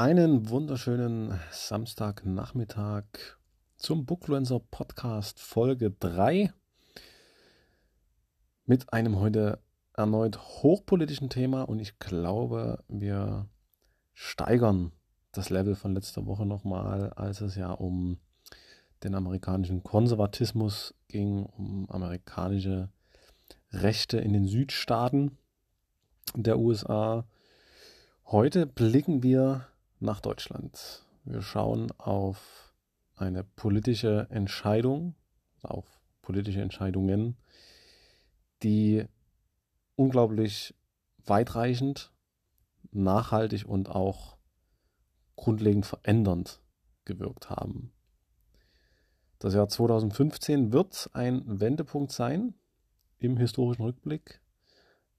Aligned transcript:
Einen 0.00 0.48
wunderschönen 0.48 1.40
Samstagnachmittag 1.50 3.02
zum 3.78 4.06
Bookfluencer 4.06 4.60
Podcast 4.60 5.40
Folge 5.40 5.90
3 5.90 6.52
mit 8.64 8.92
einem 8.92 9.18
heute 9.18 9.58
erneut 9.94 10.38
hochpolitischen 10.38 11.30
Thema 11.30 11.62
und 11.62 11.80
ich 11.80 11.98
glaube, 11.98 12.84
wir 12.86 13.48
steigern 14.14 14.92
das 15.32 15.50
Level 15.50 15.74
von 15.74 15.94
letzter 15.94 16.26
Woche 16.26 16.46
nochmal, 16.46 17.12
als 17.14 17.40
es 17.40 17.56
ja 17.56 17.72
um 17.72 18.20
den 19.02 19.16
amerikanischen 19.16 19.82
Konservatismus 19.82 20.94
ging, 21.08 21.44
um 21.44 21.90
amerikanische 21.90 22.88
Rechte 23.72 24.18
in 24.18 24.32
den 24.32 24.46
Südstaaten 24.46 25.38
der 26.36 26.56
USA. 26.60 27.26
Heute 28.26 28.64
blicken 28.64 29.24
wir 29.24 29.66
nach 30.00 30.20
Deutschland. 30.20 31.04
Wir 31.24 31.42
schauen 31.42 31.90
auf 31.98 32.74
eine 33.16 33.44
politische 33.44 34.28
Entscheidung, 34.30 35.14
auf 35.62 36.00
politische 36.22 36.62
Entscheidungen, 36.62 37.36
die 38.62 39.04
unglaublich 39.96 40.74
weitreichend, 41.24 42.12
nachhaltig 42.90 43.66
und 43.66 43.90
auch 43.90 44.38
grundlegend 45.36 45.86
verändernd 45.86 46.60
gewirkt 47.04 47.50
haben. 47.50 47.92
Das 49.38 49.54
Jahr 49.54 49.68
2015 49.68 50.72
wird 50.72 51.10
ein 51.12 51.60
Wendepunkt 51.60 52.12
sein 52.12 52.54
im 53.18 53.36
historischen 53.36 53.82
Rückblick. 53.82 54.40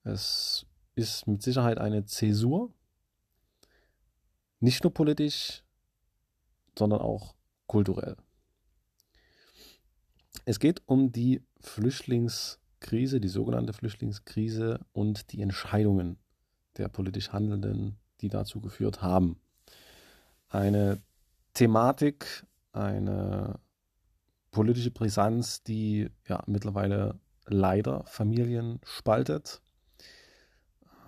Es 0.03 0.65
ist 0.95 1.27
mit 1.27 1.41
Sicherheit 1.41 1.77
eine 1.77 2.05
Zäsur 2.05 2.73
nicht 4.59 4.83
nur 4.83 4.93
politisch, 4.93 5.63
sondern 6.77 7.01
auch 7.01 7.35
kulturell. 7.67 8.15
Es 10.45 10.59
geht 10.59 10.81
um 10.85 11.11
die 11.11 11.41
Flüchtlingskrise, 11.59 13.19
die 13.19 13.27
sogenannte 13.27 13.73
Flüchtlingskrise 13.73 14.79
und 14.93 15.31
die 15.31 15.41
Entscheidungen 15.41 16.17
der 16.77 16.87
politisch 16.87 17.31
Handelnden, 17.31 17.99
die 18.21 18.29
dazu 18.29 18.61
geführt 18.61 19.01
haben. 19.01 19.39
Eine 20.47 21.01
Thematik, 21.53 22.45
eine 22.71 23.59
politische 24.51 24.91
Brisanz, 24.91 25.63
die 25.63 26.09
ja 26.27 26.41
mittlerweile 26.47 27.19
leider 27.45 28.03
Familien 28.05 28.79
spaltet. 28.83 29.61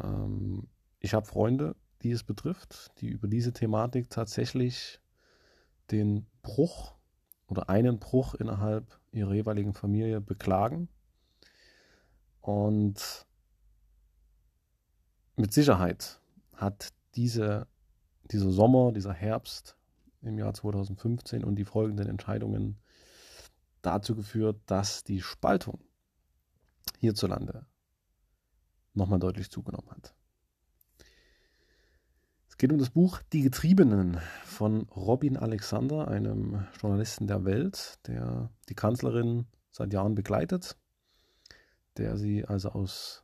Ähm, 0.03 0.67
ich 0.99 1.13
habe 1.13 1.25
Freunde, 1.25 1.75
die 2.03 2.11
es 2.11 2.23
betrifft, 2.23 2.91
die 2.99 3.09
über 3.09 3.27
diese 3.27 3.53
Thematik 3.53 4.09
tatsächlich 4.09 4.99
den 5.91 6.25
Bruch 6.41 6.95
oder 7.47 7.69
einen 7.69 7.99
Bruch 7.99 8.33
innerhalb 8.35 8.99
ihrer 9.11 9.33
jeweiligen 9.33 9.73
Familie 9.73 10.21
beklagen. 10.21 10.87
Und 12.39 13.25
mit 15.35 15.53
Sicherheit 15.53 16.19
hat 16.55 16.89
diese, 17.15 17.67
dieser 18.31 18.51
Sommer, 18.51 18.91
dieser 18.93 19.13
Herbst 19.13 19.75
im 20.21 20.37
Jahr 20.37 20.53
2015 20.53 21.43
und 21.43 21.55
die 21.55 21.65
folgenden 21.65 22.07
Entscheidungen 22.07 22.77
dazu 23.81 24.15
geführt, 24.15 24.61
dass 24.65 25.03
die 25.03 25.21
Spaltung 25.21 25.79
hierzulande 26.99 27.65
nochmal 28.93 29.19
deutlich 29.19 29.49
zugenommen 29.49 29.89
hat 29.89 30.13
geht 32.61 32.71
um 32.71 32.77
das 32.77 32.91
Buch 32.91 33.23
Die 33.33 33.41
Getriebenen 33.41 34.19
von 34.45 34.83
Robin 34.95 35.35
Alexander, 35.35 36.07
einem 36.07 36.67
Journalisten 36.79 37.25
der 37.25 37.43
Welt, 37.43 37.97
der 38.05 38.51
die 38.69 38.75
Kanzlerin 38.75 39.47
seit 39.71 39.91
Jahren 39.93 40.13
begleitet, 40.13 40.77
der 41.97 42.17
sie 42.17 42.45
also 42.45 42.69
aus 42.69 43.23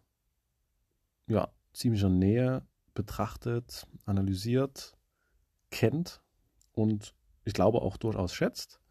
ja, 1.27 1.49
ziemlicher 1.71 2.09
Nähe 2.09 2.65
betrachtet, 2.95 3.85
analysiert, 4.05 4.97
kennt 5.69 6.23
und 6.71 7.13
ich 7.45 7.53
glaube 7.53 7.83
auch 7.83 7.97
durchaus 7.97 8.33
schätzt. 8.33 8.81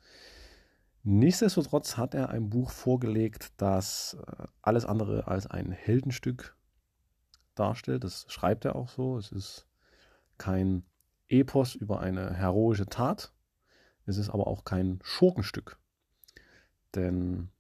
Nichtsdestotrotz 1.03 1.97
hat 1.97 2.15
er 2.15 2.29
ein 2.29 2.51
Buch 2.51 2.71
vorgelegt, 2.71 3.53
das 3.57 4.17
äh, 4.25 4.45
alles 4.63 4.85
andere 4.85 5.27
als 5.27 5.49
ein 5.49 5.73
Heldenstück 5.73 6.57
darstellt. 7.57 8.05
Das 8.05 8.27
schreibt 8.29 8.65
er 8.65 8.77
auch 8.77 8.89
so. 8.89 9.19
Es 9.19 9.33
ist 9.33 9.67
kein 10.39 10.85
Epos 11.29 11.75
über 11.75 12.01
eine 12.01 12.35
heroische 12.35 12.87
Tat. 12.87 13.33
Es 14.05 14.17
ist 14.17 14.31
aber 14.31 14.47
auch 14.47 14.65
kein 14.65 15.01
Schurkenstück. 15.03 15.79
Denn 16.95 17.51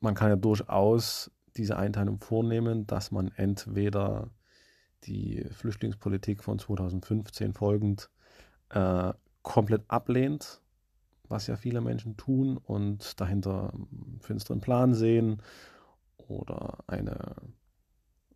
man 0.00 0.14
kann 0.14 0.30
ja 0.30 0.36
durchaus 0.36 1.30
diese 1.56 1.76
Einteilung 1.76 2.20
vornehmen, 2.20 2.86
dass 2.86 3.10
man 3.10 3.28
entweder 3.36 4.30
die 5.04 5.44
Flüchtlingspolitik 5.50 6.42
von 6.42 6.58
2015 6.58 7.52
folgend 7.52 8.10
äh, 8.70 9.12
komplett 9.42 9.84
ablehnt, 9.88 10.60
was 11.28 11.46
ja 11.46 11.56
viele 11.56 11.80
Menschen 11.80 12.16
tun 12.16 12.56
und 12.56 13.20
dahinter 13.20 13.72
einen 13.72 14.20
finsteren 14.20 14.60
Plan 14.60 14.94
sehen 14.94 15.42
oder 16.16 16.78
eine 16.86 17.36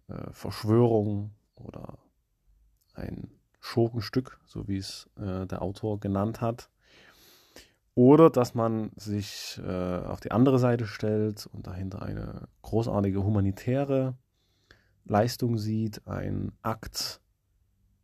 äh, 0.08 0.32
Verschwörung 0.32 1.32
oder 1.62 1.98
ein 2.94 3.30
Schurkenstück, 3.60 4.40
so 4.44 4.68
wie 4.68 4.76
es 4.76 5.08
äh, 5.16 5.46
der 5.46 5.62
Autor 5.62 6.00
genannt 6.00 6.40
hat. 6.40 6.68
Oder 7.94 8.30
dass 8.30 8.54
man 8.54 8.90
sich 8.96 9.60
äh, 9.62 9.98
auf 9.98 10.20
die 10.20 10.32
andere 10.32 10.58
Seite 10.58 10.86
stellt 10.86 11.46
und 11.46 11.66
dahinter 11.66 12.02
eine 12.02 12.48
großartige 12.62 13.22
humanitäre 13.22 14.16
Leistung 15.04 15.58
sieht, 15.58 16.06
ein 16.06 16.52
Akt 16.62 17.20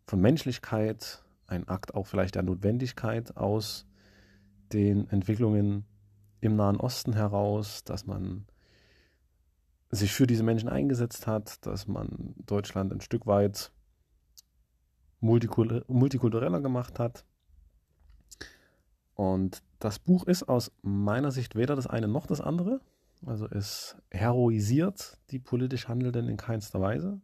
von 0.06 0.20
Menschlichkeit, 0.20 1.24
ein 1.46 1.66
Akt 1.68 1.94
auch 1.94 2.06
vielleicht 2.06 2.34
der 2.34 2.42
Notwendigkeit 2.42 3.36
aus 3.36 3.86
den 4.72 5.08
Entwicklungen 5.08 5.86
im 6.40 6.56
Nahen 6.56 6.76
Osten 6.76 7.14
heraus, 7.14 7.82
dass 7.84 8.06
man 8.06 8.46
sich 9.90 10.12
für 10.12 10.26
diese 10.26 10.42
Menschen 10.42 10.68
eingesetzt 10.68 11.26
hat, 11.26 11.64
dass 11.66 11.86
man 11.86 12.34
Deutschland 12.38 12.92
ein 12.92 13.00
Stück 13.00 13.26
weit 13.26 13.72
multikultureller 15.20 16.60
gemacht 16.60 16.98
hat. 16.98 17.24
Und 19.14 19.62
das 19.78 19.98
Buch 19.98 20.26
ist 20.26 20.44
aus 20.44 20.72
meiner 20.82 21.30
Sicht 21.30 21.56
weder 21.56 21.74
das 21.74 21.86
eine 21.86 22.06
noch 22.06 22.26
das 22.26 22.40
andere. 22.40 22.80
Also 23.26 23.48
es 23.48 23.96
heroisiert 24.10 25.18
die 25.30 25.40
politisch 25.40 25.88
Handelnden 25.88 26.28
in 26.28 26.36
keinster 26.36 26.80
Weise. 26.80 27.20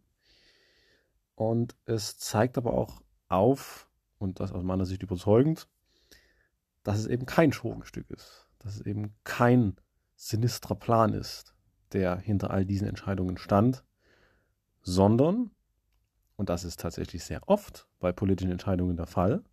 Und 1.35 1.75
es 1.85 2.17
zeigt 2.17 2.57
aber 2.57 2.73
auch 2.73 3.01
auf, 3.27 3.87
und 4.17 4.39
das 4.39 4.51
aus 4.51 4.63
meiner 4.63 4.85
Sicht 4.85 5.03
überzeugend, 5.03 5.67
dass 6.83 6.99
es 6.99 7.07
eben 7.07 7.25
kein 7.25 7.51
Schurkenstück 7.53 8.09
ist. 8.09 8.47
Dass 8.59 8.75
es 8.75 8.81
eben 8.81 9.15
kein 9.23 9.75
sinistrer 10.15 10.75
Plan 10.75 11.13
ist 11.13 11.54
der 11.93 12.17
hinter 12.17 12.51
all 12.51 12.65
diesen 12.65 12.87
Entscheidungen 12.87 13.37
stand, 13.37 13.83
sondern, 14.81 15.51
und 16.35 16.49
das 16.49 16.63
ist 16.63 16.79
tatsächlich 16.79 17.23
sehr 17.23 17.47
oft 17.47 17.87
bei 17.99 18.11
politischen 18.11 18.51
Entscheidungen 18.51 18.97
der 18.97 19.07
Fall, 19.07 19.43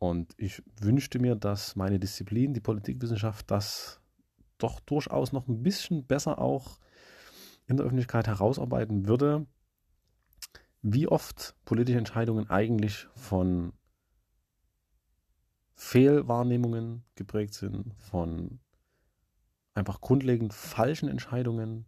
und 0.00 0.32
ich 0.38 0.62
wünschte 0.80 1.18
mir, 1.18 1.36
dass 1.36 1.76
meine 1.76 1.98
Disziplin, 2.00 2.54
die 2.54 2.60
Politikwissenschaft, 2.60 3.50
das 3.50 4.00
doch 4.56 4.80
durchaus 4.80 5.32
noch 5.32 5.46
ein 5.46 5.62
bisschen 5.62 6.06
besser 6.06 6.38
auch 6.38 6.78
in 7.66 7.76
der 7.76 7.84
Öffentlichkeit 7.84 8.26
herausarbeiten 8.26 9.06
würde, 9.06 9.46
wie 10.80 11.06
oft 11.06 11.54
politische 11.66 11.98
Entscheidungen 11.98 12.48
eigentlich 12.48 13.08
von 13.14 13.74
Fehlwahrnehmungen 15.74 17.04
geprägt 17.14 17.52
sind, 17.52 17.94
von 17.98 18.58
einfach 19.74 20.00
grundlegend 20.00 20.52
falschen 20.52 21.08
Entscheidungen, 21.08 21.86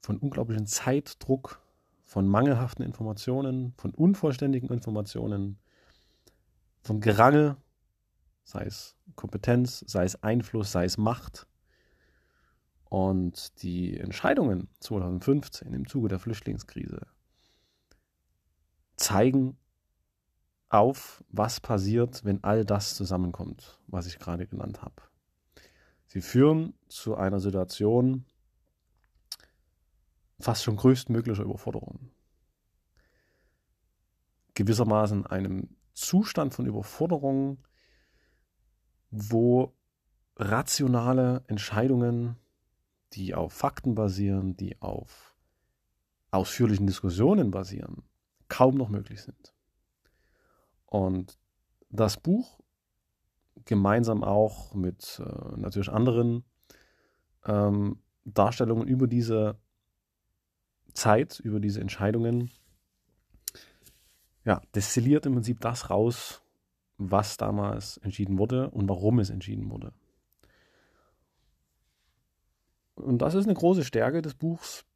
von 0.00 0.18
unglaublichem 0.18 0.66
Zeitdruck, 0.66 1.60
von 2.04 2.26
mangelhaften 2.26 2.84
Informationen, 2.84 3.74
von 3.76 3.92
unvollständigen 3.92 4.70
Informationen, 4.70 5.58
von 6.82 7.00
Gerangel, 7.00 7.56
sei 8.44 8.64
es 8.64 8.96
Kompetenz, 9.14 9.84
sei 9.86 10.04
es 10.04 10.22
Einfluss, 10.22 10.72
sei 10.72 10.84
es 10.84 10.96
Macht. 10.96 11.46
Und 12.84 13.62
die 13.62 13.98
Entscheidungen 13.98 14.68
2015 14.80 15.74
im 15.74 15.86
Zuge 15.86 16.08
der 16.08 16.18
Flüchtlingskrise 16.18 17.06
zeigen 18.96 19.58
auf, 20.70 21.22
was 21.28 21.60
passiert, 21.60 22.24
wenn 22.24 22.42
all 22.44 22.64
das 22.64 22.94
zusammenkommt, 22.94 23.78
was 23.86 24.06
ich 24.06 24.18
gerade 24.18 24.46
genannt 24.46 24.82
habe. 24.82 25.02
Sie 26.08 26.20
führen 26.20 26.74
zu 26.88 27.16
einer 27.16 27.38
Situation 27.38 28.24
fast 30.40 30.64
schon 30.64 30.76
größtmöglicher 30.76 31.42
Überforderung. 31.42 32.10
gewissermaßen 34.54 35.24
einem 35.26 35.76
Zustand 35.92 36.52
von 36.52 36.66
Überforderung, 36.66 37.58
wo 39.10 39.72
rationale 40.36 41.44
Entscheidungen, 41.46 42.36
die 43.12 43.34
auf 43.34 43.52
Fakten 43.52 43.94
basieren, 43.94 44.56
die 44.56 44.80
auf 44.82 45.36
ausführlichen 46.30 46.86
Diskussionen 46.86 47.50
basieren, 47.50 48.02
kaum 48.48 48.76
noch 48.76 48.88
möglich 48.88 49.22
sind. 49.22 49.54
Und 50.86 51.38
das 51.90 52.16
Buch, 52.16 52.57
gemeinsam 53.68 54.24
auch 54.24 54.74
mit 54.74 55.22
äh, 55.24 55.56
natürlich 55.56 55.90
anderen 55.90 56.44
ähm, 57.44 57.98
Darstellungen 58.24 58.88
über 58.88 59.06
diese 59.06 59.56
Zeit, 60.94 61.38
über 61.38 61.60
diese 61.60 61.80
Entscheidungen, 61.80 62.50
ja, 64.44 64.60
destilliert 64.74 65.26
im 65.26 65.34
Prinzip 65.34 65.60
das 65.60 65.90
raus, 65.90 66.42
was 66.96 67.36
damals 67.36 67.98
entschieden 67.98 68.38
wurde 68.38 68.70
und 68.70 68.88
warum 68.88 69.18
es 69.18 69.30
entschieden 69.30 69.70
wurde. 69.70 69.92
Und 72.94 73.18
das 73.18 73.34
ist 73.34 73.44
eine 73.44 73.54
große 73.54 73.84
Stärke 73.84 74.22
des 74.22 74.34
Buchs, 74.34 74.86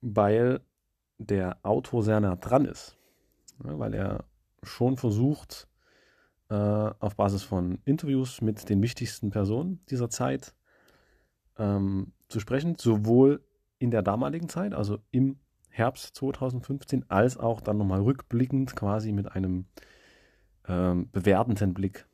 weil 0.00 0.60
der 1.18 1.58
Autor 1.62 2.02
sehr 2.02 2.20
nah 2.20 2.36
dran 2.36 2.64
ist. 2.64 2.96
Ja, 3.64 3.78
weil 3.78 3.94
er 3.94 4.24
schon 4.64 4.96
versucht, 4.96 5.67
äh, 6.50 6.54
auf 6.54 7.16
Basis 7.16 7.42
von 7.42 7.78
Interviews 7.84 8.40
mit 8.40 8.68
den 8.68 8.82
wichtigsten 8.82 9.30
Personen 9.30 9.80
dieser 9.90 10.10
Zeit 10.10 10.54
ähm, 11.58 12.12
zu 12.28 12.40
sprechen, 12.40 12.76
sowohl 12.78 13.44
in 13.78 13.90
der 13.90 14.02
damaligen 14.02 14.48
Zeit, 14.48 14.74
also 14.74 14.98
im 15.10 15.38
Herbst 15.68 16.16
2015, 16.16 17.10
als 17.10 17.36
auch 17.36 17.60
dann 17.60 17.78
nochmal 17.78 18.00
rückblickend 18.00 18.74
quasi 18.74 19.12
mit 19.12 19.30
einem 19.32 19.66
ähm, 20.66 21.08
bewertenden 21.10 21.74
Blick 21.74 22.06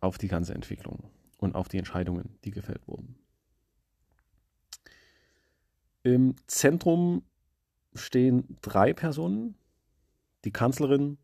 auf 0.00 0.18
die 0.18 0.28
ganze 0.28 0.54
Entwicklung 0.54 1.04
und 1.38 1.54
auf 1.54 1.68
die 1.68 1.78
Entscheidungen, 1.78 2.38
die 2.44 2.50
gefällt 2.50 2.86
wurden. 2.88 3.16
Im 6.02 6.36
Zentrum 6.46 7.22
stehen 7.94 8.56
drei 8.62 8.92
Personen, 8.92 9.56
die 10.44 10.52
Kanzlerin, 10.52 11.18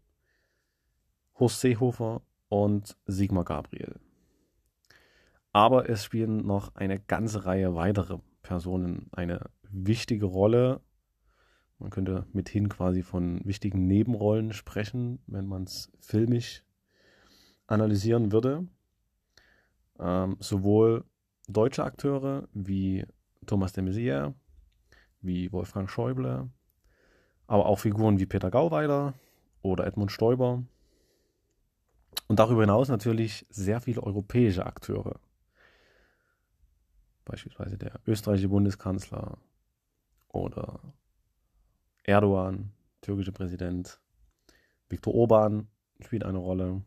Horst 1.39 1.61
Seehofer 1.61 2.23
und 2.55 2.97
Sigmar 3.07 3.43
Gabriel. 3.43 3.97
Aber 5.53 5.89
es 5.89 6.05
spielen 6.05 6.47
noch 6.47 6.77
eine 6.77 7.01
ganze 7.01 7.47
Reihe 7.47 7.75
weiterer 7.75 8.21
Personen 8.43 9.09
eine 9.11 9.51
wichtige 9.63 10.27
Rolle. 10.27 10.81
Man 11.81 11.91
könnte 11.91 12.29
mithin 12.33 12.69
quasi 12.69 13.03
von 13.03 13.45
wichtigen 13.45 13.89
Nebenrollen 13.89 14.53
sprechen, 14.53 15.19
wenn 15.27 15.49
man 15.49 15.65
es 15.65 15.91
filmisch 15.99 16.63
analysieren 17.67 18.31
würde. 18.31 18.69
Ähm, 19.99 20.37
sowohl 20.39 21.05
deutsche 21.49 21.83
Akteure 21.83 22.47
wie 22.53 23.05
Thomas 23.47 23.73
de 23.73 23.83
Maizière, 23.83 24.35
wie 25.21 25.51
Wolfgang 25.51 25.91
Schäuble, 25.91 26.49
aber 27.49 27.67
auch 27.67 27.81
Figuren 27.81 28.21
wie 28.21 28.27
Peter 28.27 28.53
Gauweiler 28.53 29.15
oder 29.61 29.89
Edmund 29.89 30.13
Stoiber. 30.13 30.63
Und 32.29 32.39
darüber 32.39 32.63
hinaus 32.63 32.89
natürlich 32.89 33.47
sehr 33.51 33.81
viele 33.81 34.03
europäische 34.03 34.67
Akteure. 34.67 35.21
Beispielsweise 37.25 37.79
der 37.79 38.01
österreichische 38.07 38.49
Bundeskanzler 38.49 39.39
oder 40.29 40.81
Erdogan, 42.03 42.73
türkischer 43.01 43.33
Präsident, 43.33 44.01
Viktor 44.89 45.15
Orban 45.15 45.69
spielt 46.01 46.25
eine 46.25 46.39
Rolle. 46.39 46.83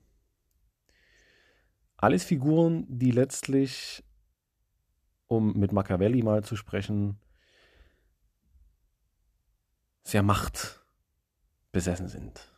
Alles 1.97 2.24
Figuren, 2.24 2.85
die 2.88 3.12
letztlich, 3.12 4.03
um 5.27 5.53
mit 5.53 5.71
Machiavelli 5.71 6.21
mal 6.21 6.44
zu 6.44 6.56
sprechen, 6.56 7.19
sehr 10.03 10.24
machtbesessen 10.24 12.07
sind 12.07 12.56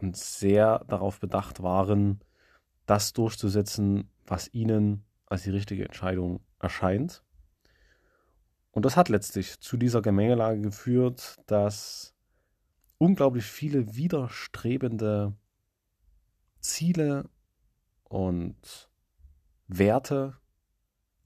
und 0.00 0.16
sehr 0.16 0.84
darauf 0.88 1.20
bedacht 1.20 1.62
waren, 1.62 2.20
das 2.86 3.12
durchzusetzen, 3.12 4.10
was 4.26 4.52
ihnen 4.52 5.04
als 5.26 5.42
die 5.42 5.50
richtige 5.50 5.84
Entscheidung 5.84 6.40
erscheint. 6.60 7.22
Und 8.70 8.84
das 8.84 8.96
hat 8.96 9.08
letztlich 9.08 9.58
zu 9.60 9.76
dieser 9.76 10.02
Gemengelage 10.02 10.60
geführt, 10.60 11.36
dass 11.46 12.14
unglaublich 12.98 13.44
viele 13.44 13.96
widerstrebende 13.96 15.34
Ziele 16.60 17.28
und 18.04 18.90
Werte 19.68 20.36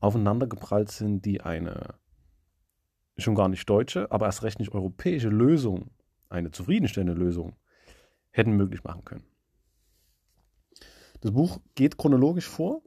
aufeinandergeprallt 0.00 0.90
sind, 0.90 1.24
die 1.24 1.40
eine 1.40 1.94
schon 3.18 3.34
gar 3.34 3.48
nicht 3.48 3.68
deutsche, 3.68 4.10
aber 4.10 4.26
erst 4.26 4.42
recht 4.42 4.58
nicht 4.58 4.72
europäische 4.72 5.28
Lösung, 5.28 5.90
eine 6.28 6.50
zufriedenstellende 6.50 7.20
Lösung, 7.20 7.56
hätten 8.30 8.56
möglich 8.56 8.84
machen 8.84 9.04
können. 9.04 9.24
Das 11.20 11.32
Buch 11.32 11.60
geht 11.74 11.98
chronologisch 11.98 12.48
vor 12.48 12.82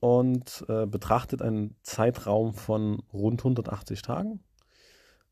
und 0.00 0.64
äh, 0.68 0.86
betrachtet 0.86 1.42
einen 1.42 1.76
Zeitraum 1.82 2.54
von 2.54 3.02
rund 3.12 3.40
180 3.40 4.02
Tagen, 4.02 4.40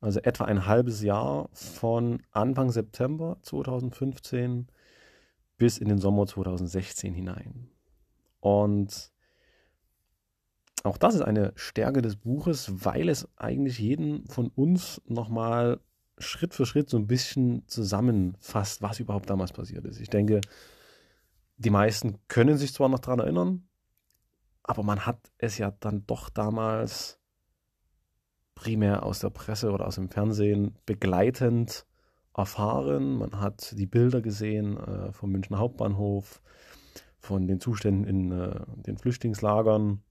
also 0.00 0.20
etwa 0.20 0.44
ein 0.44 0.66
halbes 0.66 1.02
Jahr 1.02 1.48
von 1.52 2.22
Anfang 2.30 2.70
September 2.70 3.38
2015 3.42 4.68
bis 5.58 5.78
in 5.78 5.88
den 5.88 5.98
Sommer 5.98 6.26
2016 6.26 7.12
hinein. 7.12 7.68
Und 8.38 9.12
auch 10.84 10.96
das 10.96 11.14
ist 11.14 11.22
eine 11.22 11.52
Stärke 11.56 12.00
des 12.00 12.16
Buches, 12.16 12.84
weil 12.84 13.08
es 13.08 13.28
eigentlich 13.36 13.78
jeden 13.78 14.26
von 14.28 14.48
uns 14.48 15.02
nochmal 15.06 15.80
Schritt 16.20 16.54
für 16.54 16.66
Schritt 16.66 16.90
so 16.90 16.96
ein 16.96 17.06
bisschen 17.06 17.66
zusammenfasst, 17.66 18.82
was 18.82 19.00
überhaupt 19.00 19.30
damals 19.30 19.52
passiert 19.52 19.84
ist. 19.84 20.00
Ich 20.00 20.10
denke, 20.10 20.40
die 21.56 21.70
meisten 21.70 22.18
können 22.28 22.56
sich 22.56 22.72
zwar 22.72 22.88
noch 22.88 23.00
daran 23.00 23.20
erinnern, 23.20 23.68
aber 24.62 24.82
man 24.82 25.06
hat 25.06 25.18
es 25.38 25.58
ja 25.58 25.72
dann 25.80 26.06
doch 26.06 26.30
damals 26.30 27.18
primär 28.54 29.04
aus 29.04 29.20
der 29.20 29.30
Presse 29.30 29.72
oder 29.72 29.86
aus 29.86 29.94
dem 29.94 30.10
Fernsehen 30.10 30.76
begleitend 30.86 31.86
erfahren. 32.36 33.18
Man 33.18 33.40
hat 33.40 33.74
die 33.76 33.86
Bilder 33.86 34.20
gesehen 34.20 34.76
äh, 34.76 35.12
vom 35.12 35.32
Münchner 35.32 35.58
Hauptbahnhof, 35.58 36.42
von 37.18 37.46
den 37.46 37.60
Zuständen 37.60 38.04
in 38.04 38.32
äh, 38.32 38.60
den 38.76 38.96
Flüchtlingslagern 38.96 40.02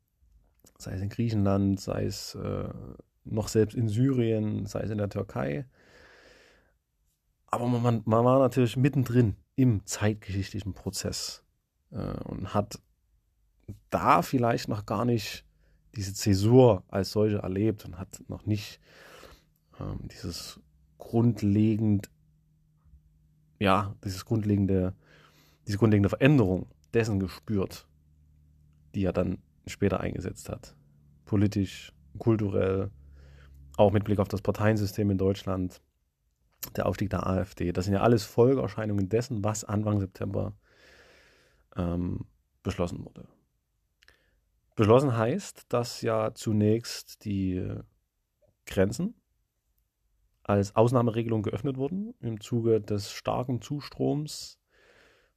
sei 0.80 0.94
es 0.94 1.02
in 1.02 1.10
Griechenland, 1.10 1.80
sei 1.80 2.06
es 2.06 2.36
äh, 2.36 2.70
noch 3.26 3.48
selbst 3.48 3.76
in 3.76 3.90
Syrien, 3.90 4.66
sei 4.66 4.82
es 4.82 4.90
in 4.90 4.98
der 4.98 5.10
Türkei. 5.10 5.66
Aber 7.52 7.68
man, 7.68 8.02
man 8.06 8.26
war 8.26 8.40
natürlich 8.40 8.78
mittendrin 8.78 9.36
im 9.56 9.86
zeitgeschichtlichen 9.86 10.74
Prozess 10.74 11.44
äh, 11.92 12.18
und 12.24 12.54
hat 12.54 12.80
da 13.90 14.22
vielleicht 14.22 14.68
noch 14.68 14.86
gar 14.86 15.06
nicht 15.06 15.46
diese 15.96 16.14
Zäsur 16.14 16.84
als 16.88 17.12
solche 17.12 17.38
erlebt 17.38 17.86
und 17.86 17.98
hat 17.98 18.22
noch 18.28 18.46
nicht 18.46 18.80
ähm, 19.80 20.08
dieses 20.12 20.60
grundlegend, 20.98 22.10
ja, 23.60 23.96
dieses 24.04 24.26
grundlegende, 24.26 24.94
diese 25.68 25.78
grundlegende 25.78 26.10
Veränderung 26.10 26.68
dessen 26.94 27.20
gespürt, 27.20 27.88
die 28.94 29.02
ja 29.02 29.12
dann 29.12 29.40
später 29.66 30.00
eingesetzt 30.00 30.50
hat. 30.50 30.76
Politisch, 31.26 31.94
kulturell, 32.18 32.92
auch 33.78 33.92
mit 33.92 34.04
Blick 34.04 34.20
auf 34.20 34.28
das 34.28 34.42
Parteiensystem 34.42 35.10
in 35.10 35.18
Deutschland, 35.18 35.82
der 36.76 36.86
Aufstieg 36.86 37.10
der 37.10 37.26
AfD. 37.26 37.72
Das 37.72 37.86
sind 37.86 37.94
ja 37.94 38.02
alles 38.02 38.26
Folgeerscheinungen 38.26 39.10
dessen, 39.10 39.44
was 39.44 39.64
Anfang 39.64 40.00
September 40.00 40.54
ähm, 41.76 42.26
beschlossen 42.64 43.06
wurde. 43.06 43.28
Beschlossen 44.76 45.18
heißt, 45.18 45.66
dass 45.70 46.02
ja 46.02 46.34
zunächst 46.34 47.26
die 47.26 47.66
Grenzen 48.66 49.16
als 50.44 50.76
Ausnahmeregelung 50.76 51.44
geöffnet 51.44 51.78
wurden 51.78 52.14
im 52.22 52.40
Zuge 52.40 52.82
des 52.82 53.12
starken 53.12 53.62
Zustroms 53.62 54.60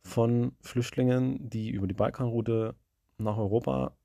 von 0.00 0.56
Flüchtlingen, 0.60 1.50
die 1.50 1.70
über 1.70 1.86
die 1.86 1.94
Balkanroute 1.94 2.76
nach 3.18 3.36
Europa 3.36 3.96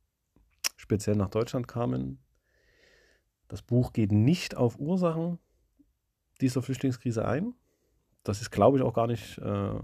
speziell 0.76 1.16
nach 1.16 1.30
Deutschland 1.30 1.68
kamen. 1.68 2.20
Das 3.48 3.62
Buch 3.62 3.94
geht 3.94 4.12
nicht 4.12 4.56
auf 4.58 4.80
Ursachen 4.80 5.40
dieser 6.41 6.62
Flüchtlingskrise 6.62 7.25
ein. 7.25 7.53
Das 8.24 8.41
ist, 8.41 8.51
glaube 8.51 8.77
ich, 8.77 8.84
auch 8.84 8.94
gar 8.94 9.08
nicht 9.08 9.38
äh, 9.38 9.79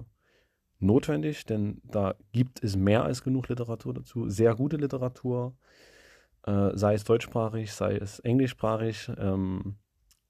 notwendig, 0.79 1.45
denn 1.45 1.81
da 1.83 2.15
gibt 2.31 2.63
es 2.63 2.75
mehr 2.75 3.03
als 3.03 3.23
genug 3.23 3.47
Literatur 3.49 3.93
dazu. 3.93 4.29
Sehr 4.29 4.55
gute 4.55 4.77
Literatur, 4.77 5.55
äh, 6.45 6.71
sei 6.73 6.93
es 6.93 7.03
deutschsprachig, 7.03 7.71
sei 7.71 7.95
es 7.95 8.19
englischsprachig. 8.19 9.11
Ähm, 9.17 9.75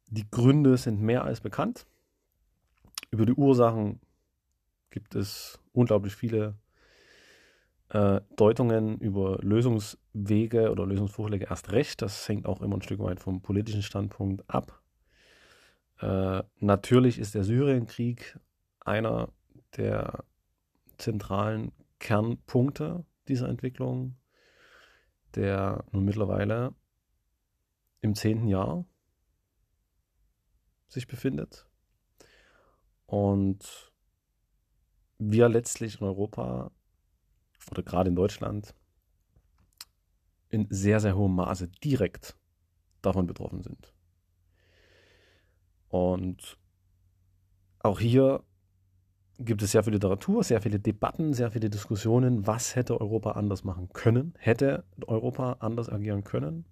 die 0.08 0.30
Gründe 0.30 0.78
sind 0.78 1.02
mehr 1.02 1.24
als 1.24 1.42
bekannt. 1.42 1.88
Über 3.10 3.26
die 3.26 3.34
Ursachen 3.34 4.00
gibt 4.92 5.16
es 5.16 5.60
unglaublich 5.72 6.16
viele 6.16 6.56
äh, 7.90 8.22
Deutungen 8.36 9.00
über 9.00 9.40
Lösungswege 9.42 10.72
oder 10.72 10.86
Lösungsvorschläge 10.86 11.46
erst 11.50 11.72
recht. 11.72 12.02
Das 12.02 12.28
hängt 12.30 12.46
auch 12.46 12.62
immer 12.62 12.78
ein 12.78 12.82
Stück 12.82 13.00
weit 13.00 13.20
vom 13.20 13.42
politischen 13.42 13.84
Standpunkt 13.84 14.48
ab. 14.48 14.83
Äh, 16.04 16.44
natürlich 16.60 17.18
ist 17.18 17.34
der 17.34 17.46
Syrienkrieg 17.46 18.38
einer 18.82 19.32
der 19.78 20.26
zentralen 20.98 21.72
Kernpunkte 22.00 23.06
dieser 23.30 23.48
Entwicklung, 23.48 24.18
der 25.36 25.86
nun 25.94 26.04
mittlerweile 26.04 26.76
im 28.02 28.16
zehnten 28.16 28.50
Jahr 28.50 28.84
sich 30.90 31.08
befindet. 31.08 31.70
Und 33.06 33.94
wir 35.20 35.48
letztlich 35.48 36.02
in 36.02 36.08
Europa 36.08 36.70
oder 37.72 37.82
gerade 37.82 38.10
in 38.10 38.16
Deutschland 38.18 38.76
in 40.50 40.68
sehr, 40.70 41.00
sehr 41.00 41.16
hohem 41.16 41.36
Maße 41.36 41.70
direkt 41.82 42.36
davon 43.02 43.26
betroffen 43.26 43.64
sind. 43.64 43.93
Und 45.94 46.58
auch 47.78 48.00
hier 48.00 48.44
gibt 49.38 49.62
es 49.62 49.74
sehr 49.74 49.84
viel 49.84 49.94
Literatur, 49.94 50.44
sehr 50.44 50.60
viele 50.60 50.80
Debatten, 50.80 51.34
sehr 51.34 51.52
viele 51.52 51.70
Diskussionen, 51.70 52.48
was 52.48 52.76
hätte 52.76 53.00
Europa 53.00 53.34
anders 53.34 53.64
machen 53.64 53.90
können, 53.94 54.34
hätte 54.40 54.86
Europa 55.06 55.58
anders 55.60 55.90
agieren 55.90 56.24
können? 56.24 56.66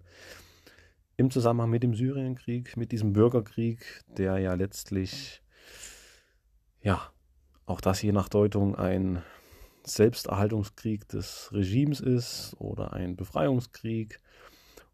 Im 1.16 1.30
Zusammenhang 1.30 1.70
mit 1.70 1.84
dem 1.84 1.94
Syrienkrieg, 1.94 2.76
mit 2.76 2.90
diesem 2.90 3.12
Bürgerkrieg, 3.12 4.02
der 4.08 4.38
ja 4.38 4.54
letztlich, 4.54 5.40
ja, 6.80 7.00
auch 7.64 7.80
das 7.80 8.02
je 8.02 8.10
nach 8.10 8.28
Deutung 8.28 8.74
ein 8.74 9.22
Selbsterhaltungskrieg 9.84 11.06
des 11.06 11.50
Regimes 11.52 12.00
ist 12.00 12.56
oder 12.58 12.92
ein 12.92 13.14
Befreiungskrieg 13.14 14.20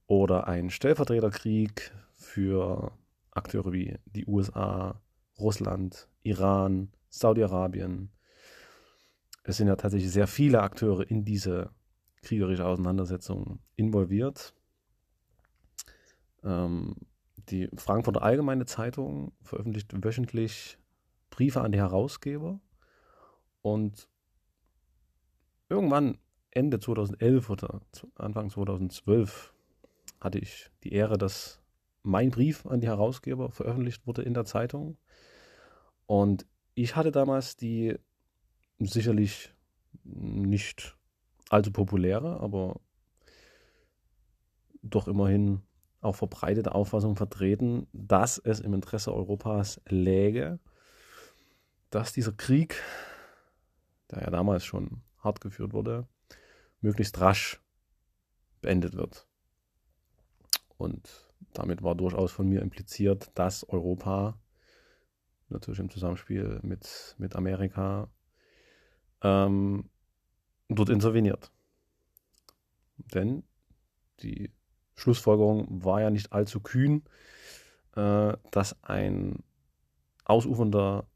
oder 0.07 0.47
ein 0.49 0.69
Stellvertreterkrieg 0.69 1.95
für 2.13 2.93
Akteure 3.39 3.73
wie 3.73 3.99
die 4.05 4.27
USA, 4.27 5.01
Russland, 5.39 6.09
Iran, 6.23 6.93
Saudi-Arabien. 7.09 8.11
Es 9.45 9.57
sind 9.57 9.69
ja 9.69 9.77
tatsächlich 9.77 10.13
sehr 10.13 10.27
viele 10.27 10.61
Akteure 10.61 11.09
in 11.09 11.25
diese 11.25 11.71
kriegerische 12.23 12.67
Auseinandersetzung 12.67 13.61
involviert. 13.77 14.55
Ähm, 16.45 16.97
die 17.49 17.69
Frankfurter 17.77 18.23
Allgemeine 18.23 18.67
Zeitung 18.67 19.33
veröffentlicht 19.41 19.93
wöchentlich 20.05 20.79
Briefe 21.31 21.63
an 21.63 21.73
die 21.73 21.79
Herausgeber 21.79 22.61
und 23.63 24.09
irgendwann 25.69 26.19
Ende 26.51 26.81
2011 26.81 27.51
oder 27.51 27.81
Anfang 28.17 28.51
2012 28.51 29.55
hatte 30.21 30.39
ich 30.39 30.71
die 30.83 30.93
Ehre, 30.93 31.19
dass 31.19 31.61
mein 32.03 32.31
Brief 32.31 32.67
an 32.67 32.81
die 32.81 32.87
Herausgeber 32.87 33.51
veröffentlicht 33.51 34.07
wurde 34.07 34.23
in 34.23 34.35
der 34.35 34.45
Zeitung. 34.45 34.97
Und 36.07 36.47
ich 36.75 36.97
hatte 36.97 37.13
damals 37.13 37.57
die 37.57 37.97
sicherlich 38.79 39.55
nicht 40.05 40.97
allzu 41.51 41.73
populäre, 41.73 42.41
aber 42.41 42.81
doch 44.83 45.09
immerhin 45.09 45.63
auch 46.01 46.15
verbreitete 46.15 46.75
Auffassung 46.75 47.17
vertreten, 47.17 47.89
dass 47.93 48.39
es 48.39 48.61
im 48.61 48.75
Interesse 48.75 49.13
Europas 49.13 49.81
läge, 49.89 50.61
dass 51.91 52.13
dieser 52.13 52.33
Krieg, 52.33 52.81
der 54.11 54.23
ja 54.23 54.31
damals 54.31 54.65
schon 54.65 55.03
hart 55.19 55.41
geführt 55.41 55.73
wurde, 55.73 56.07
möglichst 56.81 57.21
rasch 57.21 57.61
beendet 58.61 58.95
wird. 58.95 59.27
Und 60.77 61.28
damit 61.53 61.83
war 61.83 61.95
durchaus 61.95 62.33
von 62.33 62.49
mir 62.49 62.63
impliziert, 62.63 63.31
dass 63.35 63.69
Europa, 63.69 64.39
natürlich 65.49 65.81
im 65.81 65.91
Zusammenspiel 65.91 66.61
mit, 66.63 67.15
mit 67.19 67.37
Amerika, 67.37 68.11
ähm, 69.23 69.89
dort 70.69 70.91
interveniert. 70.91 71.51
Denn 73.15 73.45
die 74.21 74.51
Schlussfolgerung 74.95 75.85
war 75.85 76.01
ja 76.01 76.11
nicht 76.11 76.33
allzu 76.33 76.61
kühn, 76.61 77.05
äh, 77.95 78.37
dass 78.51 78.83
ein 78.83 79.43
ausufernder 80.25 81.09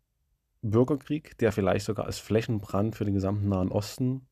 Bürgerkrieg, 0.63 1.37
der 1.39 1.53
vielleicht 1.53 1.87
sogar 1.87 2.07
als 2.07 2.19
Flächenbrand 2.19 2.95
für 2.95 3.05
den 3.05 3.15
gesamten 3.15 3.49
Nahen 3.49 3.73
Osten 3.73 4.27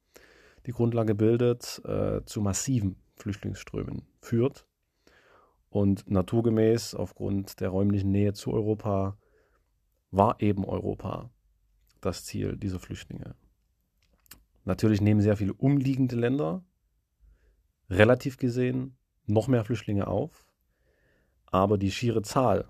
die 0.67 0.73
Grundlage 0.73 1.15
bildet, 1.15 1.83
äh, 1.85 2.25
zu 2.25 2.41
massiven 2.41 2.97
Flüchtlingsströmen 3.17 4.07
führt. 4.21 4.67
Und 5.71 6.11
naturgemäß, 6.11 6.97
aufgrund 6.97 7.61
der 7.61 7.69
räumlichen 7.69 8.11
Nähe 8.11 8.33
zu 8.33 8.53
Europa, 8.53 9.17
war 10.11 10.41
eben 10.41 10.65
Europa 10.65 11.31
das 12.01 12.25
Ziel 12.25 12.57
dieser 12.57 12.81
Flüchtlinge. 12.81 13.37
Natürlich 14.65 15.01
nehmen 15.01 15.21
sehr 15.21 15.37
viele 15.37 15.55
umliegende 15.55 16.17
Länder 16.17 16.65
relativ 17.89 18.37
gesehen 18.37 18.97
noch 19.27 19.47
mehr 19.47 19.65
Flüchtlinge 19.65 20.09
auf, 20.09 20.45
aber 21.47 21.79
die 21.79 21.93
schiere 21.93 22.23
Zahl, 22.23 22.69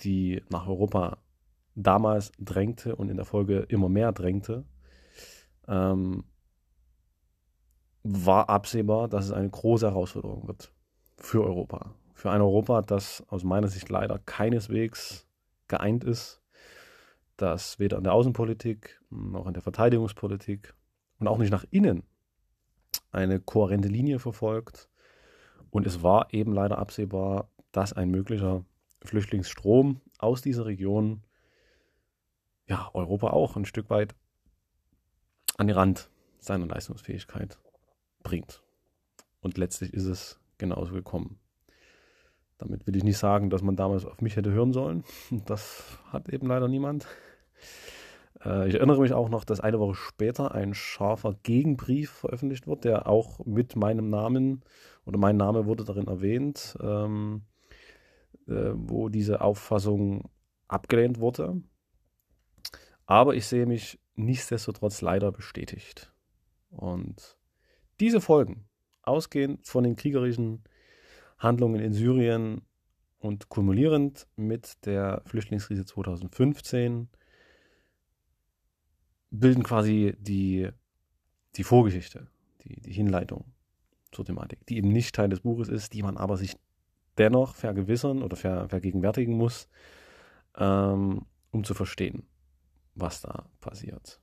die 0.00 0.42
nach 0.48 0.66
Europa 0.66 1.18
damals 1.74 2.32
drängte 2.38 2.96
und 2.96 3.10
in 3.10 3.16
der 3.16 3.26
Folge 3.26 3.60
immer 3.68 3.90
mehr 3.90 4.12
drängte, 4.12 4.64
ähm, 5.68 6.24
war 8.02 8.48
absehbar, 8.48 9.08
dass 9.08 9.26
es 9.26 9.32
eine 9.32 9.50
große 9.50 9.86
Herausforderung 9.86 10.48
wird 10.48 10.72
für 11.16 11.44
Europa. 11.44 11.94
Für 12.14 12.30
ein 12.30 12.40
Europa, 12.40 12.82
das 12.82 13.24
aus 13.28 13.44
meiner 13.44 13.68
Sicht 13.68 13.88
leider 13.88 14.18
keineswegs 14.18 15.26
geeint 15.68 16.04
ist, 16.04 16.40
das 17.36 17.78
weder 17.78 17.98
an 17.98 18.04
der 18.04 18.14
Außenpolitik 18.14 19.00
noch 19.10 19.46
an 19.46 19.54
der 19.54 19.62
Verteidigungspolitik 19.62 20.74
und 21.18 21.28
auch 21.28 21.38
nicht 21.38 21.50
nach 21.50 21.64
innen 21.70 22.02
eine 23.12 23.40
kohärente 23.40 23.88
Linie 23.88 24.18
verfolgt. 24.18 24.88
Und 25.70 25.86
es 25.86 26.02
war 26.02 26.32
eben 26.32 26.52
leider 26.52 26.78
absehbar, 26.78 27.50
dass 27.72 27.92
ein 27.92 28.10
möglicher 28.10 28.64
Flüchtlingsstrom 29.02 30.00
aus 30.18 30.42
dieser 30.42 30.66
Region 30.66 31.22
ja, 32.66 32.90
Europa 32.94 33.30
auch 33.30 33.56
ein 33.56 33.64
Stück 33.64 33.90
weit 33.90 34.14
an 35.56 35.66
den 35.66 35.76
Rand 35.76 36.10
seiner 36.38 36.66
Leistungsfähigkeit 36.66 37.58
bringt. 38.22 38.62
Und 39.40 39.58
letztlich 39.58 39.92
ist 39.94 40.06
es 40.06 40.40
genauso 40.58 40.92
gekommen. 40.92 41.38
Damit 42.58 42.86
will 42.86 42.96
ich 42.96 43.04
nicht 43.04 43.18
sagen, 43.18 43.50
dass 43.50 43.62
man 43.62 43.76
damals 43.76 44.06
auf 44.06 44.20
mich 44.20 44.36
hätte 44.36 44.50
hören 44.50 44.72
sollen. 44.72 45.04
Das 45.46 45.98
hat 46.10 46.28
eben 46.28 46.46
leider 46.46 46.68
niemand. 46.68 47.06
Äh, 48.44 48.68
ich 48.68 48.74
erinnere 48.74 49.00
mich 49.00 49.12
auch 49.12 49.28
noch, 49.28 49.44
dass 49.44 49.60
eine 49.60 49.78
Woche 49.78 49.94
später 49.94 50.54
ein 50.54 50.74
scharfer 50.74 51.34
Gegenbrief 51.42 52.10
veröffentlicht 52.10 52.66
wird, 52.66 52.84
der 52.84 53.06
auch 53.06 53.44
mit 53.44 53.76
meinem 53.76 54.08
Namen 54.08 54.62
oder 55.04 55.18
mein 55.18 55.36
Name 55.36 55.66
wurde 55.66 55.84
darin 55.84 56.06
erwähnt, 56.06 56.76
ähm, 56.80 57.42
äh, 58.48 58.72
wo 58.74 59.08
diese 59.08 59.40
Auffassung 59.40 60.30
abgelehnt 60.68 61.20
wurde. 61.20 61.62
Aber 63.06 63.34
ich 63.34 63.46
sehe 63.46 63.66
mich 63.66 64.00
nichtsdestotrotz 64.14 65.00
leider 65.00 65.30
bestätigt. 65.30 66.12
Und 66.70 67.36
diese 68.00 68.20
Folgen, 68.20 68.68
ausgehend 69.06 69.66
von 69.66 69.84
den 69.84 69.96
kriegerischen 69.96 70.62
Handlungen 71.38 71.80
in 71.80 71.92
Syrien 71.92 72.62
und 73.18 73.48
kumulierend 73.48 74.26
mit 74.36 74.84
der 74.86 75.22
Flüchtlingskrise 75.26 75.84
2015, 75.84 77.08
bilden 79.30 79.62
quasi 79.62 80.14
die, 80.18 80.68
die 81.56 81.64
Vorgeschichte, 81.64 82.28
die, 82.62 82.80
die 82.80 82.92
Hinleitung 82.92 83.44
zur 84.12 84.24
Thematik, 84.24 84.64
die 84.66 84.76
eben 84.78 84.88
nicht 84.88 85.14
Teil 85.14 85.28
des 85.28 85.40
Buches 85.40 85.68
ist, 85.68 85.92
die 85.92 86.02
man 86.02 86.16
aber 86.16 86.36
sich 86.36 86.56
dennoch 87.18 87.54
vergewissern 87.54 88.22
oder 88.22 88.36
ver, 88.36 88.68
vergegenwärtigen 88.68 89.36
muss, 89.36 89.68
ähm, 90.56 91.26
um 91.50 91.64
zu 91.64 91.74
verstehen, 91.74 92.26
was 92.94 93.20
da 93.20 93.48
passiert. 93.60 94.20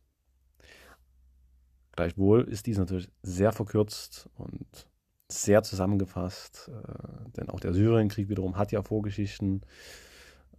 Gleichwohl 1.96 2.44
ist 2.44 2.66
dies 2.66 2.78
natürlich 2.78 3.10
sehr 3.22 3.52
verkürzt 3.52 4.30
und 4.36 4.88
sehr 5.30 5.64
zusammengefasst, 5.64 6.70
äh, 6.70 7.30
denn 7.38 7.50
auch 7.50 7.60
der 7.60 7.74
Syrienkrieg 7.74 8.30
wiederum 8.30 8.58
hat 8.58 8.72
ja 8.72 8.82
Vorgeschichten, 8.82 9.62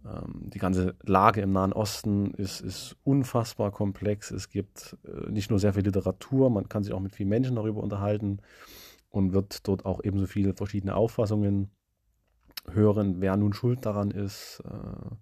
ähm, 0.05 0.49
die 0.49 0.59
ganze 0.59 0.95
Lage 1.03 1.41
im 1.41 1.51
Nahen 1.51 1.73
Osten 1.73 2.31
ist, 2.31 2.61
ist 2.61 2.95
unfassbar 3.03 3.71
komplex. 3.71 4.31
Es 4.31 4.49
gibt 4.49 4.97
äh, 5.05 5.31
nicht 5.31 5.49
nur 5.49 5.59
sehr 5.59 5.73
viel 5.73 5.83
Literatur, 5.83 6.49
man 6.49 6.69
kann 6.69 6.83
sich 6.83 6.93
auch 6.93 6.99
mit 6.99 7.15
vielen 7.15 7.29
Menschen 7.29 7.55
darüber 7.55 7.81
unterhalten 7.81 8.39
und 9.09 9.33
wird 9.33 9.67
dort 9.67 9.85
auch 9.85 10.03
ebenso 10.03 10.27
viele 10.27 10.53
verschiedene 10.53 10.95
Auffassungen 10.95 11.71
hören, 12.71 13.21
wer 13.21 13.37
nun 13.37 13.53
schuld 13.53 13.85
daran 13.85 14.11
ist, 14.11 14.61
äh, 14.65 15.15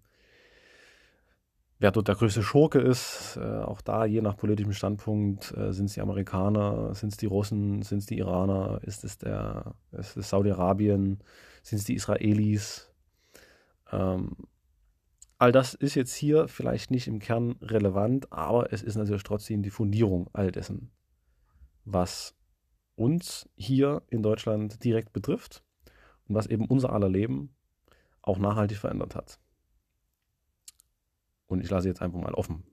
wer 1.84 1.92
dort 1.92 2.08
der 2.08 2.16
größte 2.16 2.44
Schurke 2.44 2.80
ist, 2.80 3.36
äh, 3.36 3.42
auch 3.42 3.82
da 3.82 4.06
je 4.06 4.22
nach 4.22 4.38
politischem 4.38 4.72
Standpunkt, 4.72 5.54
äh, 5.58 5.74
sind 5.74 5.88
es 5.88 5.96
die 5.96 6.02
Amerikaner, 6.02 6.96
sind 6.96 7.12
es 7.12 7.18
die 7.18 7.26
Russen, 7.26 7.82
sind 7.82 7.98
es 7.98 8.06
die 8.06 8.20
Iraner, 8.20 8.80
ist 8.84 9.04
es 9.04 9.18
der, 9.18 9.76
ist 9.92 10.16
es 10.16 10.30
Saudi-Arabien, 10.30 11.20
sind 11.62 11.80
es 11.80 11.84
die 11.84 11.96
Israelis. 11.96 12.90
Ähm, 13.92 14.32
all 15.38 15.52
das 15.52 15.74
ist 15.74 15.96
jetzt 15.96 16.14
hier 16.16 16.48
vielleicht 16.48 16.90
nicht 16.90 17.08
im 17.08 17.20
Kern 17.20 17.58
relevant, 17.62 18.32
aber 18.32 18.72
es 18.72 18.82
ist 18.82 18.96
natürlich 18.96 19.24
trotzdem 19.24 19.62
die 19.62 19.70
Fundierung 19.70 20.30
all 20.32 20.54
dessen, 20.54 20.90
was 21.84 22.34
uns 22.96 23.50
hier 23.58 24.04
in 24.10 24.24
Deutschland 24.24 24.82
direkt 24.86 25.12
betrifft 25.12 25.66
und 26.30 26.36
was 26.36 26.48
eben 26.48 26.66
unser 26.66 26.94
aller 26.94 27.10
Leben 27.10 27.54
auch 28.22 28.38
nachhaltig 28.38 28.78
verändert 28.78 29.16
hat. 29.16 29.43
Und 31.54 31.62
ich 31.62 31.70
lasse 31.70 31.88
jetzt 31.88 32.02
einfach 32.02 32.20
mal 32.20 32.34
offen, 32.34 32.64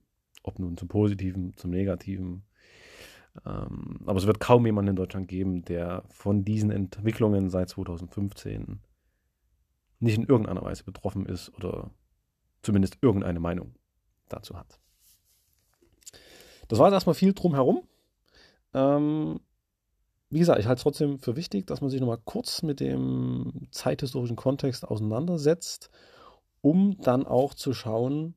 ob 0.43 0.59
nun 0.59 0.77
zum 0.77 0.89
Positiven, 0.89 1.57
zum 1.57 1.71
Negativen. 1.71 2.45
Ähm, 3.47 4.01
aber 4.07 4.19
es 4.19 4.27
wird 4.27 4.41
kaum 4.41 4.67
jemanden 4.67 4.91
in 4.91 4.97
Deutschland 4.97 5.29
geben, 5.29 5.63
der 5.63 6.03
von 6.09 6.45
diesen 6.45 6.71
Entwicklungen 6.71 7.51
seit 7.51 7.69
2015 7.69 8.81
nicht 10.01 10.17
in 10.17 10.25
irgendeiner 10.25 10.63
Weise 10.63 10.83
betroffen 10.83 11.27
ist 11.27 11.55
oder 11.55 11.91
zumindest 12.63 12.99
irgendeine 13.03 13.39
Meinung 13.39 13.75
dazu 14.29 14.57
hat. 14.57 14.81
Das 16.69 16.79
war 16.79 16.87
jetzt 16.87 16.95
erstmal 16.95 17.15
viel 17.15 17.35
drumherum. 17.35 17.83
Ähm, 18.73 19.41
wie 20.31 20.39
gesagt, 20.39 20.61
ich 20.61 20.67
halte 20.67 20.79
es 20.79 20.83
trotzdem 20.85 21.19
für 21.19 21.37
wichtig, 21.37 21.67
dass 21.67 21.81
man 21.81 21.91
sich 21.91 22.01
nochmal 22.01 22.21
kurz 22.25 22.63
mit 22.63 22.81
dem 22.81 23.69
zeithistorischen 23.73 24.37
Kontext 24.37 24.87
auseinandersetzt, 24.87 25.91
um 26.63 26.97
dann 27.01 27.27
auch 27.27 27.53
zu 27.55 27.75
schauen, 27.75 28.37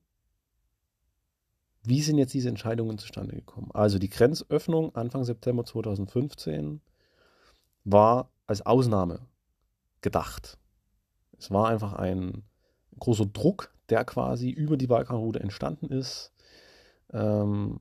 wie 1.84 2.00
sind 2.00 2.18
jetzt 2.18 2.34
diese 2.34 2.48
Entscheidungen 2.48 2.98
zustande 2.98 3.36
gekommen? 3.36 3.70
Also 3.72 3.98
die 3.98 4.08
Grenzöffnung 4.08 4.94
Anfang 4.94 5.24
September 5.24 5.64
2015 5.64 6.80
war 7.84 8.30
als 8.46 8.64
Ausnahme 8.64 9.20
gedacht. 10.00 10.58
Es 11.38 11.50
war 11.50 11.68
einfach 11.68 11.92
ein 11.92 12.42
großer 12.98 13.26
Druck, 13.26 13.72
der 13.90 14.04
quasi 14.04 14.50
über 14.50 14.76
die 14.76 14.86
Balkanroute 14.86 15.40
entstanden 15.40 15.90
ist. 15.90 16.32
Ähm, 17.12 17.80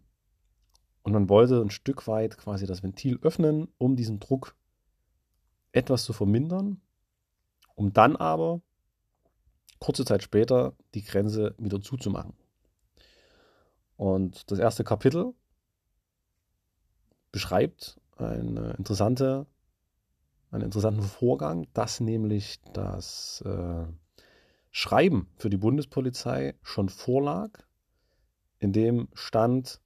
und 1.04 1.12
man 1.12 1.30
wollte 1.30 1.62
ein 1.62 1.70
Stück 1.70 2.08
weit 2.08 2.38
quasi 2.38 2.66
das 2.66 2.84
Ventil 2.84 3.20
öffnen, 3.22 3.68
um 3.78 3.96
diesen 3.96 4.20
Druck 4.20 4.56
etwas 5.72 6.04
zu 6.04 6.14
vermindern, 6.14 6.82
um 7.76 7.94
dann 7.94 8.16
aber 8.16 8.62
kurze 9.80 10.06
Zeit 10.06 10.24
später 10.24 10.74
die 10.94 11.04
Grenze 11.04 11.56
wieder 11.58 11.82
zuzumachen. 11.82 12.34
Und 13.98 14.50
das 14.52 14.60
erste 14.60 14.84
Kapitel 14.84 15.34
beschreibt 17.32 18.00
eine 18.18 18.74
interessante, 18.78 19.48
einen 20.52 20.64
interessanten 20.64 21.02
Vorgang, 21.02 21.68
dass 21.74 22.00
nämlich 22.00 22.60
das 22.74 23.42
äh, 23.46 23.86
Schreiben 24.72 25.30
für 25.36 25.50
die 25.50 25.58
Bundespolizei 25.58 26.56
schon 26.62 26.90
vorlag, 26.90 27.52
in 28.60 28.72
dem 28.72 29.10
stand, 29.14 29.82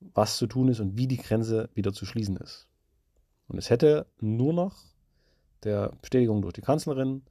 was 0.00 0.36
zu 0.36 0.46
tun 0.46 0.68
ist 0.68 0.80
und 0.80 0.96
wie 0.96 1.08
die 1.08 1.16
Grenze 1.16 1.68
wieder 1.74 1.92
zu 1.92 2.06
schließen 2.06 2.36
ist. 2.36 2.68
Und 3.48 3.58
es 3.58 3.70
hätte 3.70 4.06
nur 4.20 4.52
noch 4.52 4.76
der 5.64 5.90
Bestätigung 6.00 6.42
durch 6.42 6.54
die 6.54 6.60
Kanzlerin 6.60 7.22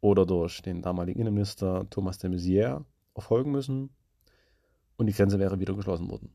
oder 0.00 0.26
durch 0.26 0.62
den 0.62 0.82
damaligen 0.82 1.20
Innenminister 1.20 1.88
Thomas 1.90 2.18
de 2.18 2.30
Maizière 2.30 2.84
erfolgen 3.14 3.50
müssen 3.50 3.90
und 5.02 5.08
die 5.08 5.12
Grenze 5.12 5.38
wäre 5.38 5.58
wieder 5.58 5.74
geschlossen 5.74 6.08
worden. 6.08 6.32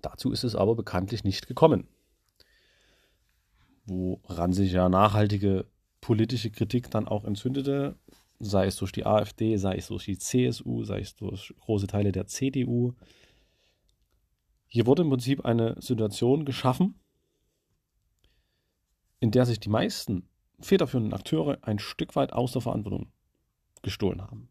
Dazu 0.00 0.30
ist 0.30 0.44
es 0.44 0.54
aber 0.54 0.74
bekanntlich 0.74 1.24
nicht 1.24 1.48
gekommen. 1.48 1.88
Woran 3.86 4.52
sich 4.52 4.72
ja 4.72 4.88
nachhaltige 4.88 5.66
politische 6.00 6.50
Kritik 6.50 6.90
dann 6.90 7.08
auch 7.08 7.24
entzündete, 7.24 7.96
sei 8.38 8.66
es 8.66 8.76
durch 8.76 8.92
die 8.92 9.04
AfD, 9.04 9.56
sei 9.56 9.76
es 9.76 9.88
durch 9.88 10.04
die 10.04 10.18
CSU, 10.18 10.84
sei 10.84 11.00
es 11.00 11.16
durch 11.16 11.52
große 11.60 11.88
Teile 11.88 12.12
der 12.12 12.26
CDU, 12.26 12.94
hier 14.68 14.86
wurde 14.86 15.02
im 15.02 15.10
Prinzip 15.10 15.44
eine 15.44 15.74
Situation 15.80 16.44
geschaffen, 16.44 16.98
in 19.18 19.32
der 19.32 19.44
sich 19.44 19.60
die 19.60 19.68
meisten 19.68 20.28
federführenden 20.60 21.14
Akteure 21.14 21.58
ein 21.62 21.78
Stück 21.78 22.14
weit 22.16 22.32
aus 22.32 22.52
der 22.52 22.62
Verantwortung 22.62 23.12
gestohlen 23.82 24.22
haben. 24.22 24.48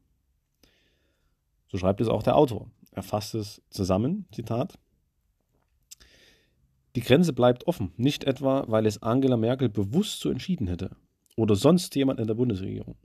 So 1.72 1.78
schreibt 1.78 2.02
es 2.02 2.10
auch 2.10 2.22
der 2.22 2.36
Autor. 2.36 2.70
Er 2.92 3.02
fasst 3.02 3.34
es 3.34 3.62
zusammen, 3.70 4.26
Zitat. 4.34 4.78
Die 6.98 7.02
Grenze 7.02 7.32
bleibt 7.32 7.66
offen, 7.66 7.94
nicht 7.96 8.26
etwa, 8.26 8.66
weil 8.68 8.86
es 8.86 9.02
Angela 9.02 9.38
Merkel 9.38 9.70
bewusst 9.70 10.20
so 10.20 10.30
entschieden 10.30 10.68
hätte 10.68 10.98
oder 11.38 11.56
sonst 11.56 11.96
jemand 11.96 12.20
in 12.20 12.28
der 12.28 12.34
Bundesregierung. 12.34 12.96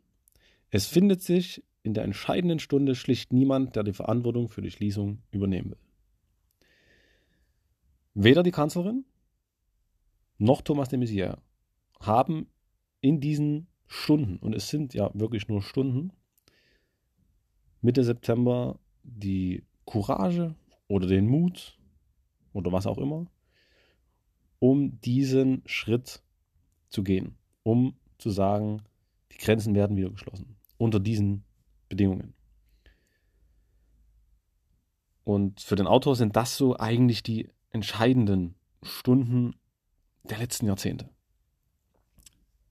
Es 0.71 0.87
findet 0.87 1.23
sich 1.23 1.63
in 1.85 1.95
der 1.95 2.03
entscheidenden 2.03 2.59
Stunde 2.59 2.97
schlicht 2.97 3.33
niemand, 3.33 3.77
der 3.77 3.85
die 3.85 3.93
Verantwortung 3.93 4.49
für 4.49 4.63
die 4.63 4.73
Schließung 4.73 5.23
übernehmen 5.31 5.71
will. 5.71 5.79
Weder 8.15 8.43
die 8.43 8.51
Kanzlerin 8.51 9.05
noch 10.39 10.63
Thomas 10.63 10.89
de 10.89 10.99
Maizière 10.99 11.39
haben 12.01 12.49
in 13.01 13.21
diesen 13.21 13.69
Stunden, 13.87 14.39
und 14.39 14.57
es 14.57 14.69
sind 14.69 14.93
ja 14.93 15.13
wirklich 15.15 15.47
nur 15.47 15.63
Stunden, 15.63 16.11
Mitte 17.87 18.03
September 18.03 18.81
die 19.05 19.63
Courage 19.85 20.57
oder 20.89 21.07
den 21.07 21.29
Mut 21.29 21.79
oder 22.53 22.73
was 22.73 22.85
auch 22.85 22.99
immer, 22.99 23.27
um 24.59 25.01
diesen 25.03 25.63
Schritt 25.67 26.21
zu 26.89 27.05
gehen, 27.05 27.39
um 27.63 27.95
zu 28.19 28.31
sagen, 28.31 28.83
die 29.31 29.39
Grenzen 29.39 29.77
werden 29.77 29.97
wieder 29.97 30.11
geschlossen 30.11 30.57
unter 30.79 30.99
diesen 30.99 31.45
Bedingungen. 31.89 32.35
Und 35.23 35.61
für 35.61 35.77
den 35.77 35.87
Autor 35.87 36.17
sind 36.17 36.35
das 36.35 36.57
so 36.57 36.77
eigentlich 36.77 37.23
die 37.23 37.51
entscheidenden 37.71 38.57
Stunden 38.83 39.55
der 40.25 40.39
letzten 40.39 40.67
Jahrzehnte. 40.67 41.09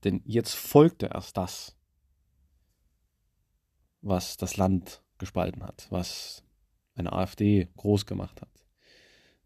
Denn 0.04 0.20
jetzt 0.26 0.54
folgte 0.54 1.06
erst 1.06 1.38
das, 1.38 1.74
was 4.02 4.36
das 4.36 4.58
Land 4.58 5.02
gespalten 5.18 5.62
hat, 5.62 5.86
was 5.90 6.42
eine 6.94 7.12
AfD 7.12 7.68
groß 7.76 8.06
gemacht 8.06 8.40
hat, 8.40 8.66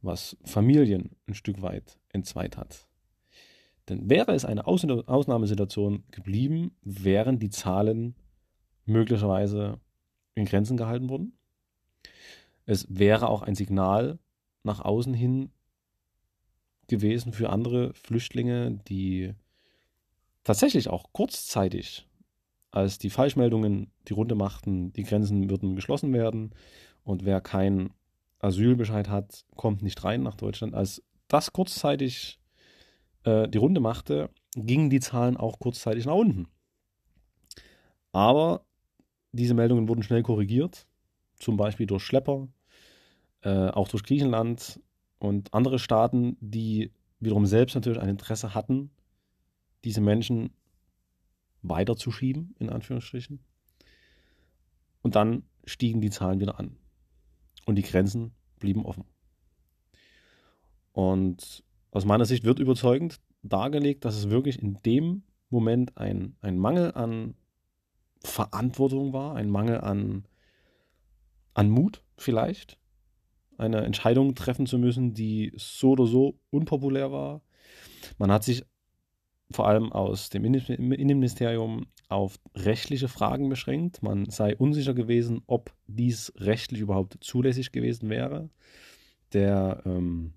was 0.03 0.37
Familien 0.45 1.17
ein 1.27 1.35
Stück 1.35 1.63
weit 1.63 1.99
entzweit 2.11 2.57
hat. 2.57 2.87
Denn 3.89 4.09
wäre 4.09 4.35
es 4.35 4.45
eine 4.45 4.67
Ausnahmesituation 4.67 6.05
geblieben, 6.11 6.77
wären 6.83 7.39
die 7.39 7.51
Zahlen 7.51 8.15
möglicherweise 8.85 9.81
in 10.35 10.45
Grenzen 10.45 10.77
gehalten 10.77 11.09
worden. 11.09 11.37
Es 12.67 12.87
wäre 12.89 13.29
auch 13.29 13.43
ein 13.43 13.57
Signal 13.57 14.19
nach 14.63 14.81
außen 14.81 15.15
hin 15.15 15.51
gewesen 16.87 17.33
für 17.33 17.51
andere 17.51 17.95
Flüchtlinge, 17.95 18.81
die 18.89 19.35
tatsächlich 20.45 20.89
auch 20.89 21.13
kurzzeitig, 21.13 22.07
als 22.71 22.99
die 22.99 23.11
Falschmeldungen 23.11 23.91
die 24.09 24.13
Runde 24.13 24.35
machten, 24.35 24.93
die 24.93 25.03
Grenzen 25.03 25.51
würden 25.51 25.77
geschlossen 25.77 26.13
werden 26.13 26.55
und 27.03 27.25
wer 27.25 27.41
keinen 27.41 27.91
Asylbescheid 28.39 29.09
hat, 29.09 29.45
kommt 29.57 29.83
nicht 29.83 30.03
rein 30.05 30.23
nach 30.23 30.35
Deutschland. 30.35 30.75
Als 30.75 31.03
das 31.29 31.53
kurzzeitig 31.53 32.41
äh, 33.25 33.49
die 33.49 33.59
Runde 33.59 33.81
machte, 33.81 34.31
gingen 34.55 34.91
die 34.91 35.01
Zahlen 35.01 35.37
auch 35.37 35.59
kurzzeitig 35.59 36.07
nach 36.07 36.15
unten. 36.15 36.49
Aber 38.13 38.65
diese 39.33 39.55
Meldungen 39.55 39.89
wurden 39.89 40.03
schnell 40.03 40.23
korrigiert, 40.23 40.87
zum 41.39 41.57
Beispiel 41.57 41.87
durch 41.87 42.03
Schlepper, 42.03 42.49
äh, 43.43 43.69
auch 43.69 43.89
durch 43.89 44.03
Griechenland 44.03 44.81
und 45.19 45.55
andere 45.55 45.79
Staaten, 45.79 46.37
die 46.41 46.93
wiederum 47.21 47.47
selbst 47.47 47.75
natürlich 47.75 48.01
ein 48.01 48.09
Interesse 48.09 48.55
hatten, 48.55 48.91
diese 49.85 50.01
Menschen 50.01 50.51
weiterzuschieben, 51.63 52.55
in 52.59 52.71
Anführungsstrichen. 52.71 53.41
Und 55.03 55.15
dann 55.15 55.45
stiegen 55.65 56.01
die 56.01 56.11
Zahlen 56.11 56.41
wieder 56.41 56.59
an. 56.59 56.77
Und 57.67 57.77
die 57.77 57.83
Grenzen 57.83 58.33
blieben 58.59 58.85
offen. 58.85 59.05
Und 60.93 61.65
aus 61.91 62.05
meiner 62.05 62.25
Sicht 62.25 62.45
wird 62.45 62.59
überzeugend 62.59 63.21
dargelegt, 63.43 64.05
dass 64.05 64.17
es 64.17 64.31
wirklich 64.31 64.61
in 64.61 64.75
dem 64.85 65.23
Moment 65.49 65.97
ein, 65.97 66.37
ein 66.41 66.59
Mangel 66.59 66.93
an 66.93 67.35
Verantwortung 68.23 69.13
war, 69.13 69.35
ein 69.35 69.51
Mangel 69.51 69.81
an, 69.81 70.27
an 71.55 71.71
Mut 71.71 72.05
vielleicht, 72.17 72.79
eine 73.57 73.83
Entscheidung 73.83 74.35
treffen 74.35 74.67
zu 74.67 74.79
müssen, 74.79 75.15
die 75.15 75.53
so 75.57 75.91
oder 75.91 76.07
so 76.07 76.39
unpopulär 76.51 77.13
war. 77.13 77.43
Man 78.19 78.31
hat 78.31 78.45
sich 78.45 78.65
vor 79.51 79.67
allem 79.67 79.93
aus 79.93 80.31
dem 80.31 80.45
Innenministerium 80.45 81.87
auf 82.09 82.39
rechtliche 82.55 83.09
Fragen 83.09 83.49
beschränkt. 83.49 84.03
Man 84.03 84.31
sei 84.31 84.57
unsicher 84.57 84.95
gewesen, 84.95 85.43
ob 85.47 85.73
dies 85.87 86.33
rechtlich 86.37 86.81
überhaupt 86.81 87.19
zulässig 87.21 87.73
gewesen 87.73 88.11
wäre. 88.11 88.51
Der 89.33 89.83
ähm, 89.85 90.35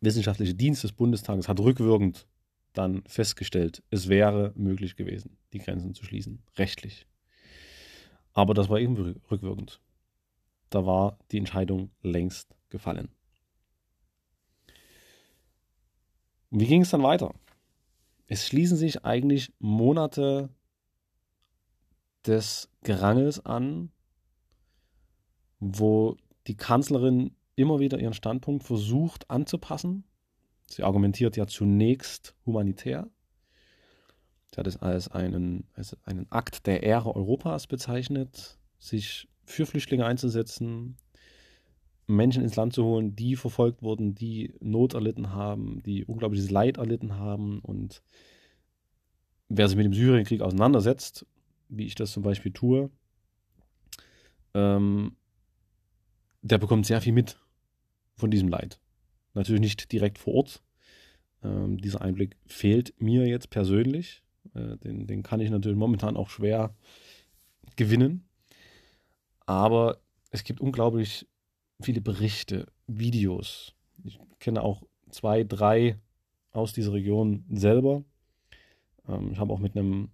wissenschaftliche 0.00 0.54
Dienst 0.54 0.84
des 0.84 0.92
Bundestages 0.92 1.48
hat 1.48 1.60
rückwirkend 1.60 2.26
dann 2.72 3.04
festgestellt, 3.06 3.82
es 3.90 4.08
wäre 4.08 4.52
möglich 4.56 4.96
gewesen, 4.96 5.36
die 5.52 5.58
Grenzen 5.58 5.94
zu 5.94 6.04
schließen, 6.04 6.42
rechtlich. 6.58 7.06
Aber 8.32 8.52
das 8.52 8.68
war 8.68 8.80
eben 8.80 8.96
rückwirkend. 9.30 9.80
Da 10.70 10.84
war 10.84 11.18
die 11.30 11.38
Entscheidung 11.38 11.92
längst 12.02 12.56
gefallen. 12.68 13.08
Wie 16.50 16.66
ging 16.66 16.82
es 16.82 16.90
dann 16.90 17.02
weiter? 17.02 17.32
Es 18.26 18.46
schließen 18.46 18.76
sich 18.76 19.04
eigentlich 19.04 19.52
Monate 19.58 20.50
des 22.26 22.70
Gerangels 22.82 23.44
an, 23.44 23.90
wo 25.60 26.16
die 26.46 26.56
Kanzlerin 26.56 27.36
immer 27.56 27.80
wieder 27.80 27.98
ihren 27.98 28.14
Standpunkt 28.14 28.64
versucht 28.64 29.30
anzupassen. 29.30 30.04
Sie 30.66 30.82
argumentiert 30.82 31.36
ja 31.36 31.46
zunächst 31.46 32.34
humanitär. 32.46 33.08
Sie 34.52 34.56
hat 34.58 34.66
es 34.66 34.76
als 34.76 35.08
einen, 35.08 35.68
als 35.74 35.96
einen 36.04 36.30
Akt 36.30 36.66
der 36.66 36.82
Ehre 36.82 37.14
Europas 37.14 37.66
bezeichnet, 37.66 38.58
sich 38.78 39.28
für 39.44 39.66
Flüchtlinge 39.66 40.06
einzusetzen, 40.06 40.96
Menschen 42.06 42.42
ins 42.42 42.56
Land 42.56 42.74
zu 42.74 42.84
holen, 42.84 43.16
die 43.16 43.36
verfolgt 43.36 43.82
wurden, 43.82 44.14
die 44.14 44.54
Not 44.60 44.94
erlitten 44.94 45.32
haben, 45.32 45.82
die 45.82 46.04
unglaubliches 46.04 46.50
Leid 46.50 46.76
erlitten 46.76 47.16
haben. 47.16 47.60
Und 47.60 48.02
wer 49.48 49.68
sich 49.68 49.76
mit 49.76 49.86
dem 49.86 49.94
Syrienkrieg 49.94 50.42
auseinandersetzt, 50.42 51.26
wie 51.68 51.86
ich 51.86 51.94
das 51.94 52.12
zum 52.12 52.22
Beispiel 52.22 52.52
tue, 52.52 52.90
ähm, 54.52 55.16
der 56.42 56.58
bekommt 56.58 56.86
sehr 56.86 57.00
viel 57.00 57.12
mit 57.12 57.38
von 58.16 58.30
diesem 58.30 58.48
Leid. 58.48 58.78
Natürlich 59.32 59.62
nicht 59.62 59.92
direkt 59.92 60.18
vor 60.18 60.34
Ort. 60.34 60.62
Ähm, 61.42 61.78
dieser 61.78 62.02
Einblick 62.02 62.36
fehlt 62.46 62.94
mir 63.00 63.26
jetzt 63.26 63.50
persönlich. 63.50 64.22
Äh, 64.54 64.76
den, 64.78 65.06
den 65.06 65.22
kann 65.22 65.40
ich 65.40 65.50
natürlich 65.50 65.78
momentan 65.78 66.16
auch 66.16 66.28
schwer 66.28 66.76
gewinnen. 67.76 68.28
Aber 69.46 70.00
es 70.30 70.44
gibt 70.44 70.60
unglaublich 70.60 71.26
viele 71.80 72.00
Berichte, 72.00 72.66
Videos. 72.86 73.74
Ich 74.04 74.18
kenne 74.38 74.62
auch 74.62 74.82
zwei, 75.10 75.44
drei 75.44 75.98
aus 76.52 76.72
dieser 76.72 76.92
Region 76.92 77.44
selber. 77.50 78.04
Ähm, 79.08 79.32
ich 79.32 79.38
habe 79.38 79.52
auch 79.52 79.58
mit 79.58 79.76
einem 79.76 80.10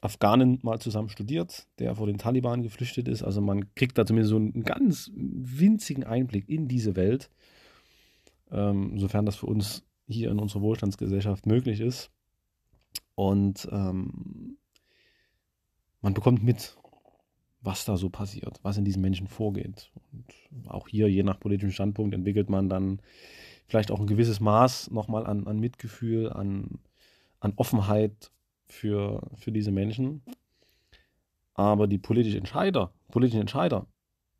Afghanen 0.00 0.60
mal 0.62 0.80
zusammen 0.80 1.08
studiert, 1.08 1.66
der 1.78 1.96
vor 1.96 2.06
den 2.06 2.18
Taliban 2.18 2.62
geflüchtet 2.62 3.08
ist. 3.08 3.22
Also 3.22 3.40
man 3.40 3.74
kriegt 3.74 3.98
da 3.98 4.06
zumindest 4.06 4.30
so 4.30 4.36
einen 4.36 4.62
ganz 4.62 5.10
winzigen 5.14 6.04
Einblick 6.04 6.48
in 6.48 6.68
diese 6.68 6.94
Welt, 6.94 7.30
ähm, 8.50 8.98
sofern 8.98 9.26
das 9.26 9.36
für 9.36 9.46
uns 9.46 9.82
hier 10.06 10.30
in 10.30 10.38
unserer 10.38 10.62
Wohlstandsgesellschaft 10.62 11.46
möglich 11.46 11.80
ist. 11.80 12.10
Und 13.14 13.68
ähm, 13.72 14.58
man 16.00 16.14
bekommt 16.14 16.44
mit, 16.44 16.76
was 17.68 17.84
da 17.84 17.98
so 17.98 18.08
passiert, 18.08 18.58
was 18.62 18.78
in 18.78 18.86
diesen 18.86 19.02
Menschen 19.02 19.28
vorgeht. 19.28 19.92
Und 20.50 20.70
auch 20.70 20.88
hier, 20.88 21.06
je 21.06 21.22
nach 21.22 21.38
politischem 21.38 21.70
Standpunkt, 21.70 22.14
entwickelt 22.14 22.48
man 22.48 22.70
dann 22.70 23.02
vielleicht 23.66 23.90
auch 23.90 24.00
ein 24.00 24.06
gewisses 24.06 24.40
Maß 24.40 24.90
nochmal 24.90 25.26
an, 25.26 25.46
an 25.46 25.60
Mitgefühl, 25.60 26.32
an, 26.32 26.78
an 27.40 27.52
Offenheit 27.56 28.30
für, 28.64 29.20
für 29.34 29.52
diese 29.52 29.70
Menschen. 29.70 30.22
Aber 31.52 31.86
die 31.86 31.98
politischen 31.98 32.38
Entscheider, 32.38 32.94
politischen 33.08 33.42
Entscheider 33.42 33.86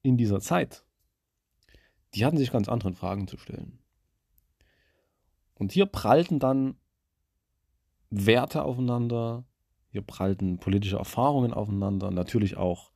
in 0.01 0.17
dieser 0.17 0.41
Zeit, 0.41 0.83
die 2.14 2.25
hatten 2.25 2.38
sich 2.38 2.51
ganz 2.51 2.67
anderen 2.67 2.95
Fragen 2.95 3.29
zu 3.29 3.37
stellen. 3.37 3.79
Und 5.53 5.73
hier 5.73 5.85
prallten 5.85 6.38
dann 6.38 6.77
Werte 8.09 8.62
aufeinander, 8.62 9.45
hier 9.91 10.01
prallten 10.01 10.59
politische 10.61 10.97
Erfahrungen 10.97 11.53
aufeinander, 11.53 12.11
natürlich 12.11 12.57
auch 12.57 12.91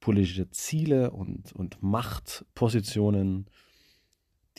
politische 0.00 0.50
Ziele 0.50 1.10
und, 1.10 1.52
und 1.52 1.82
Machtpositionen, 1.82 3.46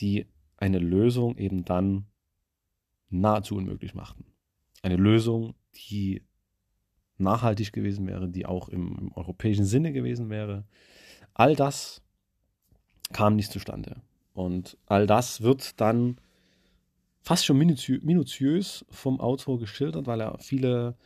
die 0.00 0.26
eine 0.56 0.78
Lösung 0.78 1.36
eben 1.36 1.64
dann 1.64 2.06
nahezu 3.08 3.56
unmöglich 3.56 3.94
machten. 3.94 4.24
Eine 4.82 4.96
Lösung, 4.96 5.54
die 5.90 6.22
nachhaltig 7.18 7.72
gewesen 7.72 8.06
wäre, 8.06 8.28
die 8.28 8.46
auch 8.46 8.68
im, 8.68 8.96
im 8.98 9.12
europäischen 9.12 9.64
Sinne 9.64 9.92
gewesen 9.92 10.30
wäre. 10.30 10.64
All 11.34 11.54
das 11.54 12.02
kam 13.12 13.36
nicht 13.36 13.52
zustande. 13.52 14.02
Und 14.32 14.78
all 14.86 15.06
das 15.06 15.42
wird 15.42 15.80
dann 15.80 16.16
fast 17.20 17.44
schon 17.44 17.58
minutiö 17.58 17.98
minutiös 18.02 18.84
vom 18.88 19.20
Autor 19.20 19.58
geschildert, 19.58 20.06
weil 20.06 20.20
er 20.20 20.38
viele 20.38 20.96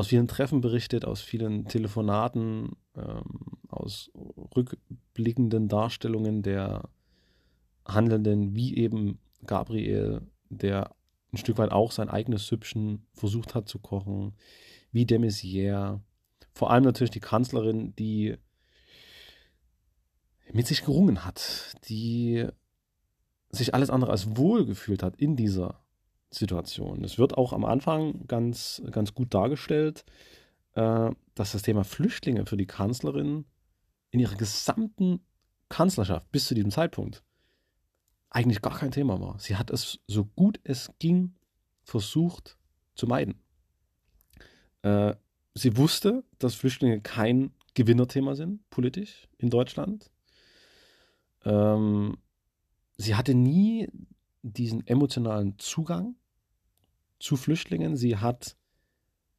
aus 0.00 0.08
vielen 0.08 0.28
Treffen 0.28 0.62
berichtet, 0.62 1.04
aus 1.04 1.20
vielen 1.20 1.66
Telefonaten, 1.66 2.70
ähm, 2.96 3.22
aus 3.68 4.10
rückblickenden 4.56 5.68
Darstellungen 5.68 6.42
der 6.42 6.88
Handelnden, 7.84 8.54
wie 8.54 8.78
eben 8.78 9.18
Gabriel, 9.44 10.22
der 10.48 10.96
ein 11.32 11.36
Stück 11.36 11.58
weit 11.58 11.70
auch 11.70 11.92
sein 11.92 12.08
eigenes 12.08 12.46
Süppchen 12.46 13.06
versucht 13.12 13.54
hat 13.54 13.68
zu 13.68 13.78
kochen, 13.78 14.32
wie 14.90 15.04
de 15.04 15.18
vor 16.54 16.70
allem 16.70 16.84
natürlich 16.84 17.10
die 17.10 17.20
Kanzlerin, 17.20 17.94
die 17.96 18.38
mit 20.50 20.66
sich 20.66 20.82
gerungen 20.82 21.26
hat, 21.26 21.74
die 21.90 22.46
sich 23.50 23.74
alles 23.74 23.90
andere 23.90 24.12
als 24.12 24.34
wohl 24.34 24.64
gefühlt 24.64 25.02
hat 25.02 25.16
in 25.16 25.36
dieser 25.36 25.84
Situation. 26.30 27.04
Es 27.04 27.18
wird 27.18 27.36
auch 27.36 27.52
am 27.52 27.64
Anfang 27.64 28.26
ganz, 28.26 28.82
ganz 28.90 29.14
gut 29.14 29.34
dargestellt, 29.34 30.04
äh, 30.74 31.10
dass 31.34 31.52
das 31.52 31.62
Thema 31.62 31.84
Flüchtlinge 31.84 32.46
für 32.46 32.56
die 32.56 32.66
Kanzlerin 32.66 33.44
in 34.10 34.20
ihrer 34.20 34.36
gesamten 34.36 35.20
Kanzlerschaft 35.68 36.30
bis 36.32 36.46
zu 36.46 36.54
diesem 36.54 36.70
Zeitpunkt 36.70 37.22
eigentlich 38.30 38.62
gar 38.62 38.78
kein 38.78 38.92
Thema 38.92 39.20
war. 39.20 39.38
Sie 39.38 39.56
hat 39.56 39.70
es 39.70 39.98
so 40.06 40.24
gut 40.24 40.60
es 40.62 40.92
ging 40.98 41.34
versucht 41.82 42.56
zu 42.94 43.06
meiden. 43.06 43.34
Äh, 44.82 45.14
sie 45.54 45.76
wusste, 45.76 46.24
dass 46.38 46.54
Flüchtlinge 46.54 47.00
kein 47.00 47.52
Gewinnerthema 47.74 48.36
sind, 48.36 48.68
politisch 48.70 49.28
in 49.38 49.50
Deutschland. 49.50 50.10
Ähm, 51.44 52.18
sie 52.96 53.16
hatte 53.16 53.34
nie 53.34 53.88
diesen 54.42 54.86
emotionalen 54.86 55.58
Zugang 55.58 56.14
zu 57.20 57.36
Flüchtlingen. 57.36 57.96
Sie 57.96 58.16
hat 58.16 58.56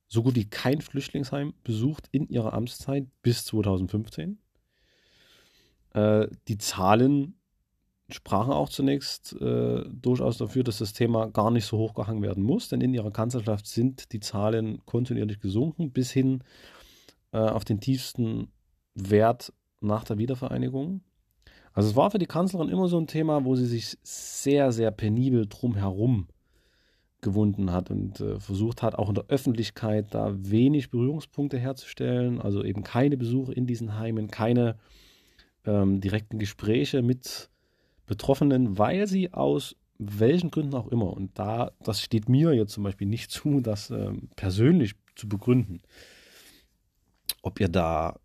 so 0.08 0.24
gut 0.24 0.36
wie 0.36 0.50
kein 0.50 0.82
Flüchtlingsheim 0.82 1.54
besucht 1.64 2.08
in 2.12 2.28
ihrer 2.28 2.54
Amtszeit 2.54 3.08
bis 3.22 3.46
2015. 3.46 4.40
Äh, 5.94 6.28
die 6.48 6.58
Zahlen 6.58 7.36
sprachen 8.10 8.52
auch 8.52 8.70
zunächst 8.70 9.34
äh, 9.40 9.84
durchaus 9.90 10.38
dafür, 10.38 10.64
dass 10.64 10.80
das 10.80 10.94
Thema 10.94 11.28
gar 11.28 11.50
nicht 11.50 11.66
so 11.66 11.78
hochgehangen 11.78 12.22
werden 12.22 12.44
muss, 12.44 12.68
denn 12.68 12.82
in 12.82 12.94
ihrer 12.94 13.12
Kanzlerschaft 13.12 13.68
sind 13.68 14.12
die 14.12 14.20
Zahlen 14.20 14.86
kontinuierlich 14.86 15.40
gesunken 15.40 15.92
bis 15.92 16.12
hin 16.12 16.44
äh, 17.32 17.38
auf 17.38 17.64
den 17.64 17.80
tiefsten 17.80 18.52
Wert 18.96 19.54
nach 19.80 20.04
der 20.04 20.18
Wiedervereinigung. 20.18 21.02
Also 21.74 21.90
es 21.90 21.96
war 21.96 22.12
für 22.12 22.20
die 22.20 22.26
Kanzlerin 22.26 22.68
immer 22.68 22.90
so 22.90 23.00
ein 23.00 23.08
Thema, 23.08 23.46
wo 23.46 23.56
sie 23.56 23.66
sich 23.66 23.98
sehr, 24.04 24.74
sehr 24.74 24.92
penibel 24.92 25.48
drumherum 25.48 26.28
gewunden 27.22 27.72
hat 27.72 27.92
und 27.92 28.20
äh, 28.20 28.40
versucht 28.40 28.82
hat, 28.82 28.96
auch 28.96 29.10
in 29.10 29.16
der 29.16 29.26
Öffentlichkeit 29.28 30.08
da 30.12 30.34
wenig 30.38 30.90
Berührungspunkte 30.90 31.58
herzustellen, 31.58 32.42
also 32.42 32.64
eben 32.64 32.84
keine 32.84 33.18
Besuche 33.18 33.54
in 33.54 33.68
diesen 33.68 33.98
Heimen, 33.98 34.30
keine 34.30 34.78
ähm, 35.66 36.02
direkten 36.02 36.40
Gespräche 36.40 37.02
mit 37.02 37.50
Betroffenen, 38.08 38.78
weil 38.78 39.08
sie 39.08 39.34
aus 39.34 39.76
welchen 39.98 40.50
Gründen 40.50 40.74
auch 40.74 40.88
immer, 40.88 41.14
und 41.14 41.38
da, 41.38 41.72
das 41.84 42.02
steht 42.02 42.28
mir 42.28 42.54
jetzt 42.54 42.74
zum 42.74 42.84
Beispiel 42.84 43.08
nicht 43.08 43.32
zu, 43.32 43.62
das 43.62 43.92
ähm, 43.92 44.30
persönlich 44.36 44.96
zu 45.16 45.30
begründen, 45.30 45.82
ob 47.44 47.60
ihr 47.60 47.70
da 47.70 48.20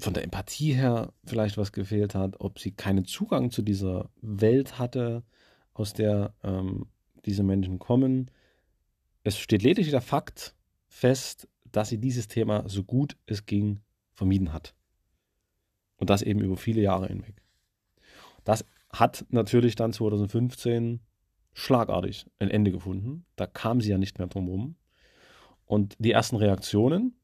von 0.00 0.12
der 0.12 0.24
Empathie 0.24 0.72
her 0.72 1.12
vielleicht 1.24 1.56
was 1.56 1.70
gefehlt 1.70 2.16
hat, 2.16 2.40
ob 2.40 2.58
sie 2.58 2.72
keinen 2.72 3.04
Zugang 3.04 3.52
zu 3.52 3.62
dieser 3.62 4.10
Welt 4.20 4.78
hatte, 4.78 5.22
aus 5.72 5.92
der 5.92 6.34
ähm, 6.42 6.86
diese 7.26 7.42
Menschen 7.42 7.78
kommen. 7.78 8.30
Es 9.22 9.38
steht 9.38 9.62
lediglich 9.62 9.90
der 9.90 10.00
Fakt 10.00 10.54
fest, 10.86 11.48
dass 11.64 11.88
sie 11.88 11.98
dieses 11.98 12.28
Thema 12.28 12.68
so 12.68 12.84
gut 12.84 13.16
es 13.26 13.46
ging 13.46 13.80
vermieden 14.12 14.52
hat. 14.52 14.74
Und 15.96 16.10
das 16.10 16.22
eben 16.22 16.40
über 16.40 16.56
viele 16.56 16.82
Jahre 16.82 17.08
hinweg. 17.08 17.42
Das 18.44 18.64
hat 18.90 19.24
natürlich 19.30 19.74
dann 19.74 19.92
2015 19.92 21.00
schlagartig 21.52 22.26
ein 22.38 22.50
Ende 22.50 22.70
gefunden. 22.70 23.24
Da 23.36 23.46
kam 23.46 23.80
sie 23.80 23.90
ja 23.90 23.98
nicht 23.98 24.18
mehr 24.18 24.28
drum 24.28 24.48
rum. 24.48 24.76
Und 25.64 25.96
die 25.98 26.12
ersten 26.12 26.36
Reaktionen 26.36 27.16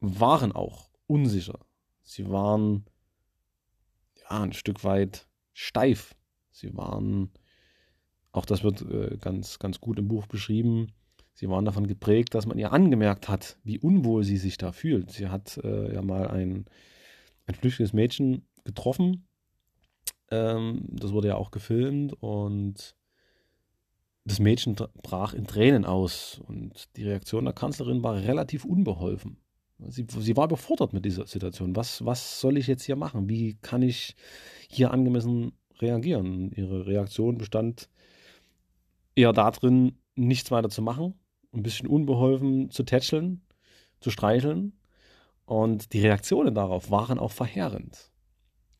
waren 0.00 0.52
auch 0.52 0.90
unsicher. 1.06 1.58
Sie 2.02 2.28
waren 2.28 2.86
ja, 4.16 4.40
ein 4.40 4.52
Stück 4.52 4.84
weit 4.84 5.28
steif. 5.52 6.14
Sie 6.50 6.76
waren, 6.76 7.30
auch 8.32 8.44
das 8.44 8.62
wird 8.62 8.82
äh, 8.82 9.16
ganz, 9.18 9.58
ganz 9.58 9.80
gut 9.80 9.98
im 9.98 10.08
Buch 10.08 10.26
beschrieben, 10.26 10.92
sie 11.34 11.48
waren 11.48 11.64
davon 11.64 11.86
geprägt, 11.86 12.34
dass 12.34 12.46
man 12.46 12.58
ihr 12.58 12.72
angemerkt 12.72 13.28
hat, 13.28 13.56
wie 13.64 13.78
unwohl 13.78 14.24
sie 14.24 14.36
sich 14.36 14.56
da 14.56 14.72
fühlt. 14.72 15.10
Sie 15.10 15.28
hat 15.28 15.58
äh, 15.64 15.94
ja 15.94 16.02
mal 16.02 16.28
ein, 16.28 16.66
ein 17.46 17.54
flüchtiges 17.54 17.92
Mädchen 17.92 18.46
getroffen. 18.64 19.26
Ähm, 20.30 20.86
das 20.90 21.12
wurde 21.12 21.28
ja 21.28 21.36
auch 21.36 21.50
gefilmt 21.50 22.12
und 22.20 22.94
das 24.24 24.38
Mädchen 24.38 24.76
brach 25.02 25.34
in 25.34 25.46
Tränen 25.46 25.84
aus 25.84 26.40
und 26.46 26.88
die 26.96 27.04
Reaktion 27.04 27.44
der 27.46 27.54
Kanzlerin 27.54 28.02
war 28.02 28.16
relativ 28.16 28.64
unbeholfen. 28.64 29.38
Sie, 29.88 30.06
sie 30.08 30.36
war 30.36 30.44
überfordert 30.44 30.92
mit 30.92 31.04
dieser 31.06 31.26
Situation. 31.26 31.74
Was, 31.74 32.04
was 32.04 32.40
soll 32.40 32.58
ich 32.58 32.66
jetzt 32.66 32.84
hier 32.84 32.96
machen? 32.96 33.28
Wie 33.28 33.54
kann 33.62 33.80
ich 33.80 34.14
hier 34.68 34.90
angemessen 34.90 35.52
reagieren? 35.80 36.52
Ihre 36.52 36.86
Reaktion 36.86 37.38
bestand 37.38 37.88
eher 39.20 39.32
darin, 39.32 39.98
nichts 40.16 40.50
weiter 40.50 40.70
zu 40.70 40.82
machen, 40.82 41.14
ein 41.52 41.62
bisschen 41.62 41.88
unbeholfen 41.88 42.70
zu 42.70 42.82
tätscheln, 42.82 43.42
zu 44.00 44.10
streicheln. 44.10 44.72
Und 45.44 45.92
die 45.92 46.00
Reaktionen 46.00 46.54
darauf 46.54 46.90
waren 46.90 47.18
auch 47.18 47.32
verheerend. 47.32 48.10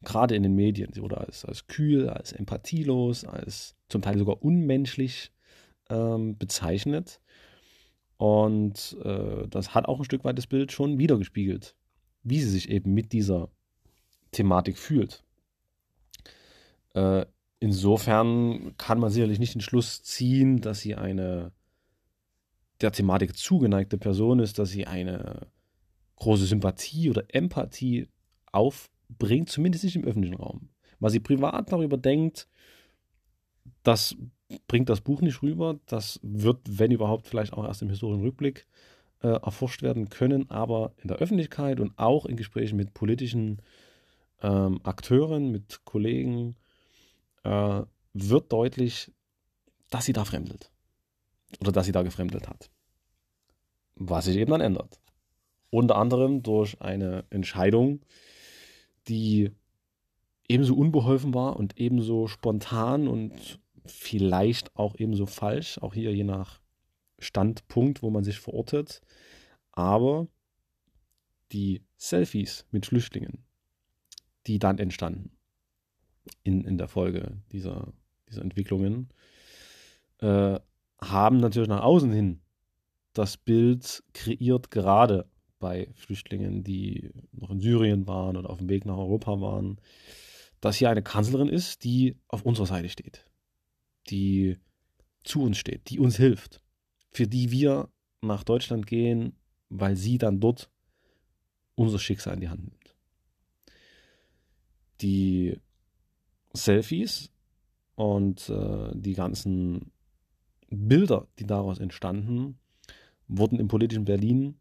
Gerade 0.03 0.35
in 0.35 0.43
den 0.43 0.55
Medien. 0.55 0.93
Sie 0.93 1.03
wurde 1.03 1.19
als, 1.19 1.45
als 1.45 1.67
kühl, 1.67 2.09
als 2.09 2.33
empathielos, 2.33 3.25
als 3.25 3.77
zum 3.89 4.03
Teil 4.03 4.19
sogar 4.19 4.43
unmenschlich 4.43 5.33
ähm, 5.91 6.39
bezeichnet. 6.39 7.21
Und 8.17 8.97
äh, 9.03 9.49
das 9.49 9.75
hat 9.75 9.87
auch 9.87 9.99
ein 9.99 10.05
Stück 10.05 10.25
weit 10.25 10.39
das 10.39 10.47
Bild 10.47 10.73
schon 10.73 10.99
wiedergespiegelt, 10.99 11.75
wie 12.23 12.41
sie 12.41 12.51
sich 12.51 12.71
eben 12.71 12.95
mit 12.95 13.13
dieser 13.13 13.51
Thematik 14.31 14.79
fühlt. 14.79 15.25
Äh, 16.95 17.27
insofern 17.61 18.75
kann 18.77 18.99
man 18.99 19.11
sicherlich 19.11 19.39
nicht 19.39 19.55
den 19.55 19.61
Schluss 19.61 20.03
ziehen, 20.03 20.61
dass 20.61 20.81
sie 20.81 20.97
eine 20.97 21.53
der 22.81 22.93
Thematik 22.93 23.37
zugeneigte 23.37 23.99
Person 23.99 24.41
ist, 24.41 24.59
dass 24.59 24.71
sie 24.71 24.87
eine 24.87 25.47
große 26.17 26.47
Sympathie 26.47 27.11
oder 27.11 27.25
Empathie 27.29 28.09
aufbringt, 28.53 29.51
zumindest 29.51 29.85
nicht 29.85 29.97
im 29.97 30.05
öffentlichen 30.05 30.37
Raum. 30.37 30.71
Was 30.99 31.13
sie 31.13 31.21
privat 31.21 31.71
darüber 31.73 31.97
denkt, 31.97 32.49
das 33.83 34.17
bringt 34.67 34.89
das 34.89 35.01
Buch 35.01 35.21
nicht 35.21 35.43
rüber. 35.43 35.79
Das 35.87 36.21
wird, 36.23 36.59
wenn 36.67 36.91
überhaupt, 36.91 37.27
vielleicht 37.27 37.53
auch 37.53 37.65
erst 37.65 37.83
im 37.83 37.91
historischen 37.91 38.23
Rückblick 38.23 38.67
äh, 39.23 39.29
erforscht 39.29 39.83
werden 39.83 40.09
können. 40.09 40.51
Aber 40.51 40.93
in 40.99 41.09
der 41.09 41.19
Öffentlichkeit 41.19 41.81
und 41.81 41.99
auch 41.99 42.27
in 42.27 42.37
Gesprächen 42.37 42.77
mit 42.77 42.95
politischen 42.95 43.63
ähm, 44.43 44.81
Akteuren, 44.83 45.51
mit 45.51 45.85
Kollegen, 45.85 46.57
äh, 47.45 47.83
wird 48.13 48.53
deutlich, 48.53 49.13
dass 49.91 50.05
sie 50.05 50.13
da 50.13 50.25
fremdelt. 50.25 50.71
Oder 51.61 51.73
dass 51.73 51.87
sie 51.87 51.93
da 51.93 52.03
gefremdelt 52.03 52.49
hat. 52.49 52.71
Was 53.97 54.27
sich 54.27 54.37
eben 54.37 54.51
dann 54.51 54.61
ändert. 54.61 55.01
Unter 55.71 55.97
anderem 55.97 56.43
durch 56.43 56.81
eine 56.81 57.25
Entscheidung, 57.31 58.01
die 59.09 59.51
ebenso 60.49 60.75
unbeholfen 60.75 61.35
war 61.35 61.57
und 61.57 61.79
ebenso 61.79 62.27
spontan 62.27 63.09
und 63.09 63.61
vielleicht 63.87 64.75
auch 64.77 64.95
ebenso 64.97 65.27
falsch, 65.27 65.79
auch 65.79 65.95
hier 65.95 66.15
je 66.15 66.25
nach 66.25 66.61
Standpunkt, 67.19 68.03
wo 68.03 68.11
man 68.11 68.25
sich 68.25 68.39
verortet. 68.39 69.01
Aber 69.73 70.27
die 71.53 71.83
Selfies 71.97 72.67
mit 72.71 72.87
Flüchtlingen, 72.87 73.45
die 74.47 74.59
dann 74.59 74.79
entstanden 74.79 75.31
in, 76.43 76.65
in 76.65 76.79
der 76.79 76.89
Folge 76.89 77.39
dieser, 77.53 77.93
dieser 78.29 78.43
Entwicklungen, 78.43 79.09
äh, 80.19 80.59
haben 81.01 81.39
natürlich 81.39 81.69
nach 81.69 81.83
außen 81.83 82.13
hin 82.13 82.41
das 83.13 83.37
Bild 83.37 84.03
kreiert, 84.13 84.71
gerade 84.71 85.29
bei 85.59 85.89
Flüchtlingen, 85.95 86.63
die 86.65 87.11
noch 87.33 87.51
in 87.51 87.61
Syrien 87.61 88.07
waren 88.07 88.37
oder 88.37 88.51
auf 88.51 88.59
dem 88.59 88.69
Weg 88.69 88.87
nach 88.87 88.97
Europa 88.97 89.41
waren, 89.41 89.81
dass 90.61 90.77
hier 90.77 90.91
eine 90.91 91.03
Kanzlerin 91.03 91.49
ist, 91.49 91.85
die 91.85 92.17
auf 92.29 92.43
unserer 92.43 92.67
Seite 92.67 92.89
steht, 92.89 93.27
die 94.09 94.59
zu 95.25 95.43
uns 95.43 95.59
steht, 95.59 95.91
die 95.91 95.99
uns 95.99 96.17
hilft, 96.17 96.63
für 97.11 97.27
die 97.27 97.51
wir 97.51 97.89
nach 98.23 98.45
Deutschland 98.45 98.87
gehen, 98.87 99.37
weil 99.69 99.97
sie 99.97 100.19
dann 100.19 100.41
dort 100.41 100.71
unser 101.75 101.99
Schicksal 101.99 102.35
in 102.35 102.41
die 102.41 102.49
Hand 102.49 102.65
nimmt. 102.65 102.95
Die 105.01 105.59
Selfies 106.53 107.31
und 107.95 108.49
äh, 108.49 108.91
die 108.95 109.15
ganzen 109.15 109.93
Bilder, 110.69 111.27
die 111.39 111.47
daraus 111.47 111.79
entstanden, 111.79 112.59
wurden 113.29 113.59
im 113.59 113.69
politischen 113.69 114.05
Berlin 114.05 114.59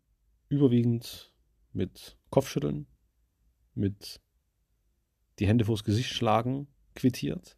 überwiegend 0.49 1.33
mit 1.73 2.17
Kopfschütteln, 2.29 2.87
mit 3.75 4.21
die 5.39 5.47
Hände 5.47 5.65
vors 5.65 5.83
Gesicht 5.83 6.09
schlagen 6.09 6.67
quittiert. 6.95 7.57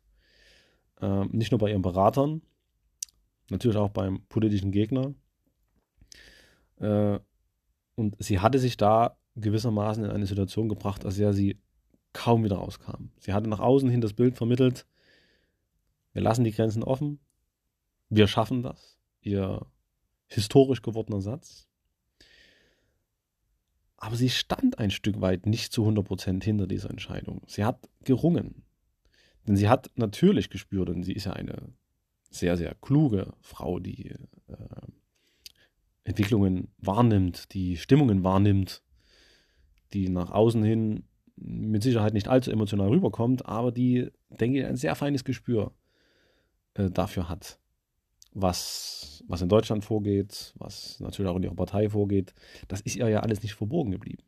Ähm, 1.02 1.30
nicht 1.32 1.52
nur 1.52 1.60
bei 1.60 1.72
ihren 1.72 1.82
Beratern, 1.82 2.42
natürlich 3.50 3.78
auch 3.78 3.90
beim 3.90 4.24
politischen 4.28 4.72
Gegner. 4.72 5.14
Äh, 6.78 7.20
und 7.96 8.16
sie 8.20 8.40
hatte 8.40 8.60
sich 8.60 8.78
da 8.78 9.18
gewissermaßen 9.36 10.04
in 10.04 10.12
eine 10.12 10.26
Situation 10.26 10.70
gebracht, 10.70 11.06
aus 11.06 11.16
der 11.16 11.34
sie 11.34 11.58
kaum 12.14 12.44
wieder 12.44 12.58
rauskam. 12.58 13.10
Sie 13.20 13.34
hatte 13.34 13.50
nach 13.50 13.60
außen 13.60 13.90
hin 13.90 14.02
das 14.02 14.14
Bild 14.14 14.38
vermittelt, 14.38 14.86
wir 16.14 16.22
lassen 16.22 16.44
die 16.44 16.52
Grenzen 16.52 16.84
offen, 16.84 17.20
wir 18.10 18.28
schaffen 18.28 18.64
das. 18.64 18.98
Ihr 19.22 19.66
historisch 20.28 20.82
gewordener 20.82 21.22
Satz. 21.22 21.68
Aber 23.98 24.16
sie 24.16 24.30
stand 24.30 24.80
ein 24.80 24.92
Stück 24.92 25.22
weit 25.22 25.46
nicht 25.46 25.72
zu 25.72 25.88
100% 25.88 26.44
hinter 26.44 26.68
dieser 26.68 26.90
Entscheidung. 26.90 27.42
Sie 27.48 27.64
hat 27.64 27.88
gerungen. 28.04 28.64
Denn 29.48 29.56
sie 29.56 29.70
hat 29.70 29.92
natürlich 29.96 30.50
gespürt, 30.50 30.90
und 30.90 31.04
sie 31.04 31.14
ist 31.14 31.26
ja 31.26 31.34
eine 31.34 31.74
sehr, 32.30 32.58
sehr 32.58 32.76
kluge 32.76 33.34
Frau, 33.42 33.80
die 33.80 34.10
äh, 34.48 34.88
Entwicklungen 36.04 36.70
wahrnimmt, 36.78 37.54
die 37.54 37.78
Stimmungen 37.78 38.24
wahrnimmt, 38.24 38.82
die 39.94 40.10
nach 40.10 40.32
außen 40.32 40.64
hin 40.64 41.04
mit 41.36 41.84
Sicherheit 41.84 42.14
nicht 42.14 42.28
allzu 42.28 42.52
emotional 42.52 42.90
rüberkommt, 42.90 43.46
aber 43.46 43.72
die, 43.72 44.10
denke 44.30 44.60
ich, 44.60 44.66
ein 44.66 44.76
sehr 44.76 44.96
feines 44.96 45.24
Gespür 45.24 45.74
äh, 46.76 46.90
dafür 46.90 47.30
hat, 47.30 47.60
was, 48.34 49.24
was 49.28 49.42
in 49.42 49.50
Deutschland 49.50 49.84
vorgeht, 49.84 50.54
was 50.58 51.00
natürlich 51.00 51.30
auch 51.30 51.38
in 51.38 51.44
ihrer 51.44 51.56
Partei 51.56 51.90
vorgeht. 51.90 52.34
Das 52.68 52.82
ist 52.82 52.96
ihr 52.96 53.10
ja 53.10 53.22
alles 53.22 53.42
nicht 53.44 53.54
verborgen 53.54 53.92
geblieben. 53.92 54.24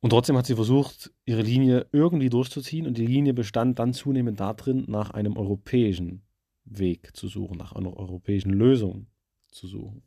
Und 0.00 0.10
trotzdem 0.10 0.36
hat 0.36 0.46
sie 0.46 0.54
versucht, 0.54 1.12
ihre 1.26 1.42
Linie 1.42 1.86
irgendwie 1.92 2.30
durchzuziehen 2.30 2.86
und 2.86 2.96
die 2.96 3.06
Linie 3.06 3.34
bestand 3.34 3.78
dann 3.78 3.92
zunehmend 3.92 4.40
darin, 4.40 4.84
nach 4.88 5.10
einem 5.10 5.36
europäischen 5.36 6.22
Weg 6.64 7.14
zu 7.14 7.28
suchen, 7.28 7.58
nach 7.58 7.72
einer 7.72 7.94
europäischen 7.96 8.52
Lösung 8.52 9.06
zu 9.48 9.66
suchen. 9.66 10.02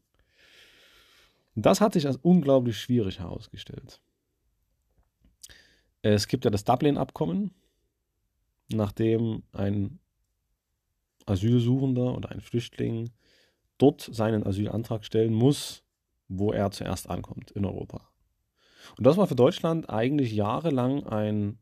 Und 1.56 1.66
das 1.66 1.82
hat 1.82 1.94
sich 1.94 2.08
als 2.08 2.18
unglaublich 2.18 2.78
schwierig 2.78 3.20
herausgestellt. 3.20 4.02
Es 6.04 6.28
gibt 6.28 6.44
ja 6.44 6.52
das 6.52 6.66
Dublin-Abkommen, 6.66 7.52
nachdem 8.70 9.44
ein 9.54 10.00
Asylsuchender 11.26 12.16
oder 12.16 12.30
ein 12.30 12.42
Flüchtling 12.42 13.12
dort 13.78 14.02
seinen 14.12 14.46
Asylantrag 14.46 15.06
stellen 15.06 15.34
muss, 15.34 15.84
wo 16.28 16.52
er 16.52 16.72
zuerst 16.72 17.10
ankommt 17.10 17.52
in 17.52 17.66
Europa. 17.66 18.10
Und 18.98 19.08
das 19.08 19.16
war 19.16 19.28
für 19.28 19.36
Deutschland 19.36 19.90
eigentlich 19.90 20.34
jahrelang 20.34 21.08
ein 21.08 21.60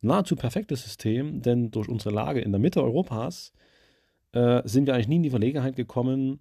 nahezu 0.00 0.34
perfektes 0.34 0.82
System, 0.82 1.40
denn 1.40 1.70
durch 1.70 1.88
unsere 1.88 2.14
Lage 2.14 2.40
in 2.40 2.50
der 2.50 2.60
Mitte 2.60 2.82
Europas 2.82 3.52
äh, 4.32 4.62
sind 4.64 4.86
wir 4.86 4.94
eigentlich 4.94 5.08
nie 5.08 5.16
in 5.16 5.22
die 5.22 5.30
Verlegenheit 5.30 5.76
gekommen, 5.76 6.40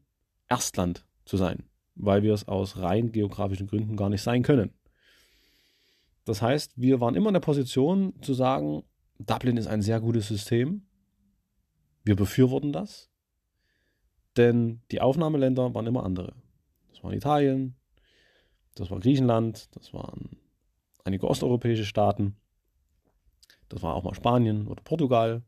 Erstland 0.49 1.05
zu 1.25 1.38
sein, 1.38 1.63
weil 1.93 2.23
wir 2.23 2.34
es 2.34 2.47
aus 2.47 2.77
rein 2.77 3.12
geografischen 3.12 3.67
Gründen 3.67 3.95
gar 3.97 4.10
nicht 4.10 4.23
sein 4.23 4.41
können. 4.41 4.73
Das 6.25 6.41
heißt, 6.41 6.73
wir 6.75 6.99
waren 6.99 7.15
immer 7.15 7.29
in 7.29 7.35
der 7.35 7.39
Position 7.39 8.13
zu 8.21 8.33
sagen, 8.33 8.83
Dublin 9.19 9.57
ist 9.57 9.67
ein 9.67 9.81
sehr 9.81 10.01
gutes 10.01 10.27
System. 10.27 10.85
Wir 12.03 12.15
befürworten 12.15 12.73
das, 12.73 13.09
denn 14.35 14.81
die 14.91 15.01
Aufnahmeländer 15.01 15.73
waren 15.73 15.88
immer 15.88 16.03
andere. 16.03 16.33
Das 16.89 17.03
waren 17.03 17.13
Italien, 17.13 17.75
das 18.75 18.91
war 18.91 18.99
Griechenland, 18.99 19.75
das 19.75 19.93
waren 19.93 20.38
einige 21.03 21.27
osteuropäische 21.27 21.85
Staaten, 21.85 22.35
das 23.69 23.81
war 23.81 23.95
auch 23.95 24.03
mal 24.03 24.13
Spanien 24.13 24.67
oder 24.67 24.83
Portugal. 24.83 25.43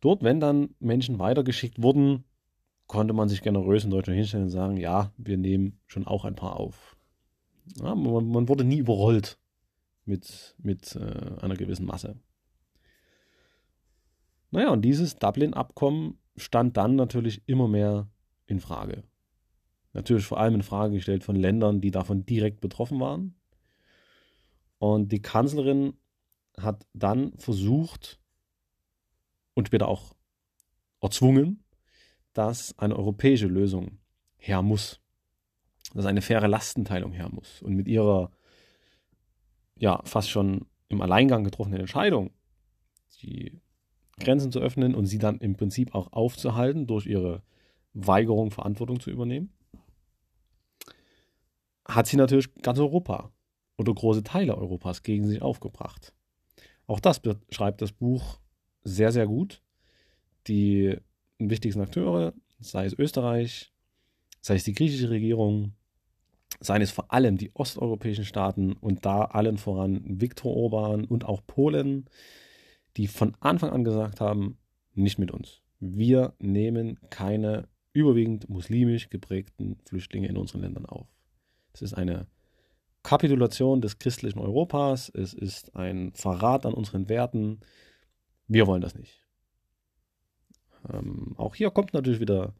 dort, 0.00 0.22
wenn 0.22 0.40
dann 0.40 0.74
Menschen 0.78 1.18
weitergeschickt 1.18 1.82
wurden, 1.82 2.24
konnte 2.86 3.12
man 3.12 3.28
sich 3.28 3.42
generös 3.42 3.84
in 3.84 3.90
Deutschland 3.90 4.16
hinstellen 4.16 4.46
und 4.46 4.50
sagen, 4.50 4.76
ja, 4.76 5.12
wir 5.16 5.36
nehmen 5.36 5.78
schon 5.86 6.06
auch 6.06 6.24
ein 6.24 6.36
paar 6.36 6.58
auf. 6.58 6.96
Ja, 7.76 7.94
man, 7.94 8.28
man, 8.28 8.48
wurde 8.48 8.64
nie 8.64 8.78
überrollt 8.78 9.38
mit, 10.04 10.54
mit 10.58 10.96
äh, 10.96 11.36
einer 11.40 11.56
gewissen 11.56 11.86
Masse. 11.86 12.16
Naja, 14.50 14.70
und 14.70 14.82
dieses 14.82 15.16
Dublin-Abkommen 15.16 16.18
stand 16.36 16.76
dann 16.76 16.96
natürlich 16.96 17.42
immer 17.46 17.68
mehr 17.68 18.08
in 18.46 18.60
Frage. 18.60 19.04
Natürlich 19.92 20.24
vor 20.24 20.38
allem 20.38 20.56
in 20.56 20.62
Frage 20.62 20.94
gestellt 20.94 21.24
von 21.24 21.36
Ländern, 21.36 21.80
die 21.80 21.90
davon 21.90 22.26
direkt 22.26 22.60
betroffen 22.60 23.00
waren. 23.00 23.34
Und 24.78 25.12
die 25.12 25.22
Kanzlerin 25.22 25.94
hat 26.56 26.86
dann 26.94 27.32
versucht 27.38 28.20
und 29.54 29.68
später 29.68 29.88
auch 29.88 30.14
erzwungen, 31.00 31.64
dass 32.32 32.78
eine 32.78 32.96
europäische 32.96 33.46
Lösung 33.46 33.98
her 34.36 34.62
muss. 34.62 35.00
Dass 35.94 36.06
eine 36.06 36.22
faire 36.22 36.48
Lastenteilung 36.48 37.12
her 37.12 37.28
muss. 37.30 37.62
Und 37.62 37.74
mit 37.74 37.88
ihrer 37.88 38.30
ja 39.76 40.00
fast 40.04 40.30
schon 40.30 40.66
im 40.88 41.00
Alleingang 41.00 41.44
getroffenen 41.44 41.80
Entscheidung, 41.80 42.30
die 43.22 43.60
Grenzen 44.18 44.52
zu 44.52 44.60
öffnen 44.60 44.94
und 44.94 45.06
sie 45.06 45.18
dann 45.18 45.38
im 45.38 45.56
Prinzip 45.56 45.94
auch 45.94 46.12
aufzuhalten 46.12 46.86
durch 46.86 47.06
ihre 47.06 47.42
Weigerung, 47.94 48.50
Verantwortung 48.50 49.00
zu 49.00 49.10
übernehmen, 49.10 49.52
hat 51.86 52.06
sie 52.06 52.16
natürlich 52.16 52.54
ganz 52.56 52.78
Europa 52.78 53.32
oder 53.78 53.94
große 53.94 54.22
Teile 54.22 54.56
Europas 54.56 55.02
gegen 55.02 55.26
sich 55.26 55.42
aufgebracht. 55.42 56.14
Auch 56.86 57.00
das 57.00 57.20
beschreibt 57.20 57.82
das 57.82 57.92
Buch 57.92 58.38
sehr, 58.82 59.12
sehr 59.12 59.26
gut. 59.26 59.62
Die 60.46 60.96
wichtigsten 61.38 61.80
Akteure, 61.80 62.34
sei 62.60 62.84
es 62.84 62.92
Österreich, 62.92 63.72
sei 64.40 64.56
es 64.56 64.64
die 64.64 64.74
griechische 64.74 65.10
Regierung, 65.10 65.72
seien 66.60 66.82
es 66.82 66.90
vor 66.90 67.12
allem 67.12 67.36
die 67.38 67.50
osteuropäischen 67.54 68.24
Staaten 68.24 68.74
und 68.74 69.04
da 69.06 69.24
allen 69.24 69.58
voran 69.58 70.02
Viktor 70.04 70.54
Orban 70.54 71.04
und 71.04 71.24
auch 71.24 71.40
Polen, 71.46 72.06
die 72.96 73.06
von 73.06 73.34
Anfang 73.40 73.70
an 73.70 73.84
gesagt 73.84 74.20
haben, 74.20 74.58
nicht 74.94 75.18
mit 75.18 75.30
uns. 75.30 75.62
Wir 75.80 76.34
nehmen 76.38 76.98
keine 77.08 77.68
überwiegend 77.92 78.48
muslimisch 78.48 79.08
geprägten 79.08 79.78
Flüchtlinge 79.86 80.28
in 80.28 80.36
unseren 80.36 80.60
Ländern 80.60 80.86
auf. 80.86 81.08
Es 81.72 81.82
ist 81.82 81.94
eine 81.94 82.26
Kapitulation 83.02 83.80
des 83.80 83.98
christlichen 83.98 84.38
Europas, 84.38 85.08
es 85.08 85.32
ist 85.32 85.74
ein 85.74 86.12
Verrat 86.14 86.66
an 86.66 86.74
unseren 86.74 87.08
Werten. 87.08 87.60
Wir 88.46 88.66
wollen 88.66 88.82
das 88.82 88.94
nicht. 88.94 89.26
Ähm, 90.92 91.34
auch 91.36 91.54
hier 91.54 91.70
kommt 91.70 91.94
natürlich 91.94 92.20
wieder 92.20 92.54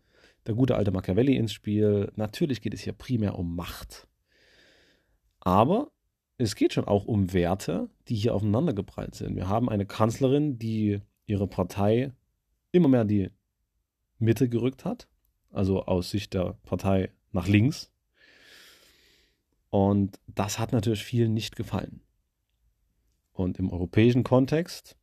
der 0.46 0.54
gute 0.54 0.76
alte 0.76 0.90
Machiavelli 0.90 1.36
ins 1.36 1.52
Spiel. 1.52 2.10
Natürlich 2.16 2.60
geht 2.60 2.74
es 2.74 2.80
hier 2.80 2.92
primär 2.92 3.38
um 3.38 3.54
Macht. 3.54 4.08
Aber 5.40 5.90
es 6.38 6.54
geht 6.54 6.72
schon 6.72 6.86
auch 6.86 7.04
um 7.04 7.32
Werte, 7.32 7.90
die 8.08 8.14
hier 8.14 8.34
aufeinandergeprallt 8.34 9.14
sind. 9.14 9.36
Wir 9.36 9.48
haben 9.48 9.68
eine 9.68 9.86
Kanzlerin, 9.86 10.58
die 10.58 11.00
ihre 11.26 11.46
Partei 11.46 12.12
immer 12.72 12.88
mehr 12.88 13.02
in 13.02 13.08
die 13.08 13.30
Mitte 14.18 14.48
gerückt 14.48 14.84
hat, 14.84 15.08
also 15.50 15.84
aus 15.84 16.10
Sicht 16.10 16.34
der 16.34 16.58
Partei 16.62 17.10
nach 17.32 17.46
links. 17.46 17.90
Und 19.70 20.18
das 20.26 20.58
hat 20.58 20.72
natürlich 20.72 21.04
vielen 21.04 21.32
nicht 21.32 21.56
gefallen. 21.56 22.02
Und 23.32 23.58
im 23.58 23.70
europäischen 23.70 24.24
Kontext, 24.24 24.96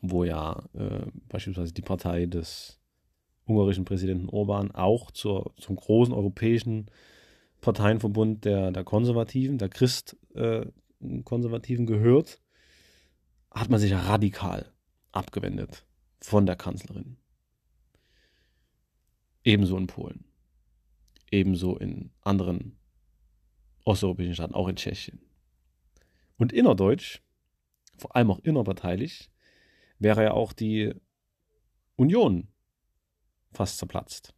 wo 0.00 0.24
ja 0.24 0.62
äh, 0.74 1.06
beispielsweise 1.28 1.72
die 1.72 1.82
Partei 1.82 2.26
des 2.26 2.81
ungarischen 3.46 3.84
Präsidenten 3.84 4.28
Orban 4.28 4.70
auch 4.70 5.10
zur, 5.10 5.52
zum 5.58 5.74
großen 5.76 6.14
europäischen 6.14 6.86
Parteienverbund 7.60 8.44
der, 8.44 8.72
der 8.72 8.84
Konservativen, 8.84 9.58
der 9.58 9.68
Christkonservativen 9.68 11.84
äh, 11.84 11.88
gehört, 11.88 12.40
hat 13.50 13.70
man 13.70 13.80
sich 13.80 13.92
radikal 13.92 14.72
abgewendet 15.12 15.86
von 16.20 16.46
der 16.46 16.56
Kanzlerin. 16.56 17.18
Ebenso 19.44 19.76
in 19.76 19.86
Polen, 19.86 20.24
ebenso 21.30 21.76
in 21.76 22.10
anderen 22.22 22.78
osteuropäischen 23.84 24.34
Staaten, 24.34 24.54
auch 24.54 24.68
in 24.68 24.76
Tschechien. 24.76 25.20
Und 26.36 26.52
innerdeutsch, 26.52 27.20
vor 27.98 28.16
allem 28.16 28.30
auch 28.30 28.38
innerparteilich, 28.40 29.30
wäre 29.98 30.24
ja 30.24 30.32
auch 30.32 30.52
die 30.52 30.92
Union 31.96 32.48
fast 33.52 33.78
zerplatzt. 33.78 34.34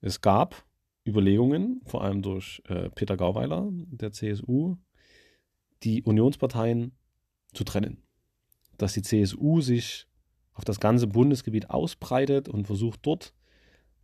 Es 0.00 0.20
gab 0.20 0.64
Überlegungen, 1.06 1.80
vor 1.84 2.02
allem 2.02 2.22
durch 2.22 2.62
äh, 2.68 2.90
Peter 2.90 3.16
Gauweiler 3.16 3.68
der 3.70 4.12
CSU, 4.12 4.76
die 5.82 6.02
Unionsparteien 6.02 6.92
zu 7.52 7.64
trennen. 7.64 8.02
Dass 8.76 8.92
die 8.92 9.02
CSU 9.02 9.60
sich 9.60 10.06
auf 10.52 10.64
das 10.64 10.80
ganze 10.80 11.06
Bundesgebiet 11.06 11.70
ausbreitet 11.70 12.48
und 12.48 12.66
versucht 12.66 13.00
dort 13.02 13.34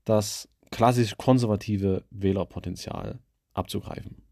das 0.04 0.48
klassisch 0.70 1.16
konservative 1.16 2.04
Wählerpotenzial 2.10 3.20
abzugreifen. 3.52 4.22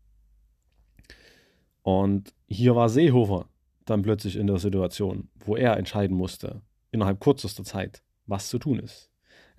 Und 1.82 2.34
hier 2.46 2.76
war 2.76 2.88
Seehofer 2.88 3.48
dann 3.84 4.02
plötzlich 4.02 4.36
in 4.36 4.46
der 4.46 4.58
Situation, 4.58 5.28
wo 5.44 5.56
er 5.56 5.76
entscheiden 5.76 6.16
musste, 6.16 6.62
innerhalb 6.90 7.20
kürzester 7.20 7.64
Zeit, 7.64 8.02
was 8.26 8.48
zu 8.48 8.58
tun 8.58 8.78
ist. 8.78 9.09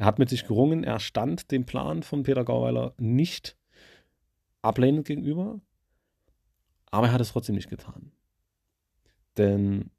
Er 0.01 0.07
hat 0.07 0.17
mit 0.17 0.29
sich 0.29 0.47
gerungen, 0.47 0.83
er 0.83 0.99
stand 0.99 1.51
dem 1.51 1.67
Plan 1.67 2.01
von 2.01 2.23
Peter 2.23 2.43
Gauweiler 2.43 2.95
nicht 2.97 3.55
ablehnend 4.63 5.05
gegenüber, 5.05 5.61
aber 6.87 7.05
er 7.05 7.13
hat 7.13 7.21
es 7.21 7.33
trotzdem 7.33 7.53
nicht 7.53 7.69
getan. 7.69 8.11
Denn 9.37 9.91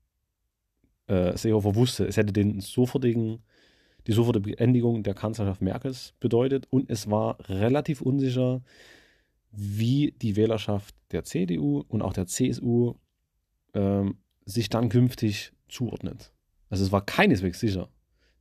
äh, 1.06 1.36
Seehofer 1.36 1.76
wusste, 1.76 2.04
es 2.04 2.16
hätte 2.16 2.32
den 2.32 2.58
sofortigen, 2.58 3.44
die 4.08 4.12
sofortige 4.12 4.56
Beendigung 4.56 5.04
der 5.04 5.14
Kanzlerschaft 5.14 5.62
Merkels 5.62 6.14
bedeutet 6.18 6.66
und 6.70 6.90
es 6.90 7.08
war 7.08 7.38
relativ 7.48 8.02
unsicher, 8.02 8.60
wie 9.52 10.16
die 10.20 10.34
Wählerschaft 10.34 10.96
der 11.12 11.22
CDU 11.22 11.84
und 11.86 12.02
auch 12.02 12.12
der 12.12 12.26
CSU 12.26 12.94
ähm, 13.72 14.16
sich 14.46 14.68
dann 14.68 14.88
künftig 14.88 15.52
zuordnet. 15.68 16.32
Also 16.70 16.82
es 16.82 16.90
war 16.90 17.06
keineswegs 17.06 17.60
sicher, 17.60 17.88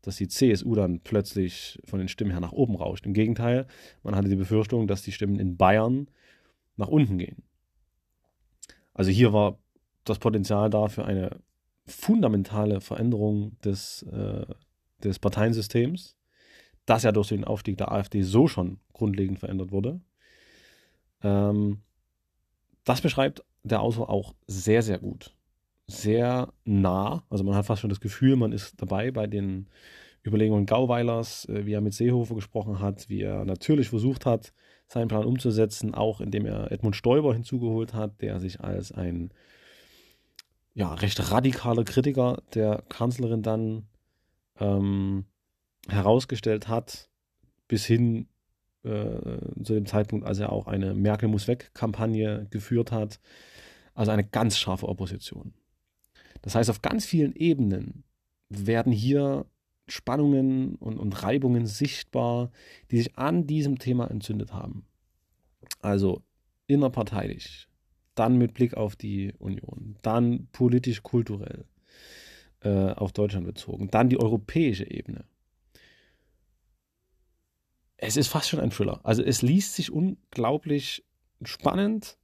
dass 0.01 0.15
die 0.15 0.27
CSU 0.27 0.75
dann 0.75 0.99
plötzlich 0.99 1.79
von 1.85 1.99
den 1.99 2.07
Stimmen 2.07 2.31
her 2.31 2.39
nach 2.39 2.51
oben 2.51 2.75
rauscht. 2.75 3.05
Im 3.05 3.13
Gegenteil, 3.13 3.67
man 4.03 4.15
hatte 4.15 4.29
die 4.29 4.35
Befürchtung, 4.35 4.87
dass 4.87 5.03
die 5.03 5.11
Stimmen 5.11 5.39
in 5.39 5.57
Bayern 5.57 6.07
nach 6.75 6.87
unten 6.87 7.17
gehen. 7.17 7.43
Also 8.93 9.11
hier 9.11 9.33
war 9.33 9.59
das 10.03 10.19
Potenzial 10.19 10.69
da 10.69 10.87
für 10.87 11.05
eine 11.05 11.39
fundamentale 11.85 12.81
Veränderung 12.81 13.57
des, 13.61 14.03
äh, 14.03 14.45
des 15.03 15.19
Parteiensystems, 15.19 16.17
das 16.85 17.03
ja 17.03 17.11
durch 17.11 17.29
den 17.29 17.43
Aufstieg 17.43 17.77
der 17.77 17.91
AfD 17.91 18.21
so 18.23 18.47
schon 18.47 18.79
grundlegend 18.93 19.39
verändert 19.39 19.71
wurde. 19.71 20.01
Ähm, 21.23 21.81
das 22.83 23.01
beschreibt 23.01 23.43
der 23.63 23.81
Autor 23.81 24.09
auch 24.09 24.33
sehr, 24.47 24.81
sehr 24.81 24.97
gut. 24.97 25.35
Sehr 25.91 26.53
nah. 26.63 27.23
Also 27.29 27.43
man 27.43 27.55
hat 27.55 27.65
fast 27.65 27.81
schon 27.81 27.89
das 27.89 27.99
Gefühl, 27.99 28.35
man 28.37 28.53
ist 28.53 28.81
dabei 28.81 29.11
bei 29.11 29.27
den 29.27 29.67
Überlegungen 30.25 30.65
Gauweilers, 30.65 31.45
äh, 31.49 31.65
wie 31.65 31.73
er 31.73 31.81
mit 31.81 31.93
Seehofer 31.93 32.35
gesprochen 32.35 32.79
hat, 32.79 33.09
wie 33.09 33.21
er 33.21 33.43
natürlich 33.43 33.89
versucht 33.89 34.25
hat, 34.25 34.53
seinen 34.87 35.07
Plan 35.09 35.25
umzusetzen, 35.25 35.93
auch 35.93 36.21
indem 36.21 36.45
er 36.45 36.71
Edmund 36.71 36.95
Stoiber 36.95 37.33
hinzugeholt 37.33 37.93
hat, 37.93 38.21
der 38.21 38.39
sich 38.39 38.61
als 38.61 38.91
ein 38.91 39.33
ja, 40.73 40.93
recht 40.93 41.31
radikaler 41.31 41.83
Kritiker 41.83 42.41
der 42.53 42.83
Kanzlerin 42.87 43.41
dann 43.41 43.87
ähm, 44.59 45.25
herausgestellt 45.89 46.69
hat, 46.69 47.09
bis 47.67 47.85
hin 47.85 48.27
äh, 48.83 49.63
zu 49.63 49.73
dem 49.73 49.85
Zeitpunkt, 49.85 50.25
als 50.25 50.39
er 50.39 50.51
auch 50.51 50.67
eine 50.67 50.93
Merkel 50.93 51.27
muss 51.27 51.47
weg-Kampagne 51.47 52.47
geführt 52.49 52.91
hat. 52.91 53.19
Also 53.93 54.11
eine 54.11 54.23
ganz 54.23 54.57
scharfe 54.57 54.87
Opposition. 54.87 55.53
Das 56.41 56.55
heißt, 56.55 56.69
auf 56.69 56.81
ganz 56.81 57.05
vielen 57.05 57.33
Ebenen 57.35 58.03
werden 58.49 58.91
hier 58.91 59.45
Spannungen 59.87 60.75
und, 60.75 60.97
und 60.97 61.23
Reibungen 61.23 61.65
sichtbar, 61.65 62.51
die 62.89 62.97
sich 62.97 63.17
an 63.17 63.47
diesem 63.47 63.79
Thema 63.79 64.09
entzündet 64.09 64.53
haben. 64.53 64.85
Also 65.81 66.21
innerparteilich, 66.67 67.67
dann 68.15 68.37
mit 68.37 68.53
Blick 68.53 68.75
auf 68.75 68.95
die 68.95 69.33
Union, 69.39 69.97
dann 70.01 70.47
politisch-kulturell 70.51 71.65
äh, 72.61 72.91
auf 72.91 73.11
Deutschland 73.11 73.45
bezogen, 73.45 73.89
dann 73.89 74.09
die 74.09 74.19
europäische 74.19 74.89
Ebene 74.89 75.25
es 78.01 78.17
ist 78.17 78.27
fast 78.27 78.49
schon 78.49 78.59
ein 78.59 78.71
Thriller. 78.71 78.99
Also 79.03 79.23
es 79.23 79.41
liest 79.43 79.75
sich 79.75 79.91
unglaublich 79.91 81.05
spannend, 81.43 82.17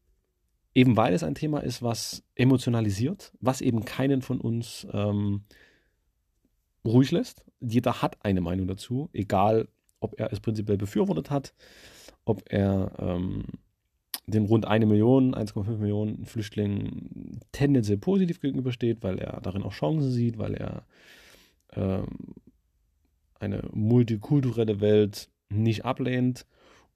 eben 0.78 0.96
weil 0.96 1.16
es 1.16 1.24
ein 1.24 1.34
Thema 1.34 1.62
ist, 1.62 1.82
was 1.82 2.24
emotionalisiert, 2.36 3.34
was 3.40 3.62
eben 3.62 3.84
keinen 3.84 4.22
von 4.22 4.40
uns 4.40 4.86
ähm, 4.94 5.42
ruhig 6.86 7.10
lässt. 7.10 7.44
Jeder 7.60 8.04
hat 8.04 8.24
eine 8.24 8.42
Meinung 8.42 8.68
dazu, 8.68 9.10
egal 9.12 9.70
ob 10.00 10.20
er 10.20 10.32
es 10.32 10.40
prinzipiell 10.40 10.78
befürwortet 10.78 11.32
hat, 11.32 11.56
ob 12.26 12.44
er 12.54 12.92
ähm, 13.00 13.46
den 14.28 14.46
rund 14.46 14.68
eine 14.68 14.86
Million, 14.86 15.34
1,5 15.34 15.78
Millionen 15.78 16.26
Flüchtlingen 16.26 17.40
tendenziell 17.52 17.98
positiv 17.98 18.40
gegenübersteht, 18.40 19.02
weil 19.02 19.18
er 19.18 19.42
darin 19.42 19.64
auch 19.64 19.74
Chancen 19.74 20.12
sieht, 20.12 20.38
weil 20.38 20.54
er 20.54 20.86
ähm, 21.74 22.06
eine 23.40 23.64
multikulturelle 23.74 24.80
Welt 24.80 25.28
nicht 25.50 25.86
ablehnt 25.86 26.46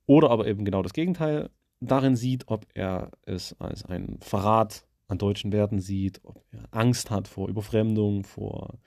oder 0.06 0.30
aber 0.30 0.46
eben 0.46 0.66
genau 0.66 0.84
das 0.84 0.94
Gegenteil 0.94 1.50
darin 1.82 2.16
sieht, 2.16 2.48
ob 2.48 2.68
er 2.74 3.12
es 3.26 3.60
als 3.60 3.84
einen 3.84 4.20
Verrat 4.22 4.86
an 5.08 5.18
deutschen 5.18 5.52
Werten 5.52 5.80
sieht, 5.80 6.22
ob 6.24 6.46
er 6.52 6.68
Angst 6.72 7.12
hat 7.12 7.28
vor 7.28 7.50
Überfremdung, 7.50 8.24
vor, 8.24 8.80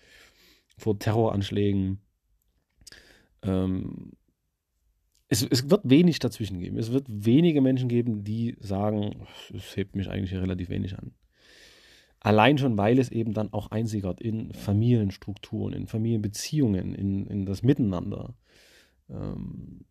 vor 0.79 0.99
Terroranschlägen. 0.99 2.01
Ähm, 3.43 4.13
es, 5.29 5.43
es, 5.43 5.69
wird 5.69 5.83
wenig 5.85 6.21
dazwischen 6.21 6.61
geben. 6.61 6.79
Es 6.79 6.93
wird 6.93 7.07
wenige 7.09 7.61
Menschen 7.61 7.89
geben, 7.89 8.25
die 8.25 8.57
sagen, 8.61 9.27
es 9.53 9.77
hebt 9.77 9.97
mich 9.97 10.09
eigentlich 10.09 10.35
relativ 10.35 10.69
wenig 10.69 10.97
an. 10.99 11.13
Allein 12.21 12.57
schon, 12.57 12.79
weil 12.79 12.99
es 12.99 13.11
eben 13.11 13.35
dann 13.35 13.53
auch 13.53 13.71
einsickert 13.71 14.21
in 14.21 14.55
Familienstrukturen, 14.55 15.75
in 15.75 15.87
Familienbeziehungen, 15.87 16.95
in, 16.95 17.27
in 17.27 17.45
das 17.45 17.63
Miteinander, 17.63 18.35
ähm, 19.11 19.85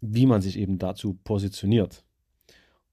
wie 0.00 0.26
man 0.26 0.42
sich 0.42 0.58
eben 0.58 0.78
dazu 0.78 1.14
positioniert. 1.14 2.04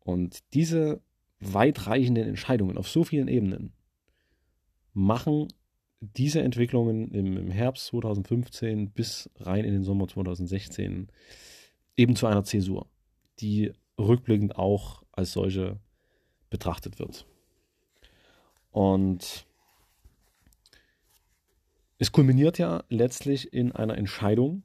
Und 0.08 0.53
diese 0.53 1.01
weitreichenden 1.41 2.30
Entscheidungen 2.30 2.78
auf 2.78 2.88
so 2.88 3.03
vielen 3.03 3.28
Ebenen 3.28 3.74
machen 4.93 5.49
diese 5.99 6.41
Entwicklungen 6.41 7.12
im, 7.12 7.36
im 7.36 7.51
Herbst 7.51 7.88
2015 7.88 8.91
bis 8.91 9.30
rein 9.36 9.66
in 9.66 9.74
den 9.74 9.84
Sommer 9.84 10.08
2016 10.08 11.10
eben 11.97 12.16
zu 12.16 12.26
einer 12.26 12.45
Zäsur, 12.45 12.88
die 13.41 13.74
rückblickend 13.99 14.55
auch 14.55 15.03
als 15.12 15.34
solche 15.34 15.78
betrachtet 16.49 16.99
wird. 16.99 17.28
Und 18.72 19.45
es 21.97 22.14
kulminiert 22.14 22.60
ja 22.60 22.86
letztlich 22.88 23.51
in 23.51 23.74
einer 23.74 23.97
Entscheidung, 23.97 24.64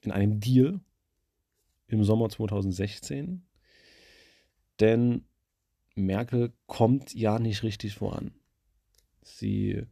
in 0.00 0.12
einem 0.12 0.40
Deal 0.40 0.80
im 1.88 2.04
Sommer 2.04 2.30
2016, 2.30 3.42
denn 4.82 5.24
Merkel 5.94 6.52
kommt 6.66 7.14
ja 7.14 7.38
nicht 7.38 7.62
richtig 7.62 7.94
voran. 7.94 8.32
Sie 9.22 9.86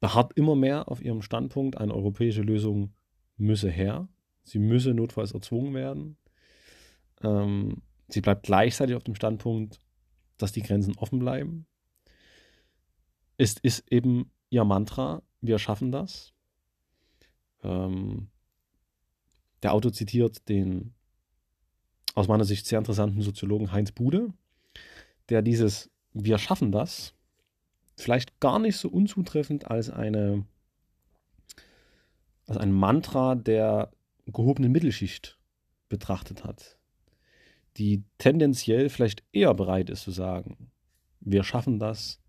beharrt 0.00 0.32
immer 0.34 0.56
mehr 0.56 0.88
auf 0.88 1.02
ihrem 1.02 1.20
Standpunkt, 1.20 1.76
eine 1.76 1.94
europäische 1.94 2.40
Lösung 2.40 2.94
müsse 3.36 3.70
her. 3.70 4.08
Sie 4.42 4.58
müsse 4.58 4.94
notfalls 4.94 5.32
erzwungen 5.32 5.74
werden. 5.74 6.16
Ähm, 7.22 7.82
sie 8.08 8.22
bleibt 8.22 8.44
gleichzeitig 8.44 8.96
auf 8.96 9.04
dem 9.04 9.14
Standpunkt, 9.14 9.78
dass 10.38 10.52
die 10.52 10.62
Grenzen 10.62 10.96
offen 10.96 11.18
bleiben. 11.18 11.66
Es 13.36 13.54
ist 13.58 13.92
eben 13.92 14.32
ihr 14.48 14.64
Mantra, 14.64 15.22
wir 15.42 15.58
schaffen 15.58 15.92
das. 15.92 16.32
Ähm, 17.62 18.28
der 19.62 19.74
Autor 19.74 19.92
zitiert 19.92 20.48
den 20.48 20.94
aus 22.14 22.28
meiner 22.28 22.44
Sicht 22.44 22.66
sehr 22.66 22.78
interessanten 22.78 23.22
Soziologen 23.22 23.72
Heinz 23.72 23.92
Bude, 23.92 24.32
der 25.28 25.42
dieses 25.42 25.90
Wir 26.12 26.38
schaffen 26.38 26.72
das 26.72 27.14
vielleicht 27.96 28.40
gar 28.40 28.58
nicht 28.58 28.76
so 28.76 28.88
unzutreffend 28.88 29.70
als 29.70 29.90
eine 29.90 30.44
als 32.46 32.56
ein 32.56 32.72
Mantra 32.72 33.36
der 33.36 33.92
gehobenen 34.26 34.72
Mittelschicht 34.72 35.38
betrachtet 35.88 36.44
hat, 36.44 36.78
die 37.76 38.02
tendenziell 38.18 38.88
vielleicht 38.88 39.22
eher 39.32 39.54
bereit 39.54 39.88
ist 39.90 40.02
zu 40.02 40.10
sagen, 40.10 40.72
wir 41.20 41.44
schaffen 41.44 41.78
das, 41.78 42.20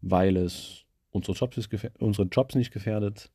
weil 0.00 0.36
es 0.36 0.84
unsere 1.10 1.36
Jobs, 1.36 1.68
unsere 1.98 2.28
Jobs 2.28 2.54
nicht 2.54 2.72
gefährdet, 2.72 3.32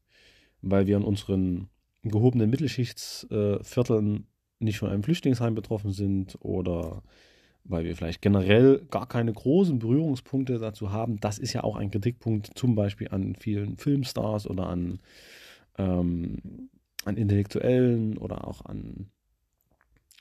weil 0.62 0.88
wir 0.88 0.96
in 0.96 1.04
unseren 1.04 1.70
gehobenen 2.04 2.50
Mittelschichtsvierteln 2.50 4.28
nicht 4.60 4.80
von 4.80 4.90
einem 4.90 5.04
Flüchtlingsheim 5.04 5.56
betroffen 5.56 5.92
sind 5.92 6.38
oder 6.42 7.02
weil 7.64 7.84
wir 7.84 7.96
vielleicht 7.96 8.22
generell 8.22 8.86
gar 8.90 9.08
keine 9.08 9.32
großen 9.32 9.80
Berührungspunkte 9.80 10.58
dazu 10.58 10.92
haben. 10.92 11.20
Das 11.20 11.38
ist 11.38 11.54
ja 11.54 11.64
auch 11.64 11.76
ein 11.76 11.92
Kritikpunkt 11.92 12.52
zum 12.56 12.76
Beispiel 12.76 13.10
an 13.10 13.36
vielen 13.36 13.78
Filmstars 13.78 14.48
oder 14.48 14.68
an, 14.68 15.00
ähm, 15.78 16.70
an 17.06 17.18
Intellektuellen 17.18 18.18
oder 18.18 18.48
auch 18.48 18.66
an, 18.66 19.12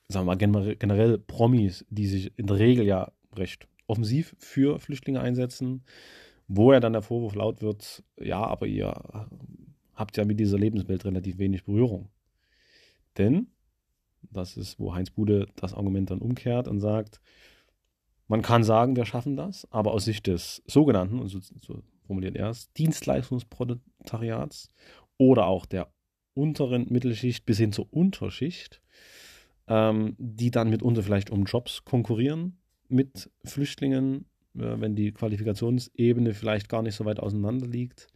sagen 0.09 0.27
wir 0.27 0.49
mal, 0.49 0.77
generell 0.77 1.19
Promis, 1.19 1.87
die 1.91 2.07
sich 2.07 2.39
in 2.39 2.47
der 2.47 2.59
Regel 2.59 2.85
ja 2.85 3.13
recht 3.35 3.67
offensiv 3.87 4.37
für 4.39 4.79
Flüchtlinge 4.79 5.21
einsetzen, 5.21 5.83
wo 6.49 6.73
ja 6.73 6.81
dann 6.81 6.93
der 6.93 7.03
Vorwurf 7.03 7.35
laut 7.35 7.63
wird, 7.63 8.03
ja, 8.21 8.43
aber 8.43 8.67
ihr 8.67 8.95
habt 9.95 10.17
ja 10.17 10.25
mit 10.25 10.39
dieser 10.39 10.59
Lebenswelt 10.59 11.05
relativ 11.05 11.39
wenig 11.39 11.65
Berührung. 11.65 12.09
Denn 13.17 13.49
das 14.31 14.57
ist, 14.57 14.79
wo 14.79 14.95
Heinz 14.95 15.11
Bude 15.11 15.47
das 15.57 15.75
Argument 15.75 16.11
dann 16.11 16.21
umkehrt 16.21 16.69
und 16.69 16.81
sagt, 16.81 17.21
man 18.27 18.43
kann 18.43 18.63
sagen, 18.63 18.95
wir 18.97 19.07
schaffen 19.07 19.37
das, 19.37 19.67
aber 19.71 19.93
aus 19.93 20.05
Sicht 20.05 20.27
des 20.27 20.63
sogenannten, 20.67 21.19
und 21.19 21.29
so, 21.29 21.41
so 21.41 21.83
formuliert 22.07 22.37
er 22.37 22.51
es, 22.51 22.73
Dienstleistungsproletariats 22.75 24.69
oder 25.17 25.47
auch 25.47 25.67
der 25.67 25.91
unteren 26.35 26.87
Mittelschicht 26.91 27.47
bis 27.47 27.59
hin 27.59 27.73
zur 27.73 27.93
Unterschicht, 27.93 28.81
ähm, 29.67 30.15
die 30.19 30.51
dann 30.51 30.71
mitunter 30.71 31.03
vielleicht 31.03 31.31
um 31.31 31.45
Jobs 31.45 31.85
konkurrieren 31.85 32.59
mit 32.89 33.31
Flüchtlingen, 33.45 34.27
äh, 34.55 34.81
wenn 34.81 34.95
die 34.95 35.13
Qualifikationsebene 35.13 36.35
vielleicht 36.35 36.69
gar 36.69 36.83
nicht 36.83 36.95
so 36.95 37.05
weit 37.05 37.21
auseinander 37.21 37.67
liegt, 37.67 38.09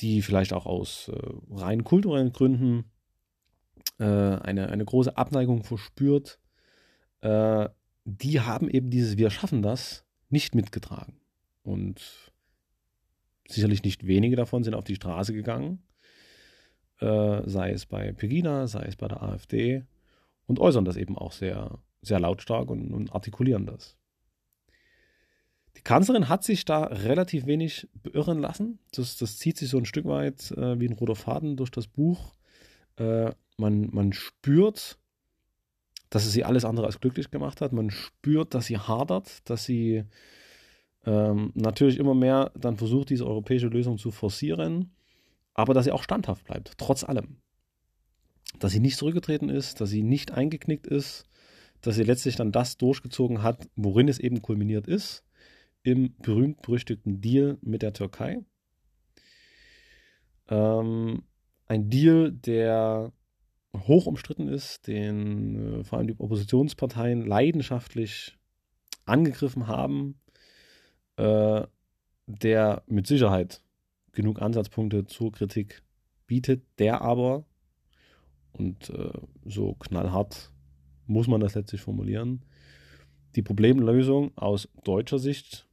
die 0.00 0.22
vielleicht 0.22 0.52
auch 0.52 0.66
aus 0.66 1.08
äh, 1.08 1.18
rein 1.50 1.84
kulturellen 1.84 2.32
Gründen 2.32 2.89
äh, 4.00 4.04
eine, 4.04 4.70
eine 4.70 4.84
große 4.84 5.16
Abneigung 5.16 5.62
verspürt, 5.62 6.40
äh, 7.20 7.68
die 8.04 8.40
haben 8.40 8.68
eben 8.68 8.90
dieses 8.90 9.18
Wir 9.18 9.30
schaffen 9.30 9.62
das 9.62 10.04
nicht 10.30 10.54
mitgetragen. 10.54 11.20
Und 11.62 12.32
sicherlich 13.46 13.82
nicht 13.82 14.06
wenige 14.06 14.36
davon 14.36 14.64
sind 14.64 14.74
auf 14.74 14.84
die 14.84 14.94
Straße 14.94 15.34
gegangen, 15.34 15.82
äh, 17.00 17.42
sei 17.44 17.72
es 17.72 17.86
bei 17.86 18.12
Pegida, 18.12 18.66
sei 18.66 18.84
es 18.84 18.96
bei 18.96 19.06
der 19.06 19.22
AfD, 19.22 19.84
und 20.46 20.58
äußern 20.58 20.84
das 20.84 20.96
eben 20.96 21.16
auch 21.16 21.32
sehr, 21.32 21.78
sehr 22.00 22.18
lautstark 22.18 22.70
und, 22.70 22.92
und 22.92 23.12
artikulieren 23.12 23.66
das. 23.66 23.96
Die 25.76 25.82
Kanzlerin 25.82 26.28
hat 26.28 26.42
sich 26.42 26.64
da 26.64 26.84
relativ 26.84 27.46
wenig 27.46 27.88
beirren 28.02 28.40
lassen. 28.40 28.80
Das, 28.92 29.16
das 29.18 29.38
zieht 29.38 29.56
sich 29.56 29.68
so 29.68 29.78
ein 29.78 29.84
Stück 29.84 30.06
weit 30.06 30.50
äh, 30.52 30.80
wie 30.80 30.88
ein 30.88 30.94
roter 30.94 31.14
Faden 31.14 31.56
durch 31.56 31.70
das 31.70 31.86
Buch. 31.86 32.34
Äh, 32.96 33.32
man, 33.60 33.88
man 33.92 34.12
spürt, 34.12 34.98
dass 36.10 36.26
es 36.26 36.32
sie 36.32 36.44
alles 36.44 36.64
andere 36.64 36.86
als 36.86 37.00
glücklich 37.00 37.30
gemacht 37.30 37.60
hat. 37.60 37.72
Man 37.72 37.90
spürt, 37.90 38.54
dass 38.54 38.66
sie 38.66 38.78
hadert, 38.78 39.48
dass 39.48 39.64
sie 39.64 40.04
ähm, 41.06 41.52
natürlich 41.54 41.98
immer 41.98 42.14
mehr 42.14 42.50
dann 42.56 42.76
versucht, 42.76 43.10
diese 43.10 43.26
europäische 43.26 43.68
Lösung 43.68 43.96
zu 43.96 44.10
forcieren, 44.10 44.90
aber 45.54 45.72
dass 45.72 45.84
sie 45.84 45.92
auch 45.92 46.02
standhaft 46.02 46.44
bleibt, 46.44 46.72
trotz 46.78 47.04
allem. 47.04 47.36
Dass 48.58 48.72
sie 48.72 48.80
nicht 48.80 48.96
zurückgetreten 48.96 49.48
ist, 49.48 49.80
dass 49.80 49.90
sie 49.90 50.02
nicht 50.02 50.32
eingeknickt 50.32 50.86
ist, 50.86 51.24
dass 51.80 51.94
sie 51.94 52.02
letztlich 52.02 52.36
dann 52.36 52.52
das 52.52 52.76
durchgezogen 52.76 53.42
hat, 53.42 53.68
worin 53.76 54.08
es 54.08 54.18
eben 54.18 54.42
kulminiert 54.42 54.86
ist, 54.86 55.24
im 55.82 56.14
berühmt-berüchtigten 56.18 57.20
Deal 57.20 57.56
mit 57.62 57.82
der 57.82 57.92
Türkei. 57.92 58.40
Ähm, 60.48 61.22
ein 61.66 61.88
Deal, 61.88 62.32
der 62.32 63.12
hoch 63.76 64.06
umstritten 64.06 64.48
ist, 64.48 64.86
den 64.86 65.80
äh, 65.80 65.84
vor 65.84 65.98
allem 65.98 66.08
die 66.08 66.18
Oppositionsparteien 66.18 67.24
leidenschaftlich 67.24 68.38
angegriffen 69.04 69.66
haben, 69.66 70.20
äh, 71.16 71.62
der 72.26 72.82
mit 72.86 73.06
Sicherheit 73.06 73.62
genug 74.12 74.42
Ansatzpunkte 74.42 75.06
zur 75.06 75.32
Kritik 75.32 75.82
bietet, 76.26 76.64
der 76.78 77.00
aber, 77.02 77.44
und 78.52 78.90
äh, 78.90 79.12
so 79.44 79.74
knallhart 79.74 80.52
muss 81.06 81.26
man 81.26 81.40
das 81.40 81.54
letztlich 81.54 81.80
formulieren, 81.80 82.44
die 83.36 83.42
Problemlösung 83.42 84.36
aus 84.36 84.68
deutscher 84.84 85.18
Sicht 85.18 85.68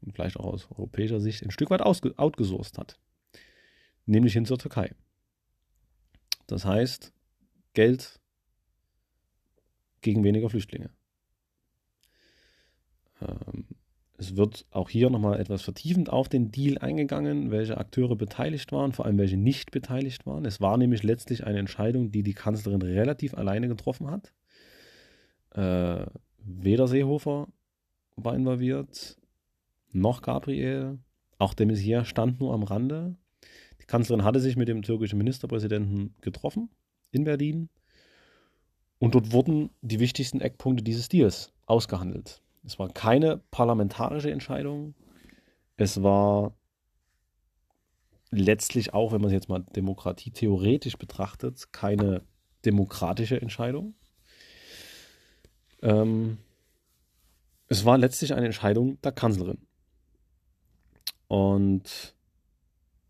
und 0.00 0.12
vielleicht 0.12 0.36
auch 0.36 0.52
aus 0.52 0.68
europäischer 0.70 1.20
Sicht 1.20 1.42
ein 1.42 1.50
Stück 1.50 1.70
weit 1.70 1.82
outgesourced 1.82 2.78
hat, 2.78 2.98
nämlich 4.06 4.32
hin 4.32 4.44
zur 4.44 4.58
Türkei. 4.58 4.94
Das 6.46 6.64
heißt, 6.64 7.12
Geld 7.76 8.18
gegen 10.00 10.24
weniger 10.24 10.50
Flüchtlinge. 10.50 10.90
Ähm, 13.20 13.66
Es 14.18 14.34
wird 14.34 14.64
auch 14.70 14.88
hier 14.88 15.10
nochmal 15.10 15.38
etwas 15.38 15.60
vertiefend 15.60 16.08
auf 16.08 16.30
den 16.30 16.50
Deal 16.50 16.78
eingegangen, 16.78 17.50
welche 17.50 17.76
Akteure 17.76 18.16
beteiligt 18.16 18.72
waren, 18.72 18.92
vor 18.92 19.04
allem 19.04 19.18
welche 19.18 19.36
nicht 19.36 19.72
beteiligt 19.72 20.24
waren. 20.24 20.46
Es 20.46 20.58
war 20.62 20.78
nämlich 20.78 21.02
letztlich 21.02 21.44
eine 21.44 21.58
Entscheidung, 21.58 22.10
die 22.10 22.22
die 22.22 22.32
Kanzlerin 22.32 22.80
relativ 22.80 23.34
alleine 23.34 23.68
getroffen 23.68 24.10
hat. 24.10 24.32
Äh, 25.50 26.06
weder 26.38 26.88
Seehofer 26.88 27.48
war 28.16 28.34
involviert, 28.34 29.18
noch 29.92 30.22
Gabriel. 30.22 30.98
Auch 31.36 31.52
de 31.52 31.66
Maizière 31.66 32.06
stand 32.06 32.40
nur 32.40 32.54
am 32.54 32.62
Rande. 32.62 33.16
Die 33.82 33.86
Kanzlerin 33.86 34.24
hatte 34.24 34.40
sich 34.40 34.56
mit 34.56 34.68
dem 34.68 34.80
türkischen 34.80 35.18
Ministerpräsidenten 35.18 36.14
getroffen 36.22 36.70
in 37.10 37.24
Berlin. 37.24 37.68
Und 38.98 39.14
dort 39.14 39.32
wurden 39.32 39.70
die 39.82 40.00
wichtigsten 40.00 40.40
Eckpunkte 40.40 40.82
dieses 40.82 41.08
Deals 41.08 41.52
ausgehandelt. 41.66 42.40
Es 42.64 42.78
war 42.78 42.88
keine 42.88 43.38
parlamentarische 43.50 44.30
Entscheidung. 44.30 44.94
Es 45.76 46.02
war 46.02 46.54
letztlich 48.30 48.94
auch, 48.94 49.12
wenn 49.12 49.20
man 49.20 49.28
es 49.28 49.34
jetzt 49.34 49.48
mal 49.48 49.64
Demokratie 49.74 50.30
theoretisch 50.30 50.96
betrachtet, 50.96 51.72
keine 51.72 52.22
demokratische 52.64 53.40
Entscheidung. 53.40 53.94
Ähm, 55.82 56.38
es 57.68 57.84
war 57.84 57.98
letztlich 57.98 58.34
eine 58.34 58.46
Entscheidung 58.46 59.00
der 59.02 59.12
Kanzlerin. 59.12 59.58
Und 61.28 62.14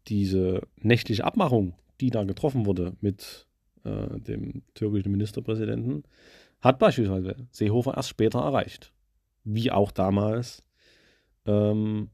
diese 0.09 0.63
nächtliche 0.77 1.25
Abmachung, 1.25 1.75
die 2.01 2.11
da 2.11 2.25
getroffen 2.25 2.67
wurde 2.67 2.97
mit 3.01 3.46
äh, 3.87 4.21
dem 4.21 4.63
türkischen 4.75 5.13
Ministerpräsidenten, 5.13 6.03
hat 6.61 6.79
beispielsweise 6.79 7.37
Seehofer 7.51 7.97
erst 7.97 8.09
später 8.11 8.41
erreicht 8.41 8.93
wie 9.47 9.71
auch 9.71 9.93
damals 9.93 10.63
ähm, 11.47 12.11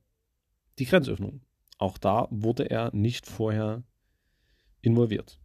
die 0.78 0.84
Grenzöffnung. 0.84 1.40
Auch 1.78 1.98
da 1.98 2.28
wurde 2.30 2.70
er 2.70 2.94
nicht 2.94 3.26
vorher 3.26 3.82
involviert. 4.82 5.40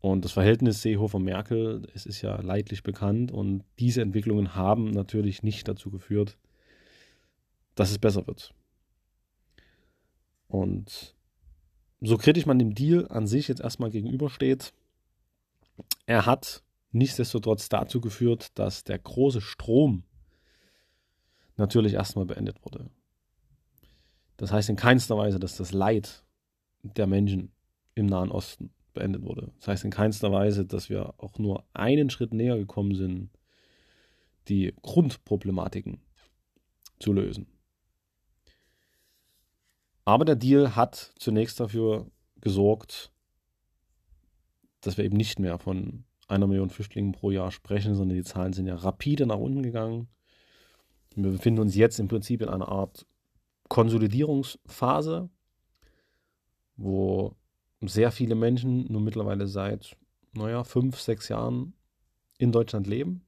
Und 0.00 0.24
das 0.24 0.32
Verhältnis 0.32 0.82
Seehofer-Merkel, 0.82 1.88
es 1.94 2.06
ist 2.06 2.22
ja 2.22 2.40
leidlich 2.40 2.82
bekannt 2.82 3.32
und 3.32 3.64
diese 3.78 4.02
Entwicklungen 4.02 4.54
haben 4.54 4.90
natürlich 4.90 5.42
nicht 5.42 5.66
dazu 5.66 5.90
geführt, 5.90 6.38
dass 7.74 7.90
es 7.90 7.98
besser 7.98 8.26
wird. 8.26 8.52
Und 10.48 11.16
so 12.00 12.18
kritisch 12.18 12.46
man 12.46 12.58
dem 12.58 12.74
Deal 12.74 13.06
an 13.08 13.26
sich 13.26 13.48
jetzt 13.48 13.60
erstmal 13.60 13.90
gegenübersteht, 13.90 14.74
er 16.06 16.26
hat 16.26 16.62
nichtsdestotrotz 16.90 17.68
dazu 17.68 18.00
geführt, 18.00 18.58
dass 18.58 18.84
der 18.84 18.98
große 18.98 19.40
Strom 19.40 20.04
natürlich 21.56 21.94
erstmal 21.94 22.26
beendet 22.26 22.64
wurde. 22.64 22.90
Das 24.36 24.52
heißt 24.52 24.68
in 24.68 24.76
keinster 24.76 25.16
Weise, 25.16 25.38
dass 25.38 25.56
das 25.56 25.72
Leid 25.72 26.24
der 26.82 27.06
Menschen 27.06 27.52
im 27.94 28.06
Nahen 28.06 28.30
Osten 28.30 28.72
beendet 28.92 29.22
wurde. 29.22 29.52
Das 29.58 29.68
heißt 29.68 29.84
in 29.84 29.90
keinster 29.90 30.32
Weise, 30.32 30.66
dass 30.66 30.90
wir 30.90 31.14
auch 31.18 31.38
nur 31.38 31.64
einen 31.72 32.10
Schritt 32.10 32.34
näher 32.34 32.58
gekommen 32.58 32.94
sind, 32.94 33.30
die 34.48 34.74
Grundproblematiken 34.82 36.00
zu 36.98 37.12
lösen. 37.12 37.46
Aber 40.04 40.24
der 40.24 40.36
Deal 40.36 40.74
hat 40.74 41.12
zunächst 41.18 41.60
dafür 41.60 42.10
gesorgt, 42.40 43.11
dass 44.82 44.98
wir 44.98 45.04
eben 45.04 45.16
nicht 45.16 45.38
mehr 45.38 45.58
von 45.58 46.04
einer 46.28 46.46
Million 46.46 46.70
Flüchtlingen 46.70 47.12
pro 47.12 47.30
Jahr 47.30 47.50
sprechen, 47.50 47.94
sondern 47.94 48.16
die 48.16 48.24
Zahlen 48.24 48.52
sind 48.52 48.66
ja 48.66 48.74
rapide 48.74 49.26
nach 49.26 49.38
unten 49.38 49.62
gegangen. 49.62 50.08
Wir 51.14 51.30
befinden 51.30 51.60
uns 51.60 51.74
jetzt 51.74 51.98
im 51.98 52.08
Prinzip 52.08 52.42
in 52.42 52.48
einer 52.48 52.68
Art 52.68 53.06
Konsolidierungsphase, 53.68 55.30
wo 56.76 57.36
sehr 57.80 58.12
viele 58.12 58.34
Menschen 58.34 58.90
nun 58.90 59.04
mittlerweile 59.04 59.46
seit, 59.46 59.96
naja, 60.32 60.64
fünf, 60.64 61.00
sechs 61.00 61.28
Jahren 61.28 61.74
in 62.38 62.52
Deutschland 62.52 62.86
leben. 62.86 63.26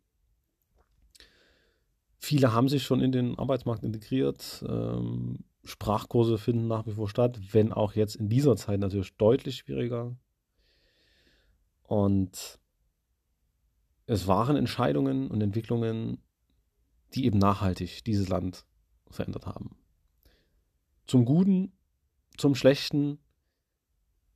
Viele 2.18 2.52
haben 2.52 2.68
sich 2.68 2.84
schon 2.84 3.00
in 3.00 3.12
den 3.12 3.38
Arbeitsmarkt 3.38 3.84
integriert. 3.84 4.64
Ähm, 4.66 5.44
Sprachkurse 5.62 6.38
finden 6.38 6.68
nach 6.68 6.86
wie 6.86 6.92
vor 6.92 7.08
statt, 7.08 7.38
wenn 7.52 7.72
auch 7.72 7.94
jetzt 7.94 8.16
in 8.16 8.28
dieser 8.28 8.56
Zeit 8.56 8.80
natürlich 8.80 9.14
deutlich 9.16 9.56
schwieriger. 9.56 10.16
Und 11.84 12.58
es 14.06 14.26
waren 14.26 14.56
Entscheidungen 14.56 15.30
und 15.30 15.40
Entwicklungen, 15.40 16.18
die 17.14 17.26
eben 17.26 17.38
nachhaltig 17.38 18.04
dieses 18.04 18.28
Land 18.28 18.66
verändert 19.10 19.46
haben. 19.46 19.76
Zum 21.06 21.24
Guten, 21.24 21.72
zum 22.36 22.54
Schlechten, 22.54 23.18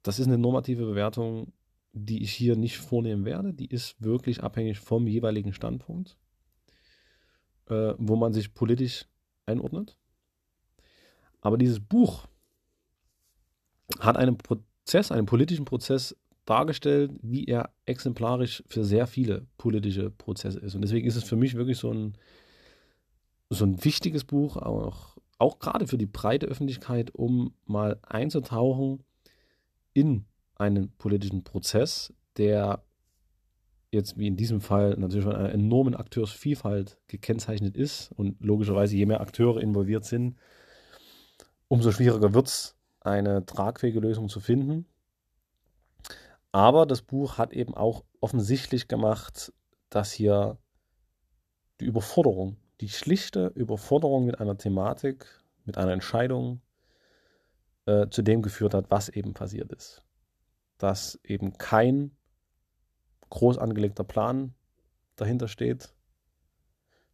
das 0.02 0.18
ist 0.18 0.26
eine 0.26 0.38
normative 0.38 0.84
Bewertung, 0.84 1.52
die 1.92 2.22
ich 2.22 2.32
hier 2.32 2.56
nicht 2.56 2.78
vornehmen 2.78 3.24
werde. 3.24 3.52
Die 3.52 3.66
ist 3.66 4.00
wirklich 4.00 4.42
abhängig 4.42 4.78
vom 4.78 5.06
jeweiligen 5.06 5.52
Standpunkt, 5.52 6.16
äh, 7.66 7.94
wo 7.98 8.16
man 8.16 8.32
sich 8.32 8.54
politisch 8.54 9.06
einordnet. 9.46 9.98
Aber 11.40 11.58
dieses 11.58 11.80
Buch 11.80 12.26
hat 14.00 14.16
einen 14.16 14.36
Prozess, 14.36 15.10
einen 15.10 15.26
politischen 15.26 15.64
Prozess 15.64 16.16
dargestellt, 16.48 17.12
wie 17.22 17.44
er 17.44 17.70
exemplarisch 17.86 18.62
für 18.66 18.84
sehr 18.84 19.06
viele 19.06 19.46
politische 19.58 20.10
Prozesse 20.10 20.58
ist. 20.60 20.74
Und 20.74 20.82
deswegen 20.82 21.06
ist 21.06 21.16
es 21.16 21.24
für 21.24 21.36
mich 21.36 21.54
wirklich 21.54 21.78
so 21.78 21.92
ein 21.92 22.16
so 23.50 23.64
ein 23.64 23.82
wichtiges 23.84 24.24
Buch, 24.24 24.56
auch, 24.56 25.16
auch 25.38 25.58
gerade 25.58 25.86
für 25.86 25.98
die 25.98 26.06
breite 26.06 26.46
Öffentlichkeit, 26.46 27.14
um 27.14 27.54
mal 27.66 27.98
einzutauchen 28.02 29.02
in 29.94 30.26
einen 30.56 30.90
politischen 30.98 31.44
Prozess, 31.44 32.12
der 32.36 32.82
jetzt 33.90 34.18
wie 34.18 34.26
in 34.26 34.36
diesem 34.36 34.60
Fall 34.60 34.96
natürlich 34.98 35.24
von 35.24 35.34
einer 35.34 35.50
enormen 35.50 35.94
Akteursvielfalt 35.94 36.98
gekennzeichnet 37.08 37.74
ist 37.74 38.12
und 38.12 38.36
logischerweise 38.44 38.96
je 38.96 39.06
mehr 39.06 39.22
Akteure 39.22 39.62
involviert 39.62 40.04
sind, 40.04 40.36
umso 41.68 41.90
schwieriger 41.90 42.34
wird 42.34 42.48
es, 42.48 42.76
eine 43.00 43.46
tragfähige 43.46 44.00
Lösung 44.00 44.28
zu 44.28 44.40
finden. 44.40 44.84
Aber 46.52 46.86
das 46.86 47.02
Buch 47.02 47.38
hat 47.38 47.52
eben 47.52 47.74
auch 47.74 48.04
offensichtlich 48.20 48.88
gemacht, 48.88 49.52
dass 49.90 50.12
hier 50.12 50.58
die 51.80 51.84
Überforderung 51.84 52.56
die 52.80 52.88
schlichte 52.88 53.48
Überforderung 53.48 54.24
mit 54.26 54.40
einer 54.40 54.56
Thematik, 54.56 55.26
mit 55.64 55.78
einer 55.78 55.92
Entscheidung 55.92 56.60
äh, 57.86 58.08
zu 58.08 58.22
dem 58.22 58.42
geführt 58.42 58.74
hat, 58.74 58.90
was 58.90 59.08
eben 59.08 59.34
passiert 59.34 59.72
ist. 59.72 60.02
Dass 60.78 61.18
eben 61.24 61.58
kein 61.58 62.16
groß 63.30 63.58
angelegter 63.58 64.04
Plan 64.04 64.54
dahinter 65.16 65.48
steht. 65.48 65.92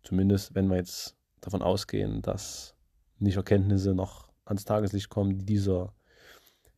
Zumindest 0.02 0.54
wenn 0.54 0.68
wir 0.68 0.76
jetzt 0.76 1.16
davon 1.40 1.62
ausgehen, 1.62 2.20
dass 2.20 2.76
nicht 3.18 3.36
Erkenntnisse 3.36 3.94
noch 3.94 4.28
ans 4.44 4.64
Tageslicht 4.64 5.08
kommen, 5.08 5.38
die 5.38 5.44
dieser 5.46 5.94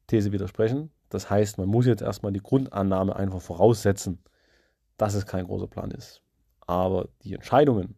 These 0.06 0.30
widersprechen. 0.30 0.92
Das 1.08 1.30
heißt, 1.30 1.58
man 1.58 1.68
muss 1.68 1.86
jetzt 1.86 2.02
erstmal 2.02 2.32
die 2.32 2.42
Grundannahme 2.42 3.16
einfach 3.16 3.40
voraussetzen, 3.40 4.18
dass 4.96 5.14
es 5.14 5.26
kein 5.26 5.46
großer 5.46 5.68
Plan 5.68 5.90
ist. 5.90 6.22
Aber 6.66 7.08
die 7.22 7.34
Entscheidungen, 7.34 7.96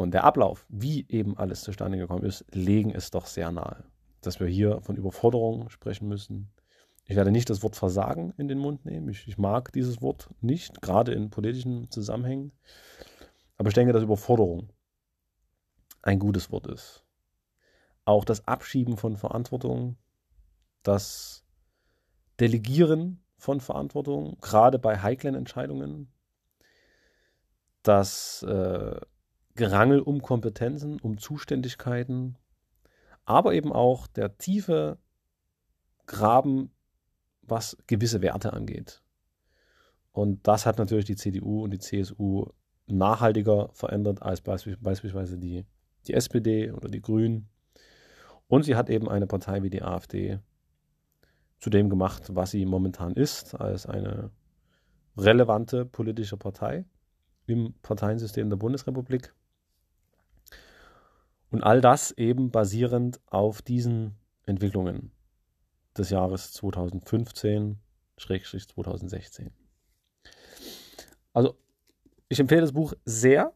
und 0.00 0.12
der 0.12 0.24
Ablauf, 0.24 0.64
wie 0.68 1.04
eben 1.08 1.36
alles 1.36 1.62
zustande 1.62 1.98
gekommen 1.98 2.24
ist, 2.24 2.44
legen 2.52 2.90
es 2.90 3.10
doch 3.10 3.26
sehr 3.26 3.50
nahe, 3.50 3.84
dass 4.22 4.40
wir 4.40 4.46
hier 4.46 4.80
von 4.80 4.96
Überforderung 4.96 5.68
sprechen 5.68 6.08
müssen. 6.08 6.50
Ich 7.04 7.16
werde 7.16 7.30
nicht 7.30 7.50
das 7.50 7.62
Wort 7.62 7.76
Versagen 7.76 8.32
in 8.38 8.48
den 8.48 8.58
Mund 8.58 8.84
nehmen. 8.84 9.08
Ich, 9.08 9.26
ich 9.26 9.36
mag 9.36 9.72
dieses 9.72 10.00
Wort 10.00 10.30
nicht, 10.40 10.80
gerade 10.80 11.12
in 11.12 11.30
politischen 11.30 11.90
Zusammenhängen. 11.90 12.52
Aber 13.56 13.68
ich 13.68 13.74
denke, 13.74 13.92
dass 13.92 14.02
Überforderung 14.02 14.70
ein 16.02 16.18
gutes 16.18 16.50
Wort 16.50 16.66
ist. 16.66 17.04
Auch 18.04 18.24
das 18.24 18.46
Abschieben 18.46 18.96
von 18.96 19.16
Verantwortung, 19.16 19.96
das 20.82 21.44
Delegieren 22.40 23.22
von 23.36 23.60
Verantwortung, 23.60 24.38
gerade 24.40 24.78
bei 24.78 24.98
heiklen 24.98 25.34
Entscheidungen, 25.34 26.10
das 27.82 28.42
äh, 28.42 29.00
Gerangel 29.54 30.00
um 30.00 30.22
Kompetenzen, 30.22 30.98
um 31.00 31.18
Zuständigkeiten, 31.18 32.36
aber 33.24 33.54
eben 33.54 33.72
auch 33.72 34.06
der 34.06 34.38
tiefe 34.38 34.98
Graben, 36.06 36.70
was 37.42 37.76
gewisse 37.86 38.22
Werte 38.22 38.52
angeht. 38.52 39.02
Und 40.12 40.46
das 40.46 40.66
hat 40.66 40.78
natürlich 40.78 41.04
die 41.04 41.16
CDU 41.16 41.62
und 41.62 41.70
die 41.70 41.78
CSU 41.78 42.46
nachhaltiger 42.86 43.70
verändert 43.72 44.22
als 44.22 44.40
beispielsweise 44.40 45.38
die, 45.38 45.64
die 46.06 46.14
SPD 46.14 46.72
oder 46.72 46.88
die 46.88 47.00
Grünen. 47.00 47.48
Und 48.48 48.64
sie 48.64 48.74
hat 48.74 48.90
eben 48.90 49.08
eine 49.08 49.26
Partei 49.26 49.62
wie 49.62 49.70
die 49.70 49.82
AfD 49.82 50.40
zu 51.60 51.70
dem 51.70 51.88
gemacht, 51.90 52.34
was 52.34 52.50
sie 52.50 52.66
momentan 52.66 53.12
ist, 53.12 53.54
als 53.54 53.86
eine 53.86 54.32
relevante 55.16 55.84
politische 55.84 56.36
Partei 56.36 56.84
im 57.46 57.74
Parteiensystem 57.82 58.48
der 58.48 58.56
Bundesrepublik. 58.56 59.32
Und 61.50 61.62
all 61.62 61.80
das 61.80 62.10
eben 62.12 62.50
basierend 62.50 63.20
auf 63.26 63.62
diesen 63.62 64.16
Entwicklungen 64.46 65.12
des 65.96 66.10
Jahres 66.10 66.52
2015-2016. 66.54 69.50
Also, 71.32 71.56
ich 72.28 72.40
empfehle 72.40 72.62
das 72.62 72.72
Buch 72.72 72.94
sehr. 73.04 73.52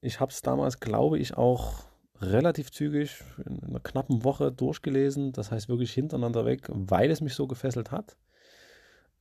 Ich 0.00 0.20
habe 0.20 0.30
es 0.30 0.40
damals, 0.42 0.80
glaube 0.80 1.18
ich, 1.18 1.36
auch 1.36 1.84
relativ 2.22 2.70
zügig 2.70 3.22
in 3.44 3.62
einer 3.62 3.80
knappen 3.80 4.24
Woche 4.24 4.52
durchgelesen. 4.52 5.32
Das 5.32 5.50
heißt 5.50 5.68
wirklich 5.68 5.92
hintereinander 5.92 6.44
weg, 6.44 6.68
weil 6.68 7.10
es 7.10 7.20
mich 7.20 7.34
so 7.34 7.46
gefesselt 7.46 7.90
hat. 7.90 8.16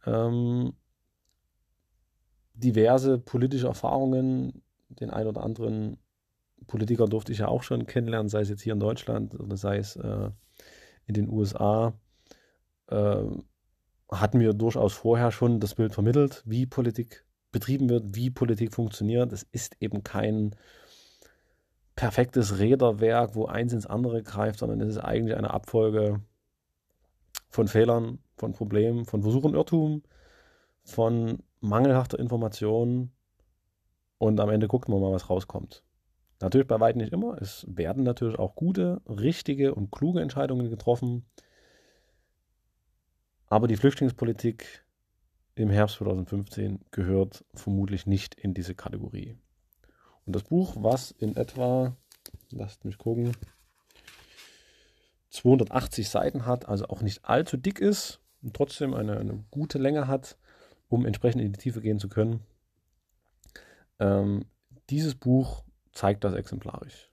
Ähm, 0.06 0.74
diverse 2.54 3.18
politische 3.18 3.68
Erfahrungen, 3.68 4.62
den 4.90 5.10
ein 5.10 5.28
oder 5.28 5.44
anderen 5.44 5.98
Politiker 6.68 7.08
durfte 7.08 7.32
ich 7.32 7.40
ja 7.40 7.48
auch 7.48 7.64
schon 7.64 7.86
kennenlernen, 7.86 8.30
sei 8.30 8.42
es 8.42 8.50
jetzt 8.50 8.62
hier 8.62 8.74
in 8.74 8.80
Deutschland 8.80 9.40
oder 9.40 9.58
sei 9.58 9.78
es 9.78 9.96
äh, 9.96 10.30
in 11.06 11.14
den 11.14 11.30
USA, 11.30 11.94
äh, 12.88 13.24
hatten 14.12 14.40
wir 14.40 14.54
durchaus 14.54 14.94
vorher 14.94 15.32
schon 15.32 15.60
das 15.60 15.76
Bild 15.76 15.94
vermittelt, 15.94 16.44
wie 16.46 16.66
Politik 16.66 17.26
betrieben 17.52 17.90
wird, 17.90 18.16
wie 18.16 18.30
Politik 18.30 18.74
funktioniert. 18.74 19.32
Es 19.32 19.44
ist 19.52 19.78
eben 19.80 20.04
kein 20.04 20.56
perfektes 21.96 22.60
Räderwerk, 22.60 23.36
wo 23.36 23.46
eins 23.46 23.74
ins 23.74 23.86
andere 23.86 24.24
greift, 24.24 24.60
sondern 24.60 24.82
es 24.82 24.90
ist 24.90 24.98
eigentlich 24.98 25.38
eine 25.38 25.52
Abfolge 25.52 26.22
von 27.50 27.68
Fehlern, 27.68 28.20
von 28.38 28.54
Problemen, 28.54 29.06
von 29.06 29.22
Versuchen, 29.22 29.54
Irrtum, 29.54 30.04
von 30.84 31.44
mangelhafter 31.60 32.18
Information 32.18 33.12
und 34.18 34.40
am 34.40 34.50
Ende 34.50 34.68
gucken 34.68 34.94
wir 34.94 35.00
mal, 35.00 35.12
was 35.12 35.30
rauskommt. 35.30 35.84
Natürlich 36.42 36.68
bei 36.68 36.80
weitem 36.80 37.02
nicht 37.02 37.14
immer. 37.14 37.40
Es 37.40 37.66
werden 37.70 38.04
natürlich 38.04 38.40
auch 38.40 38.56
gute, 38.56 39.02
richtige 39.06 39.76
und 39.76 39.92
kluge 39.92 40.22
Entscheidungen 40.22 40.70
getroffen. 40.70 41.26
Aber 43.48 43.68
die 43.68 43.76
Flüchtlingspolitik 43.76 44.86
im 45.56 45.70
Herbst 45.70 45.98
2015 45.98 46.80
gehört 46.92 47.46
vermutlich 47.54 48.08
nicht 48.08 48.34
in 48.36 48.54
diese 48.54 48.74
Kategorie. 48.74 49.38
Und 50.26 50.36
das 50.36 50.44
Buch, 50.44 50.76
was 50.78 51.12
in 51.12 51.36
etwa, 51.36 51.96
lasst 52.52 52.86
mich 52.86 52.98
gucken, 52.98 53.36
280 55.30 56.10
Seiten 56.10 56.46
hat, 56.46 56.68
also 56.68 56.86
auch 56.88 57.02
nicht 57.02 57.26
allzu 57.26 57.58
dick 57.58 57.80
ist 57.80 58.20
und 58.42 58.56
trotzdem 58.56 58.94
eine, 58.94 59.18
eine 59.18 59.44
gute 59.50 59.78
Länge 59.78 60.08
hat, 60.08 60.38
um 60.90 61.06
entsprechend 61.06 61.42
in 61.42 61.54
die 61.54 61.60
Tiefe 61.60 61.82
gehen 61.82 62.00
zu 62.00 62.10
können. 62.10 62.42
Ähm, 64.00 64.46
dieses 64.90 65.16
Buch 65.16 65.64
zeigt 65.94 66.24
das 66.24 66.34
exemplarisch. 66.34 67.12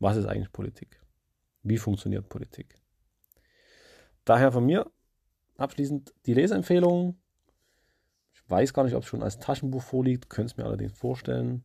Was 0.00 0.16
ist 0.16 0.26
eigentlich 0.26 0.52
Politik? 0.52 1.00
Wie 1.62 1.78
funktioniert 1.78 2.28
Politik? 2.28 2.74
Daher 4.24 4.52
von 4.52 4.66
mir 4.66 4.90
abschließend 5.56 6.12
die 6.26 6.34
Leseempfehlung. 6.34 7.16
Ich 8.32 8.50
weiß 8.50 8.74
gar 8.74 8.84
nicht, 8.84 8.94
ob 8.94 9.02
es 9.02 9.08
schon 9.08 9.22
als 9.22 9.38
Taschenbuch 9.38 9.82
vorliegt, 9.82 10.28
könnte 10.28 10.52
es 10.52 10.56
mir 10.56 10.64
allerdings 10.64 10.92
vorstellen. 10.92 11.64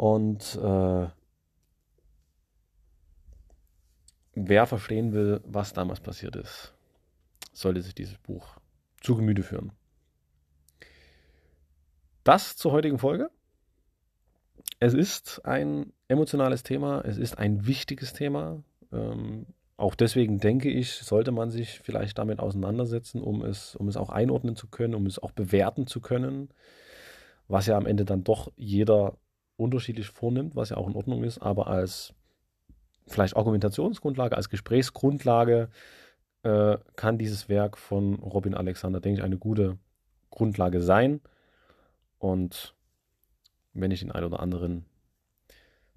Und 0.00 0.56
äh, 0.56 1.08
wer 4.34 4.66
verstehen 4.66 5.12
will, 5.12 5.42
was 5.44 5.74
damals 5.74 6.00
passiert 6.00 6.36
ist, 6.36 6.72
sollte 7.52 7.82
sich 7.82 7.94
dieses 7.94 8.16
Buch 8.16 8.56
zu 9.02 9.14
Gemüte 9.14 9.42
führen. 9.42 9.72
Das 12.24 12.56
zur 12.56 12.72
heutigen 12.72 12.98
Folge. 12.98 13.28
Es 14.78 14.94
ist 14.94 15.44
ein 15.44 15.92
emotionales 16.08 16.62
Thema, 16.62 17.02
es 17.04 17.18
ist 17.18 17.36
ein 17.36 17.66
wichtiges 17.66 18.14
Thema. 18.14 18.64
Ähm, 18.92 19.44
auch 19.76 19.94
deswegen 19.94 20.38
denke 20.38 20.70
ich, 20.70 20.94
sollte 20.94 21.30
man 21.30 21.50
sich 21.50 21.78
vielleicht 21.80 22.16
damit 22.16 22.40
auseinandersetzen, 22.40 23.20
um 23.20 23.44
es, 23.44 23.76
um 23.76 23.86
es 23.86 23.98
auch 23.98 24.08
einordnen 24.08 24.56
zu 24.56 24.66
können, 24.66 24.94
um 24.94 25.04
es 25.04 25.18
auch 25.18 25.32
bewerten 25.32 25.86
zu 25.86 26.00
können, 26.00 26.48
was 27.48 27.66
ja 27.66 27.76
am 27.76 27.84
Ende 27.84 28.06
dann 28.06 28.24
doch 28.24 28.50
jeder 28.56 29.18
unterschiedlich 29.60 30.08
vornimmt, 30.08 30.56
was 30.56 30.70
ja 30.70 30.76
auch 30.76 30.88
in 30.88 30.96
Ordnung 30.96 31.22
ist, 31.24 31.38
aber 31.38 31.68
als 31.68 32.14
vielleicht 33.06 33.36
Argumentationsgrundlage, 33.36 34.36
als 34.36 34.48
Gesprächsgrundlage 34.48 35.68
äh, 36.42 36.78
kann 36.96 37.18
dieses 37.18 37.48
Werk 37.48 37.76
von 37.76 38.14
Robin 38.14 38.54
Alexander, 38.54 39.00
denke 39.00 39.20
ich, 39.20 39.24
eine 39.24 39.38
gute 39.38 39.78
Grundlage 40.30 40.80
sein. 40.80 41.20
Und 42.18 42.74
wenn 43.72 43.90
ich 43.90 44.00
den 44.00 44.12
einen 44.12 44.26
oder 44.26 44.40
anderen 44.40 44.86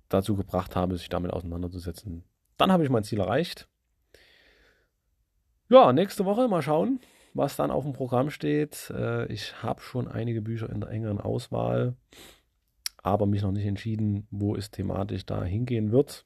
dazu 0.09 0.35
gebracht 0.35 0.75
habe, 0.75 0.97
sich 0.97 1.09
damit 1.09 1.31
auseinanderzusetzen, 1.31 2.23
dann 2.57 2.71
habe 2.71 2.83
ich 2.83 2.89
mein 2.89 3.03
Ziel 3.03 3.19
erreicht. 3.19 3.67
Ja, 5.69 5.91
nächste 5.93 6.25
Woche 6.25 6.47
mal 6.47 6.61
schauen, 6.61 6.99
was 7.33 7.55
dann 7.55 7.71
auf 7.71 7.83
dem 7.83 7.93
Programm 7.93 8.29
steht. 8.29 8.91
Äh, 8.91 9.25
ich 9.31 9.63
habe 9.63 9.81
schon 9.81 10.07
einige 10.07 10.41
Bücher 10.41 10.69
in 10.69 10.81
der 10.81 10.89
engeren 10.89 11.19
Auswahl, 11.19 11.95
aber 13.03 13.25
mich 13.25 13.43
noch 13.43 13.51
nicht 13.51 13.65
entschieden, 13.65 14.27
wo 14.31 14.55
es 14.55 14.71
thematisch 14.71 15.25
da 15.25 15.43
hingehen 15.43 15.91
wird. 15.91 16.25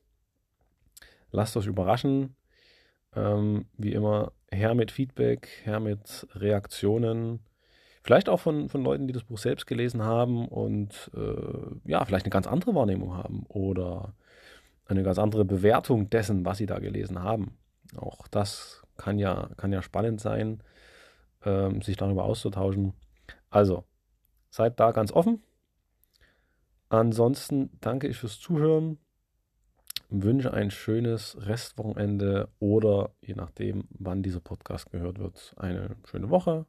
Lasst 1.32 1.58
euch 1.58 1.66
überraschen. 1.66 2.36
Ähm, 3.16 3.66
wie 3.78 3.94
immer, 3.94 4.32
her 4.52 4.76
mit 4.76 4.92
Feedback, 4.92 5.50
her 5.64 5.80
mit 5.80 6.28
Reaktionen. 6.36 7.40
Vielleicht 8.04 8.30
auch 8.30 8.40
von, 8.40 8.70
von 8.70 8.84
Leuten, 8.84 9.08
die 9.08 9.14
das 9.14 9.24
Buch 9.24 9.40
selbst 9.40 9.66
gelesen 9.66 10.04
haben 10.04 10.48
und 10.48 11.12
äh, 11.16 11.90
ja, 11.90 12.06
vielleicht 12.06 12.26
eine 12.26 12.32
ganz 12.32 12.48
andere 12.48 12.74
Wahrnehmung 12.76 13.16
haben 13.16 13.44
oder 13.50 14.14
eine 14.86 15.04
ganz 15.04 15.20
andere 15.20 15.44
Bewertung 15.44 16.10
dessen, 16.10 16.46
was 16.46 16.60
sie 16.60 16.68
da 16.68 16.80
gelesen 16.80 17.22
haben. 17.22 17.58
Auch 17.98 18.28
das 18.28 18.84
kann 18.96 19.20
ja, 19.20 19.50
kann 19.58 19.74
ja 19.74 19.82
spannend 19.82 20.22
sein, 20.22 20.62
ähm, 21.44 21.82
sich 21.82 21.98
darüber 21.98 22.24
auszutauschen. 22.24 22.94
Also, 23.50 23.84
seid 24.50 24.80
da 24.80 24.92
ganz 24.92 25.12
offen. 25.12 25.42
Ansonsten 26.90 27.70
danke 27.82 28.08
ich 28.08 28.18
fürs 28.18 28.40
Zuhören. 28.40 28.98
Wünsche 30.10 30.54
ein 30.54 30.72
schönes 30.72 31.38
Restwochenende 31.42 32.50
oder 32.60 33.12
je 33.22 33.36
nachdem, 33.36 33.88
wann 33.90 34.24
dieser 34.24 34.40
Podcast 34.40 34.90
gehört 34.90 35.20
wird, 35.20 35.54
eine 35.58 35.98
schöne 36.06 36.30
Woche 36.30 36.66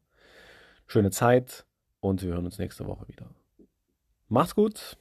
schöne 0.88 1.10
Zeit 1.10 1.66
und 2.00 2.22
wir 2.22 2.32
hören 2.32 2.46
uns 2.46 2.58
nächste 2.58 2.86
Woche 2.86 3.06
wieder. 3.08 3.26
Macht's 4.28 4.54
gut. 4.54 4.96